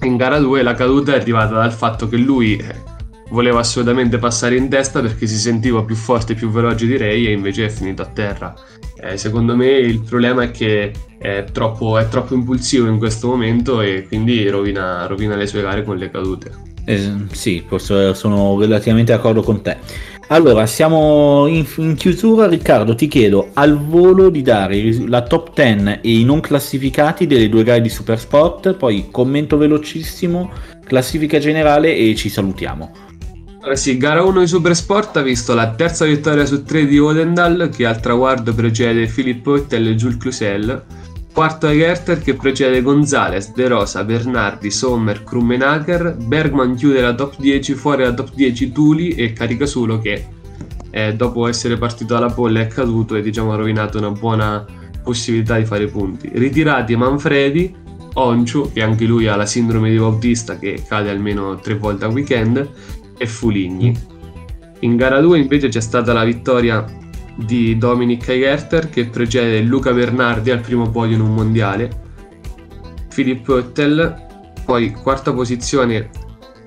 in 0.02 0.16
gara 0.16 0.38
2 0.38 0.62
la 0.62 0.74
caduta 0.74 1.12
è 1.12 1.20
arrivata 1.20 1.54
dal 1.54 1.72
fatto 1.72 2.08
che 2.08 2.16
lui 2.16 2.62
voleva 3.30 3.60
assolutamente 3.60 4.18
passare 4.18 4.56
in 4.56 4.68
testa 4.68 5.00
perché 5.00 5.26
si 5.26 5.36
sentiva 5.36 5.82
più 5.82 5.94
forte 5.94 6.32
e 6.32 6.36
più 6.36 6.50
veloce 6.50 6.86
di 6.86 6.96
Ray 6.96 7.26
e 7.26 7.32
invece 7.32 7.66
è 7.66 7.68
finito 7.68 8.02
a 8.02 8.06
terra. 8.06 8.54
Eh, 8.98 9.16
secondo 9.16 9.54
me 9.54 9.68
il 9.68 10.00
problema 10.00 10.44
è 10.44 10.50
che 10.50 10.92
è 11.18 11.44
troppo, 11.52 11.98
è 11.98 12.08
troppo, 12.08 12.34
impulsivo 12.34 12.88
in 12.88 12.98
questo 12.98 13.28
momento 13.28 13.80
e 13.80 14.04
quindi 14.06 14.48
rovina, 14.48 15.06
rovina 15.06 15.36
le 15.36 15.46
sue 15.46 15.62
gare 15.62 15.84
con 15.84 15.96
le 15.96 16.10
cadute. 16.10 16.50
Eh, 16.84 17.12
sì, 17.32 17.64
sono 17.78 18.58
relativamente 18.58 19.12
d'accordo 19.12 19.42
con 19.42 19.60
te. 19.60 19.76
Allora, 20.28 20.66
siamo 20.66 21.46
in, 21.46 21.64
in, 21.76 21.94
chiusura. 21.94 22.48
Riccardo, 22.48 22.94
ti 22.94 23.06
chiedo 23.06 23.50
al 23.52 23.78
volo 23.78 24.28
di 24.28 24.42
dare 24.42 25.06
la 25.06 25.22
top 25.22 25.52
10 25.54 26.00
e 26.02 26.18
i 26.18 26.24
non 26.24 26.40
classificati 26.40 27.26
delle 27.26 27.48
due 27.48 27.62
gare 27.62 27.80
di 27.80 27.88
Supersport, 27.88 28.74
poi 28.74 29.08
commento 29.10 29.56
velocissimo, 29.56 30.50
classifica 30.84 31.38
generale 31.38 31.94
e 31.94 32.14
ci 32.16 32.28
salutiamo. 32.28 33.05
Allora 33.66 33.80
sì, 33.80 33.96
gara 33.96 34.22
1 34.22 34.38
di 34.38 34.46
Supersport 34.46 35.16
ha 35.16 35.22
visto 35.22 35.52
la 35.52 35.72
terza 35.72 36.04
vittoria 36.04 36.46
su 36.46 36.62
3 36.62 36.86
di 36.86 37.00
Odendal 37.00 37.68
che 37.74 37.84
al 37.84 37.98
traguardo 37.98 38.54
precede 38.54 39.08
Filippo 39.08 39.50
Oettel 39.50 39.88
e 39.88 39.96
Jules 39.96 40.18
Clusel. 40.18 40.84
Quarto 41.32 41.68
Gerter 41.72 42.20
che 42.20 42.34
precede 42.34 42.80
Gonzales, 42.80 43.52
De 43.52 43.66
Rosa, 43.66 44.04
Bernardi, 44.04 44.70
Sommer, 44.70 45.24
Krummenacher. 45.24 46.14
Bergman 46.16 46.76
chiude 46.76 47.00
la 47.00 47.12
top 47.12 47.34
10, 47.38 47.74
fuori 47.74 48.04
la 48.04 48.14
top 48.14 48.32
10 48.34 48.70
Tuli 48.70 49.08
e 49.16 49.32
Caricasulo 49.32 49.98
che 49.98 50.28
eh, 50.90 51.14
dopo 51.16 51.48
essere 51.48 51.76
partito 51.76 52.14
dalla 52.14 52.28
bolla 52.28 52.60
è 52.60 52.68
caduto 52.68 53.16
e 53.16 53.20
diciamo 53.20 53.52
ha 53.52 53.56
rovinato 53.56 53.98
una 53.98 54.12
buona 54.12 54.64
possibilità 55.02 55.58
di 55.58 55.64
fare 55.64 55.88
punti. 55.88 56.30
Ritirati 56.32 56.94
Manfredi, 56.94 57.74
Onciu 58.18 58.72
che 58.72 58.82
anche 58.82 59.04
lui 59.04 59.26
ha 59.26 59.36
la 59.36 59.44
sindrome 59.44 59.90
di 59.90 59.98
Bautista 59.98 60.58
che 60.58 60.82
cade 60.88 61.10
almeno 61.10 61.56
tre 61.56 61.74
volte 61.74 62.06
a 62.06 62.08
weekend 62.08 62.66
e 63.16 63.26
Fuligni. 63.26 63.94
In 64.80 64.96
gara 64.96 65.20
2 65.20 65.38
invece 65.38 65.68
c'è 65.68 65.80
stata 65.80 66.12
la 66.12 66.24
vittoria 66.24 66.84
di 67.34 67.76
Dominic 67.76 68.28
Eigerter 68.28 68.88
che 68.88 69.06
precede 69.06 69.60
Luca 69.60 69.92
Bernardi 69.92 70.50
al 70.50 70.60
primo 70.60 70.90
podio 70.90 71.16
in 71.16 71.22
un 71.22 71.34
mondiale. 71.34 72.04
Filippo 73.08 73.54
Oettel, 73.54 74.24
poi 74.64 74.92
quarta 74.92 75.32
posizione 75.32 76.10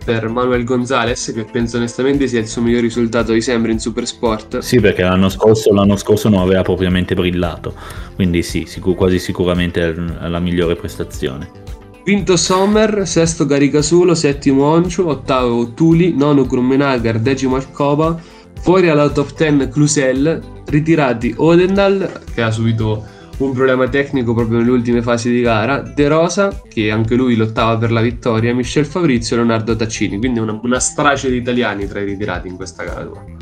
per 0.04 0.28
Manuel 0.28 0.64
Gonzalez 0.64 1.32
che 1.34 1.44
penso 1.44 1.78
onestamente 1.78 2.28
sia 2.28 2.40
il 2.40 2.48
suo 2.48 2.62
miglior 2.62 2.82
risultato 2.82 3.34
di 3.34 3.42
sempre 3.42 3.72
in 3.72 3.80
Supersport. 3.80 4.60
Sì, 4.60 4.80
perché 4.80 5.04
l'anno 5.04 5.30
scorso, 5.30 5.74
l'anno 5.74 5.98
scorso 5.98 6.30
non 6.30 6.42
aveva 6.42 6.62
propriamente 6.62 7.14
brillato, 7.14 7.74
quindi 8.16 8.42
sì, 8.42 8.66
sicur- 8.66 8.96
quasi 8.96 9.20
sicuramente 9.20 9.90
è 9.90 9.94
la 10.28 10.40
migliore 10.40 10.76
prestazione. 10.76 11.68
Quinto 12.10 12.38
Sommer, 12.38 13.08
sesto 13.08 13.46
Garicasulo, 13.46 14.16
settimo 14.16 14.64
Oncio, 14.64 15.08
ottavo 15.08 15.74
Tuli, 15.76 16.16
nono 16.16 16.48
Grummenagar, 16.48 17.20
decimo 17.20 17.56
Alcoba, 17.56 18.20
fuori 18.62 18.90
alla 18.90 19.10
top 19.10 19.38
10 19.38 19.70
Clusel, 19.70 20.42
ritirati 20.66 21.36
Odendal, 21.38 22.24
che 22.34 22.42
ha 22.42 22.50
subito 22.50 23.06
un 23.38 23.54
problema 23.54 23.88
tecnico 23.88 24.34
proprio 24.34 24.58
nelle 24.58 24.72
ultime 24.72 25.04
fasi 25.04 25.30
di 25.30 25.42
gara, 25.42 25.82
De 25.82 26.08
Rosa, 26.08 26.64
che 26.68 26.90
anche 26.90 27.14
lui 27.14 27.36
lottava 27.36 27.78
per 27.78 27.92
la 27.92 28.02
vittoria, 28.02 28.56
Michel 28.56 28.88
Fabrizio 28.88 29.36
e 29.36 29.40
Leonardo 29.42 29.76
Taccini, 29.76 30.18
quindi 30.18 30.40
una, 30.40 30.60
una 30.64 30.80
strace 30.80 31.30
di 31.30 31.38
italiani 31.38 31.86
tra 31.86 32.00
i 32.00 32.06
ritirati 32.06 32.48
in 32.48 32.56
questa 32.56 32.86
gara. 32.86 33.39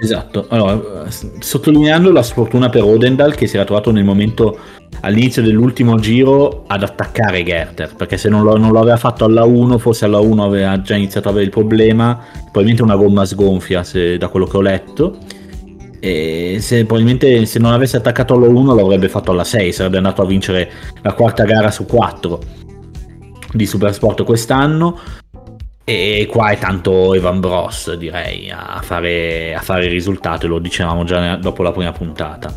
Esatto, 0.00 0.46
allora, 0.48 1.06
sottolineando 1.40 2.12
la 2.12 2.22
sfortuna 2.22 2.68
per 2.68 2.84
Odendal 2.84 3.34
che 3.34 3.48
si 3.48 3.56
era 3.56 3.64
trovato 3.64 3.90
nel 3.90 4.04
momento 4.04 4.56
all'inizio 5.00 5.42
dell'ultimo 5.42 5.96
giro 5.96 6.64
ad 6.68 6.84
attaccare 6.84 7.42
Gerter, 7.42 7.94
perché 7.96 8.16
se 8.16 8.28
non 8.28 8.44
lo, 8.44 8.56
non 8.56 8.70
lo, 8.70 8.78
aveva 8.78 8.96
fatto 8.96 9.24
alla 9.24 9.44
1, 9.44 9.76
forse 9.78 10.04
alla 10.04 10.20
1 10.20 10.44
aveva 10.44 10.80
già 10.82 10.94
iniziato 10.94 11.28
ad 11.28 11.34
avere 11.34 11.46
il 11.46 11.52
problema, 11.52 12.16
probabilmente 12.32 12.82
una 12.82 12.96
gomma 12.96 13.24
sgonfia 13.24 13.82
se, 13.82 14.18
da 14.18 14.28
quello 14.28 14.46
che 14.46 14.56
ho 14.56 14.60
letto. 14.60 15.18
E 16.00 16.58
se 16.60 16.84
probabilmente 16.84 17.44
se 17.44 17.58
non 17.58 17.72
avesse 17.72 17.96
attaccato 17.96 18.34
alla 18.34 18.46
1 18.46 18.74
lo 18.74 18.84
avrebbe 18.84 19.08
fatto 19.08 19.32
alla 19.32 19.44
6, 19.44 19.72
sarebbe 19.72 19.96
andato 19.96 20.22
a 20.22 20.26
vincere 20.26 20.70
la 21.02 21.12
quarta 21.12 21.42
gara 21.42 21.72
su 21.72 21.86
4 21.86 22.38
di 23.52 23.66
Supersport 23.66 24.22
quest'anno. 24.22 24.98
E 25.88 26.26
qua 26.30 26.50
è 26.50 26.58
tanto 26.58 27.14
Evan 27.14 27.40
Bros, 27.40 27.94
direi, 27.94 28.50
a 28.50 28.78
fare, 28.82 29.54
a 29.54 29.62
fare 29.62 29.86
il 29.86 29.90
risultato, 29.90 30.46
lo 30.46 30.58
dicevamo 30.58 31.02
già 31.04 31.36
dopo 31.36 31.62
la 31.62 31.72
prima 31.72 31.92
puntata. 31.92 32.52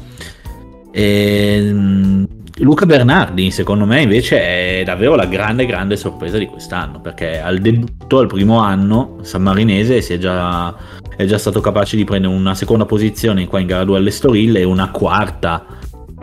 E, 0.91 1.55
ehm, 1.55 2.27
Luca 2.57 2.85
Bernardi, 2.85 3.49
secondo 3.49 3.85
me, 3.85 4.01
invece 4.01 4.79
è 4.79 4.83
davvero 4.83 5.15
la 5.15 5.27
grande, 5.27 5.65
grande 5.65 5.95
sorpresa 5.95 6.37
di 6.37 6.45
quest'anno, 6.45 6.99
perché 6.99 7.39
al 7.39 7.59
debutto, 7.59 8.19
al 8.19 8.27
primo 8.27 8.59
anno, 8.59 9.19
San 9.21 9.43
Marinese 9.43 9.99
è 9.99 10.17
già, 10.17 10.75
è 11.15 11.23
già 11.23 11.37
stato 11.37 11.61
capace 11.61 11.95
di 11.95 12.03
prendere 12.03 12.33
una 12.33 12.53
seconda 12.53 12.83
posizione 12.83 13.47
qua 13.47 13.61
in 13.61 13.67
gara 13.67 13.85
2 13.85 13.95
all'Estoril 13.95 14.57
e 14.57 14.65
una 14.65 14.91
quarta 14.91 15.65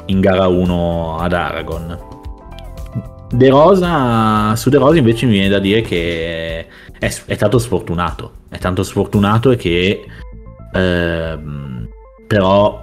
in 0.04 0.20
gara 0.20 0.46
1 0.46 1.16
ad 1.16 1.32
Aragon. 1.32 2.16
De 3.30 3.48
Rosa, 3.48 4.56
su 4.56 4.70
De 4.70 4.78
Rosa 4.78 4.96
invece 4.96 5.26
mi 5.26 5.32
viene 5.32 5.48
da 5.48 5.58
dire 5.58 5.82
che 5.82 6.66
è, 6.98 7.06
è 7.06 7.34
stato 7.34 7.58
sfortunato, 7.58 8.32
è 8.48 8.58
tanto 8.58 8.82
sfortunato 8.82 9.54
che 9.56 10.04
eh, 10.72 11.38
però 12.26 12.82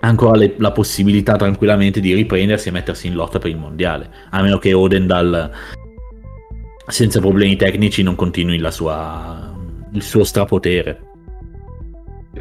ha 0.00 0.08
ancora 0.08 0.36
le, 0.36 0.54
la 0.58 0.72
possibilità 0.72 1.36
tranquillamente 1.36 2.00
di 2.00 2.12
riprendersi 2.12 2.68
e 2.68 2.72
mettersi 2.72 3.06
in 3.06 3.14
lotta 3.14 3.38
per 3.38 3.50
il 3.50 3.56
mondiale, 3.56 4.10
a 4.30 4.42
meno 4.42 4.58
che 4.58 4.72
Odendal 4.72 5.50
senza 6.86 7.20
problemi 7.20 7.56
tecnici 7.56 8.02
non 8.02 8.16
continui 8.16 8.60
sua, 8.70 9.54
il 9.92 10.02
suo 10.02 10.24
strapotere. 10.24 11.00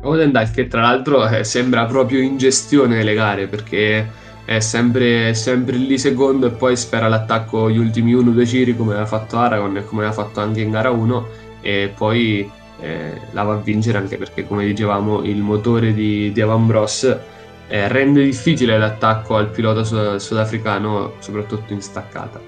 Odendal 0.02 0.50
che 0.52 0.68
tra 0.68 0.82
l'altro 0.82 1.28
eh, 1.28 1.44
sembra 1.44 1.86
proprio 1.86 2.20
in 2.20 2.38
gestione 2.38 2.98
delle 2.98 3.14
gare 3.14 3.48
perché 3.48 4.10
è 4.46 4.60
sempre, 4.60 5.34
sempre 5.34 5.78
lì 5.78 5.98
secondo 5.98 6.48
e 6.48 6.52
poi 6.52 6.76
spera 6.76 7.08
l'attacco 7.08 7.70
gli 7.70 7.78
ultimi 7.78 8.14
1-2 8.14 8.44
giri 8.44 8.76
come 8.76 8.92
aveva 8.92 9.06
fatto 9.06 9.38
Aragon 9.38 9.78
e 9.78 9.86
come 9.86 10.06
aveva 10.06 10.24
fatto 10.24 10.40
anche 10.40 10.62
in 10.62 10.72
gara 10.72 10.90
1 10.90 11.28
e 11.62 11.94
poi 11.96 12.50
eh, 12.80 13.22
la 13.32 13.44
va 13.44 13.54
a 13.54 13.58
vincere 13.58 13.98
anche 13.98 14.18
perché 14.18 14.48
come 14.48 14.66
dicevamo 14.66 15.24
il 15.24 15.38
motore 15.38 15.94
di, 15.94 16.32
di 16.32 16.42
Avan 16.42 16.66
Bros 16.66 17.04
eh, 17.68 17.88
rende 17.88 18.24
difficile 18.24 18.78
l'attacco 18.78 19.36
al 19.36 19.50
pilota 19.50 19.84
sud- 19.84 20.16
sudafricano 20.16 21.14
soprattutto 21.20 21.74
in 21.74 21.82
staccata 21.82 22.42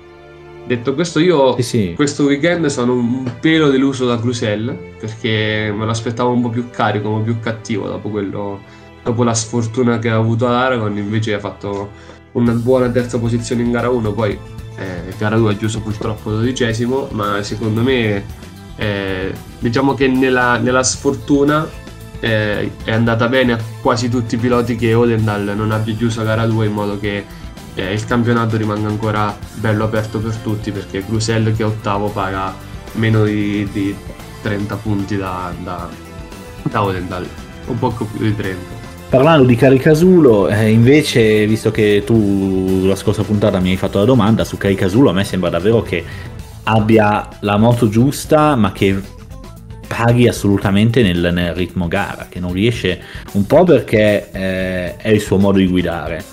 detto 0.65 0.93
questo 0.95 1.19
io 1.19 1.55
sì, 1.57 1.63
sì. 1.63 1.93
questo 1.95 2.23
weekend 2.23 2.65
sono 2.65 2.93
un 2.93 3.31
pelo 3.39 3.69
deluso 3.69 4.05
da 4.05 4.19
Crusel 4.19 4.75
perché 4.99 5.71
me 5.75 5.85
lo 5.85 5.91
aspettavo 5.91 6.31
un 6.31 6.41
po' 6.41 6.49
più 6.49 6.69
carico 6.69 7.09
un 7.09 7.17
po' 7.19 7.23
più 7.23 7.39
cattivo 7.39 7.87
dopo 7.87 8.09
quello 8.09 8.81
dopo 9.03 9.23
la 9.23 9.33
sfortuna 9.33 9.99
che 9.99 10.09
ha 10.09 10.15
avuto 10.15 10.47
ad 10.47 10.53
Aragon 10.53 10.97
invece 10.97 11.33
ha 11.33 11.39
fatto 11.39 11.91
una 12.33 12.53
buona 12.53 12.89
terza 12.89 13.19
posizione 13.19 13.61
in 13.61 13.71
gara 13.71 13.89
1 13.89 14.13
poi 14.13 14.37
eh, 14.77 15.13
gara 15.17 15.35
2 15.35 15.51
ha 15.51 15.55
chiuso 15.55 15.81
purtroppo 15.81 16.31
dodicesimo 16.31 17.09
ma 17.11 17.43
secondo 17.43 17.81
me 17.81 18.23
eh, 18.75 19.33
diciamo 19.59 19.93
che 19.93 20.07
nella, 20.07 20.57
nella 20.57 20.83
sfortuna 20.83 21.69
eh, 22.19 22.71
è 22.83 22.91
andata 22.91 23.27
bene 23.27 23.53
a 23.53 23.59
quasi 23.81 24.09
tutti 24.09 24.35
i 24.35 24.37
piloti 24.37 24.75
che 24.75 24.93
Odendal 24.93 25.53
non 25.55 25.71
abbia 25.71 25.93
chiuso 25.93 26.23
gara 26.23 26.45
2 26.47 26.65
in 26.65 26.71
modo 26.71 26.97
che 26.97 27.25
eh, 27.75 27.93
il 27.93 28.05
campionato 28.05 28.55
rimanga 28.55 28.87
ancora 28.87 29.37
bello 29.55 29.83
aperto 29.83 30.19
per 30.19 30.35
tutti 30.37 30.71
perché 30.71 31.05
Crusel 31.05 31.53
che 31.55 31.63
è 31.63 31.65
ottavo 31.65 32.09
paga 32.09 32.55
meno 32.93 33.25
di, 33.25 33.67
di 33.71 33.95
30 34.41 34.75
punti 34.77 35.17
da, 35.17 35.53
da, 35.61 35.89
da 36.63 36.83
Odendal 36.83 37.27
un 37.65 37.79
poco 37.79 38.05
più 38.05 38.19
di 38.19 38.35
30 38.35 38.82
Parlando 39.13 39.45
di 39.45 39.55
Caricasulo, 39.55 40.47
eh, 40.47 40.71
invece, 40.71 41.45
visto 41.45 41.69
che 41.69 42.01
tu 42.03 42.87
la 42.87 42.95
scorsa 42.95 43.21
puntata 43.21 43.59
mi 43.59 43.69
hai 43.69 43.77
fatto 43.77 43.99
la 43.99 44.05
domanda 44.05 44.43
su 44.43 44.57
Caricasulo, 44.57 45.11
a 45.11 45.13
me 45.13 45.23
sembra 45.23 45.51
davvero 45.51 45.83
che 45.83 46.03
abbia 46.63 47.29
la 47.41 47.57
moto 47.57 47.89
giusta, 47.89 48.55
ma 48.55 48.71
che 48.71 48.99
paghi 49.87 50.27
assolutamente 50.27 51.03
nel, 51.03 51.29
nel 51.31 51.53
ritmo 51.53 51.87
gara, 51.87 52.25
che 52.27 52.39
non 52.39 52.53
riesce 52.53 52.99
un 53.33 53.45
po' 53.45 53.63
perché 53.63 54.31
eh, 54.31 54.97
è 54.97 55.09
il 55.09 55.21
suo 55.21 55.37
modo 55.37 55.59
di 55.59 55.67
guidare. 55.67 56.23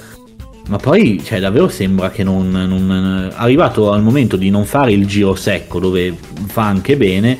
Ma 0.68 0.78
poi, 0.78 1.20
cioè, 1.22 1.38
davvero 1.38 1.68
sembra 1.68 2.08
che 2.08 2.24
non, 2.24 2.50
non, 2.50 3.30
arrivato 3.34 3.92
al 3.92 4.00
momento 4.02 4.38
di 4.38 4.48
non 4.48 4.64
fare 4.64 4.92
il 4.92 5.06
giro 5.06 5.34
secco, 5.34 5.80
dove 5.80 6.16
fa 6.46 6.64
anche 6.64 6.96
bene, 6.96 7.38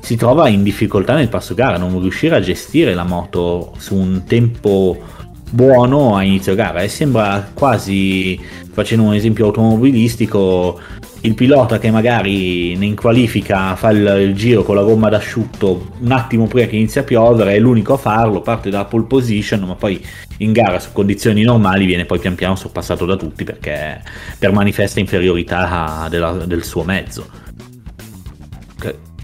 si 0.00 0.16
trova 0.16 0.48
in 0.48 0.62
difficoltà 0.62 1.14
nel 1.14 1.28
passo 1.28 1.54
gara, 1.54 1.76
non 1.76 2.00
riuscire 2.00 2.36
a 2.36 2.40
gestire 2.40 2.94
la 2.94 3.04
moto 3.04 3.72
su 3.78 3.94
un 3.94 4.24
tempo 4.24 4.96
buono 5.50 6.14
a 6.16 6.22
inizio 6.22 6.54
gara 6.54 6.82
e 6.82 6.88
sembra 6.88 7.50
quasi, 7.54 8.38
facendo 8.72 9.04
un 9.04 9.14
esempio 9.14 9.46
automobilistico, 9.46 10.78
il 11.22 11.34
pilota 11.34 11.78
che 11.78 11.90
magari 11.90 12.72
in 12.72 12.94
qualifica 12.94 13.74
fa 13.74 13.90
il, 13.90 14.32
giro 14.34 14.62
con 14.62 14.76
la 14.76 14.82
gomma 14.82 15.08
d'asciutto 15.08 15.90
un 15.98 16.12
attimo 16.12 16.46
prima 16.46 16.68
che 16.68 16.76
inizia 16.76 17.00
a 17.00 17.04
piovere, 17.04 17.54
è 17.54 17.58
l'unico 17.58 17.94
a 17.94 17.96
farlo, 17.96 18.40
parte 18.40 18.70
dalla 18.70 18.84
pole 18.84 19.04
position, 19.04 19.60
ma 19.60 19.74
poi 19.74 20.04
in 20.38 20.52
gara 20.52 20.78
su 20.78 20.92
condizioni 20.92 21.42
normali 21.42 21.86
viene 21.86 22.04
poi 22.04 22.20
pian 22.20 22.36
piano 22.36 22.54
sorpassato 22.54 23.04
da 23.04 23.16
tutti 23.16 23.42
perché 23.44 24.00
per 24.38 24.52
manifesta 24.52 25.00
inferiorità 25.00 26.06
della, 26.08 26.32
del 26.32 26.62
suo 26.62 26.84
mezzo. 26.84 27.46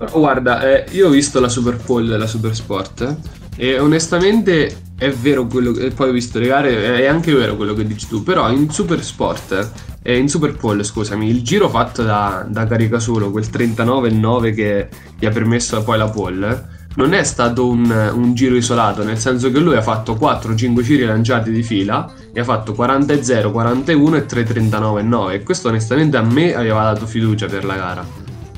Okay. 0.05 0.20
Guarda, 0.20 0.62
eh, 0.62 0.84
io 0.92 1.09
ho 1.09 1.11
visto 1.11 1.40
la 1.40 1.48
Super 1.48 1.76
Pole 1.76 2.09
della 2.09 2.26
Super 2.26 2.55
Sport 2.55 3.16
e 3.57 3.78
onestamente 3.78 4.82
è 4.96 5.11
vero 5.11 5.46
quello 5.46 5.72
che 5.72 5.90
poi 5.90 6.11
ho 6.11 6.12
visto 6.12 6.38
le 6.38 6.46
gare, 6.46 7.00
è 7.00 7.07
anche 7.07 7.32
vero 7.32 7.57
quello 7.57 7.74
che 7.74 7.86
dici 7.86 8.07
tu, 8.07 8.22
però 8.22 8.50
in 8.50 8.70
Super 8.70 9.02
Sport, 9.02 9.70
eh, 10.02 10.16
in 10.16 10.28
Super 10.28 10.55
Pole, 10.57 10.84
scusami, 10.84 11.28
il 11.28 11.42
giro 11.42 11.68
fatto 11.68 12.02
da, 12.02 12.46
da 12.48 12.66
Caricasolo, 12.66 13.30
quel 13.30 13.44
39,9 13.44 14.55
che 14.55 14.88
gli 15.18 15.26
ha 15.26 15.30
permesso 15.30 15.82
poi 15.82 15.98
la 15.98 16.09
pole, 16.09 16.68
non 16.96 17.12
è 17.12 17.24
stato 17.24 17.66
un, 17.66 18.12
un, 18.14 18.34
giro 18.34 18.55
isolato, 18.55 19.02
nel 19.02 19.18
senso 19.18 19.50
che 19.50 19.59
lui 19.59 19.76
ha 19.76 19.82
fatto 19.82 20.14
4-5 20.14 20.82
giri 20.82 21.05
lanciati 21.05 21.50
di 21.50 21.62
fila 21.62 22.12
e 22.32 22.40
ha 22.40 22.44
fatto 22.44 22.72
40-0, 22.72 23.50
41 23.50 24.16
e 24.16 24.26
3-39-9 24.26 25.30
e 25.32 25.42
questo 25.42 25.68
onestamente 25.68 26.16
a 26.16 26.22
me 26.22 26.55
aveva 26.55 26.84
dato 26.84 27.07
fiducia 27.07 27.46
per 27.46 27.64
la 27.64 27.74
gara, 27.74 28.07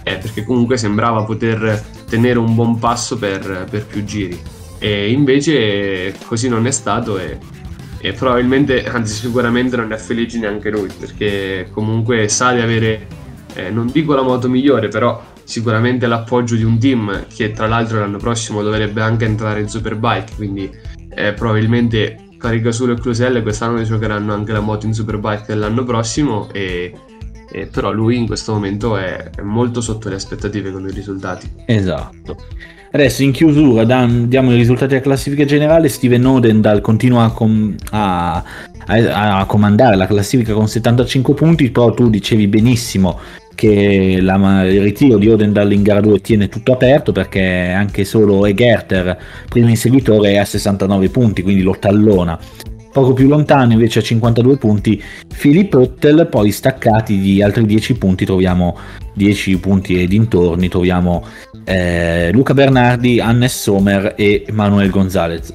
eh, 0.07 0.19
perché 0.19 0.45
comunque 0.45 0.77
sembrava 0.77 1.25
poter 1.25 1.85
tenere 2.09 2.39
un 2.39 2.55
buon 2.55 2.79
passo 2.79 3.19
per, 3.19 3.67
per 3.69 3.87
più 3.87 4.05
giri. 4.05 4.41
E 4.79 5.11
invece 5.11 6.15
così 6.27 6.49
non 6.49 6.65
è 6.65 6.71
stato 6.71 7.19
e, 7.19 7.39
e, 7.99 8.13
probabilmente, 8.13 8.87
anzi 8.87 9.13
sicuramente 9.15 9.75
non 9.75 9.91
è 9.91 9.97
felice 9.97 10.39
neanche 10.39 10.71
lui 10.71 10.89
perché 10.97 11.69
comunque 11.73 12.29
sa 12.29 12.53
di 12.53 12.61
avere, 12.61 13.09
eh, 13.55 13.71
non 13.71 13.91
dico 13.91 14.15
la 14.15 14.23
moto 14.23 14.49
migliore, 14.49 14.87
però 14.87 15.21
sicuramente 15.43 16.07
l'appoggio 16.07 16.55
di 16.55 16.63
un 16.63 16.79
team 16.79 17.27
che 17.27 17.51
tra 17.51 17.67
l'altro 17.67 17.99
l'anno 17.99 18.19
prossimo 18.19 18.63
dovrebbe 18.63 19.01
anche 19.01 19.25
entrare 19.25 19.59
in 19.59 19.69
Superbike, 19.69 20.37
quindi 20.37 20.71
eh, 21.17 21.33
probabilmente 21.33 22.27
Caricasulo 22.39 22.93
e 22.93 23.01
Cluselle 23.01 23.43
quest'anno 23.43 23.83
giocheranno 23.83 24.33
anche 24.33 24.53
la 24.53 24.61
moto 24.61 24.87
in 24.87 24.95
Superbike 24.95 25.47
dell'anno 25.49 25.83
prossimo 25.83 26.49
e, 26.53 26.95
e 27.57 27.65
però 27.65 27.91
lui 27.91 28.19
in 28.19 28.27
questo 28.27 28.53
momento 28.53 28.99
è, 28.99 29.31
è 29.35 29.41
molto 29.41 29.81
sotto 29.81 30.11
le 30.11 30.17
aspettative 30.17 30.71
con 30.71 30.87
i 30.87 30.93
risultati. 30.93 31.51
Esatto. 31.65 32.37
Adesso 32.93 33.23
in 33.23 33.33
chiusura 33.33 33.85
diamo 33.85 34.53
i 34.53 34.57
risultati 34.57 34.91
della 34.91 35.01
classifica 35.01 35.47
generale. 35.47 35.89
Steven 35.89 36.27
Odendal 36.27 36.83
continua 36.83 37.25
a, 37.25 37.31
com- 37.31 37.75
a, 37.93 38.45
a, 38.87 39.39
a, 39.39 39.45
comandare 39.47 39.97
la 39.97 40.07
classifica 40.07 40.53
con 40.53 40.69
75 40.69 41.33
punti, 41.33 41.71
però 41.71 41.93
tu 41.95 42.11
dicevi 42.11 42.47
benissimo 42.47 43.19
che 43.55 44.19
la, 44.21 44.65
il 44.65 44.83
ritiro 44.83 45.17
di 45.17 45.31
Odendal 45.31 45.73
in 45.73 45.83
gara 45.83 46.01
2 46.01 46.21
tiene 46.21 46.51
tutto 46.51 46.75
aperto 46.75 47.13
perché 47.13 47.71
anche 47.75 48.05
solo 48.05 48.45
Egerter, 48.45 49.17
primo 49.49 49.71
inseguitore, 49.71 50.33
è 50.33 50.37
a 50.37 50.45
69 50.45 51.09
punti, 51.09 51.41
quindi 51.41 51.63
lo 51.63 51.75
tallona. 51.79 52.39
Poco 52.97 53.13
più 53.13 53.29
lontano 53.29 53.73
invece 53.73 53.99
a 53.99 54.03
52 54.03 54.57
punti 54.57 55.03
Philip 55.39 55.75
Oettel, 55.75 56.29
poi 56.31 56.51
staccati 56.51 57.19
di 57.19 57.43
altri 57.43 57.67
10 57.67 57.99
punti 57.99 58.25
troviamo 58.25 58.75
10 59.13 59.59
punti 59.59 60.03
e 60.03 60.07
dintorni 60.07 60.71
troviamo 60.71 61.23
eh, 61.65 62.31
Luca 62.33 62.55
Bernardi, 62.55 63.21
Hannes 63.21 63.55
Sommer 63.55 64.15
e 64.17 64.47
Manuel 64.51 64.89
Gonzalez. 64.89 65.55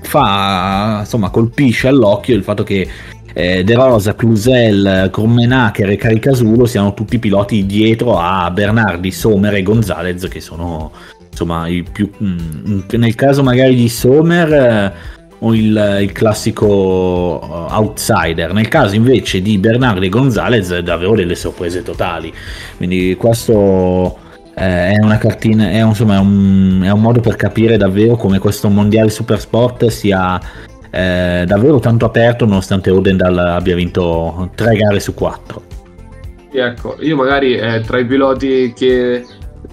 Fa, 0.00 1.00
insomma, 1.00 1.28
colpisce 1.28 1.88
all'occhio 1.88 2.34
il 2.34 2.42
fatto 2.42 2.62
che 2.62 2.88
eh, 3.34 3.62
De 3.62 3.74
Rosa, 3.74 4.14
Clusel, 4.14 5.10
Crommenacher 5.12 5.90
e 5.90 5.96
Caricasulo 5.96 6.64
siano 6.64 6.94
tutti 6.94 7.18
piloti 7.18 7.66
dietro 7.66 8.18
a 8.18 8.50
Bernardi, 8.50 9.10
Sommer 9.10 9.52
e 9.56 9.62
Gonzalez 9.62 10.26
che 10.26 10.40
sono 10.40 10.90
insomma 11.30 11.68
i 11.68 11.82
più 11.82 12.10
mh, 12.16 12.26
mm, 12.26 12.80
nel 12.92 13.14
caso 13.14 13.42
magari 13.42 13.74
di 13.74 13.90
Sommer 13.90 15.20
eh, 15.42 15.56
il, 15.56 15.98
il, 16.02 16.12
classico 16.12 16.66
uh, 16.66 17.74
outsider. 17.74 18.52
Nel 18.52 18.68
caso 18.68 18.94
invece 18.94 19.42
di 19.42 19.58
Bernardo 19.58 20.04
e 20.04 20.08
Gonzalez, 20.08 20.78
davvero 20.78 21.14
delle 21.14 21.34
sorprese 21.34 21.82
totali. 21.82 22.32
Quindi 22.76 23.16
questo 23.18 24.18
eh, 24.54 24.92
è 24.92 24.98
una 25.00 25.18
cartina, 25.18 25.70
è, 25.70 25.82
insomma, 25.82 26.16
è, 26.16 26.20
un, 26.20 26.82
è 26.84 26.90
un 26.90 27.00
modo 27.00 27.20
per 27.20 27.36
capire 27.36 27.76
davvero 27.76 28.16
come 28.16 28.38
questo 28.38 28.68
mondiale 28.68 29.10
super 29.10 29.40
sport 29.40 29.86
sia 29.86 30.40
eh, 30.90 31.44
davvero 31.46 31.78
tanto 31.78 32.04
aperto, 32.04 32.44
nonostante 32.44 32.90
Odendal 32.90 33.36
abbia 33.38 33.74
vinto 33.74 34.50
tre 34.54 34.76
gare 34.76 35.00
su 35.00 35.14
quattro. 35.14 35.62
Ecco, 36.52 36.96
io 37.00 37.16
magari 37.16 37.56
eh, 37.56 37.80
tra 37.80 37.98
i 37.98 38.04
piloti 38.04 38.74
che 38.76 39.24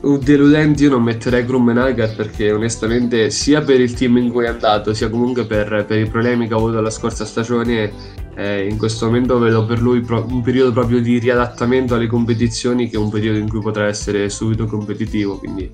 deludenti 0.02 0.84
io 0.84 0.92
non 0.92 1.04
metterei 1.04 1.46
Grummenagger 1.46 2.16
perché 2.16 2.52
onestamente 2.52 3.30
sia 3.30 3.62
per 3.62 3.82
il 3.82 3.94
team 3.94 4.18
in 4.18 4.32
cui 4.32 4.46
è 4.46 4.48
andato 4.48 4.94
sia 4.94 5.10
comunque 5.10 5.46
per, 5.46 5.86
per 5.86 6.00
i 6.00 6.08
problemi 6.08 6.48
che 6.48 6.54
ha 6.54 6.58
avuto 6.58 6.80
la 6.80 6.90
scorsa 6.90 7.26
stagione 7.26 7.92
eh, 8.36 8.66
in 8.66 8.78
questo 8.78 9.08
momento 9.08 9.38
vedo 9.40 9.66
per 9.66 9.82
lui 9.82 10.00
pro- 10.00 10.26
un 10.30 10.42
periodo 10.42 10.72
proprio 10.72 11.02
di 11.02 11.20
riadattamento 11.20 11.96
alle 11.96 12.08
competizioni 12.08 12.90
che 12.90 12.96
è 12.96 13.00
un 13.00 13.10
periodo 13.10 13.40
in 13.40 13.50
cui 13.50 13.60
potrà 13.60 13.88
essere 13.88 14.30
subito 14.30 14.66
competitivo 14.66 15.38
quindi 15.38 15.70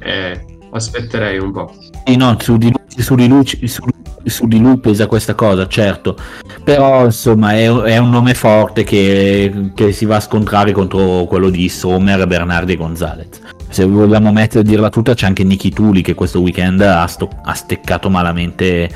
eh, 0.00 0.44
aspetterei 0.70 1.38
un 1.38 1.52
po' 1.52 1.74
sì, 2.04 2.16
no, 2.16 2.36
su 2.40 2.56
di 2.56 2.72
su 2.98 3.14
di 3.14 3.28
lui, 3.28 3.46
su, 3.46 3.82
su 4.24 4.46
di 4.48 4.58
lui 4.58 4.78
pesa 4.80 5.06
questa 5.06 5.34
cosa 5.34 5.68
certo. 5.68 6.16
Però 6.64 7.04
insomma 7.04 7.52
è, 7.52 7.70
è 7.70 7.96
un 7.98 8.10
nome 8.10 8.34
forte 8.34 8.82
che, 8.82 9.70
che, 9.74 9.92
si 9.92 10.04
va 10.04 10.16
a 10.16 10.20
scontrare 10.20 10.72
contro 10.72 11.24
quello 11.26 11.48
di 11.48 11.68
Sommer, 11.68 12.26
Bernardi 12.26 12.72
e 12.72 12.76
Gonzalez 12.76 13.28
se 13.68 13.84
vogliamo 13.84 14.32
mettere, 14.32 14.62
dirla 14.62 14.90
tutta, 14.90 15.14
c'è 15.14 15.26
anche 15.26 15.44
Niki 15.44 15.70
Tuli 15.70 16.02
che 16.02 16.14
questo 16.14 16.40
weekend 16.40 16.80
ha, 16.80 17.06
sto, 17.06 17.28
ha 17.42 17.54
steccato 17.54 18.08
malamente 18.08 18.88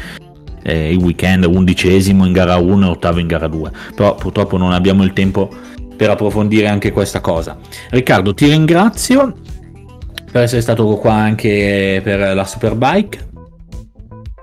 eh, 0.63 0.93
il 0.93 0.99
weekend, 0.99 1.45
undicesimo 1.45 2.25
in 2.25 2.33
gara 2.33 2.57
1 2.57 2.87
e 2.87 2.89
ottavo 2.89 3.19
in 3.19 3.27
gara 3.27 3.49
2. 3.49 3.71
Però 3.95 4.15
purtroppo 4.15 4.57
non 4.57 4.73
abbiamo 4.73 5.05
il 5.05 5.13
tempo 5.13 5.51
per 5.97 6.11
approfondire 6.11 6.69
anche 6.69 6.91
questa 6.91 7.21
cosa. 7.21 7.59
Riccardo, 7.91 8.35
ti 8.35 8.49
ringrazio 8.49 9.35
per 10.31 10.43
essere 10.43 10.63
stato 10.63 10.87
qua 10.97 11.15
anche 11.15 12.01
per 12.03 12.35
la 12.35 12.45
Superbike. 12.45 13.31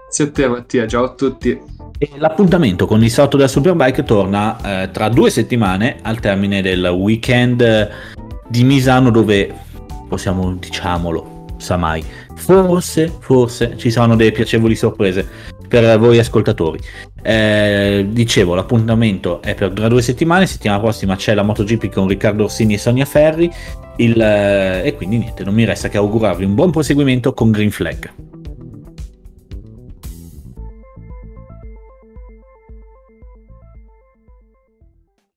Grazie 0.04 0.24
a 0.26 0.32
te 0.32 0.48
Mattia, 0.48 0.88
ciao 0.88 1.04
a 1.06 1.14
tutti. 1.14 1.60
E 1.98 2.10
l'appuntamento 2.16 2.86
con 2.86 3.04
il 3.04 3.12
salto 3.12 3.36
della 3.36 3.50
Superbike 3.50 4.04
torna 4.04 4.84
eh, 4.84 4.92
tra 4.92 5.10
due 5.10 5.30
settimane 5.30 5.98
al 6.02 6.20
termine 6.20 6.62
del 6.62 6.86
weekend 6.86 7.90
di 8.48 8.64
Misano 8.64 9.12
dove 9.12 9.54
possiamo 10.10 10.54
diciamolo, 10.56 11.46
sa 11.58 11.78
mai. 11.78 12.04
Forse, 12.36 13.14
forse 13.20 13.76
ci 13.78 13.90
saranno 13.92 14.16
delle 14.16 14.32
piacevoli 14.32 14.76
sorprese 14.76 15.26
per 15.68 15.98
voi 16.00 16.18
ascoltatori. 16.18 16.80
Eh, 17.22 18.08
dicevo, 18.10 18.56
l'appuntamento 18.56 19.42
è 19.42 19.54
per 19.56 19.72
due 19.72 20.02
settimane, 20.02 20.48
settimana 20.48 20.80
prossima 20.80 21.16
c'è 21.16 21.34
la 21.34 21.44
MotoGP 21.44 21.90
con 21.90 22.08
Riccardo 22.08 22.46
Orsini 22.46 22.74
e 22.74 22.78
Sonia 22.78 23.06
Ferri, 23.06 23.50
il, 23.98 24.20
eh, 24.20 24.82
e 24.84 24.96
quindi 24.96 25.18
niente, 25.18 25.44
non 25.44 25.54
mi 25.54 25.66
resta 25.66 25.88
che 25.88 25.98
augurarvi 25.98 26.44
un 26.44 26.56
buon 26.56 26.72
proseguimento 26.72 27.34
con 27.34 27.52
Green 27.52 27.72
Flag. 27.72 28.29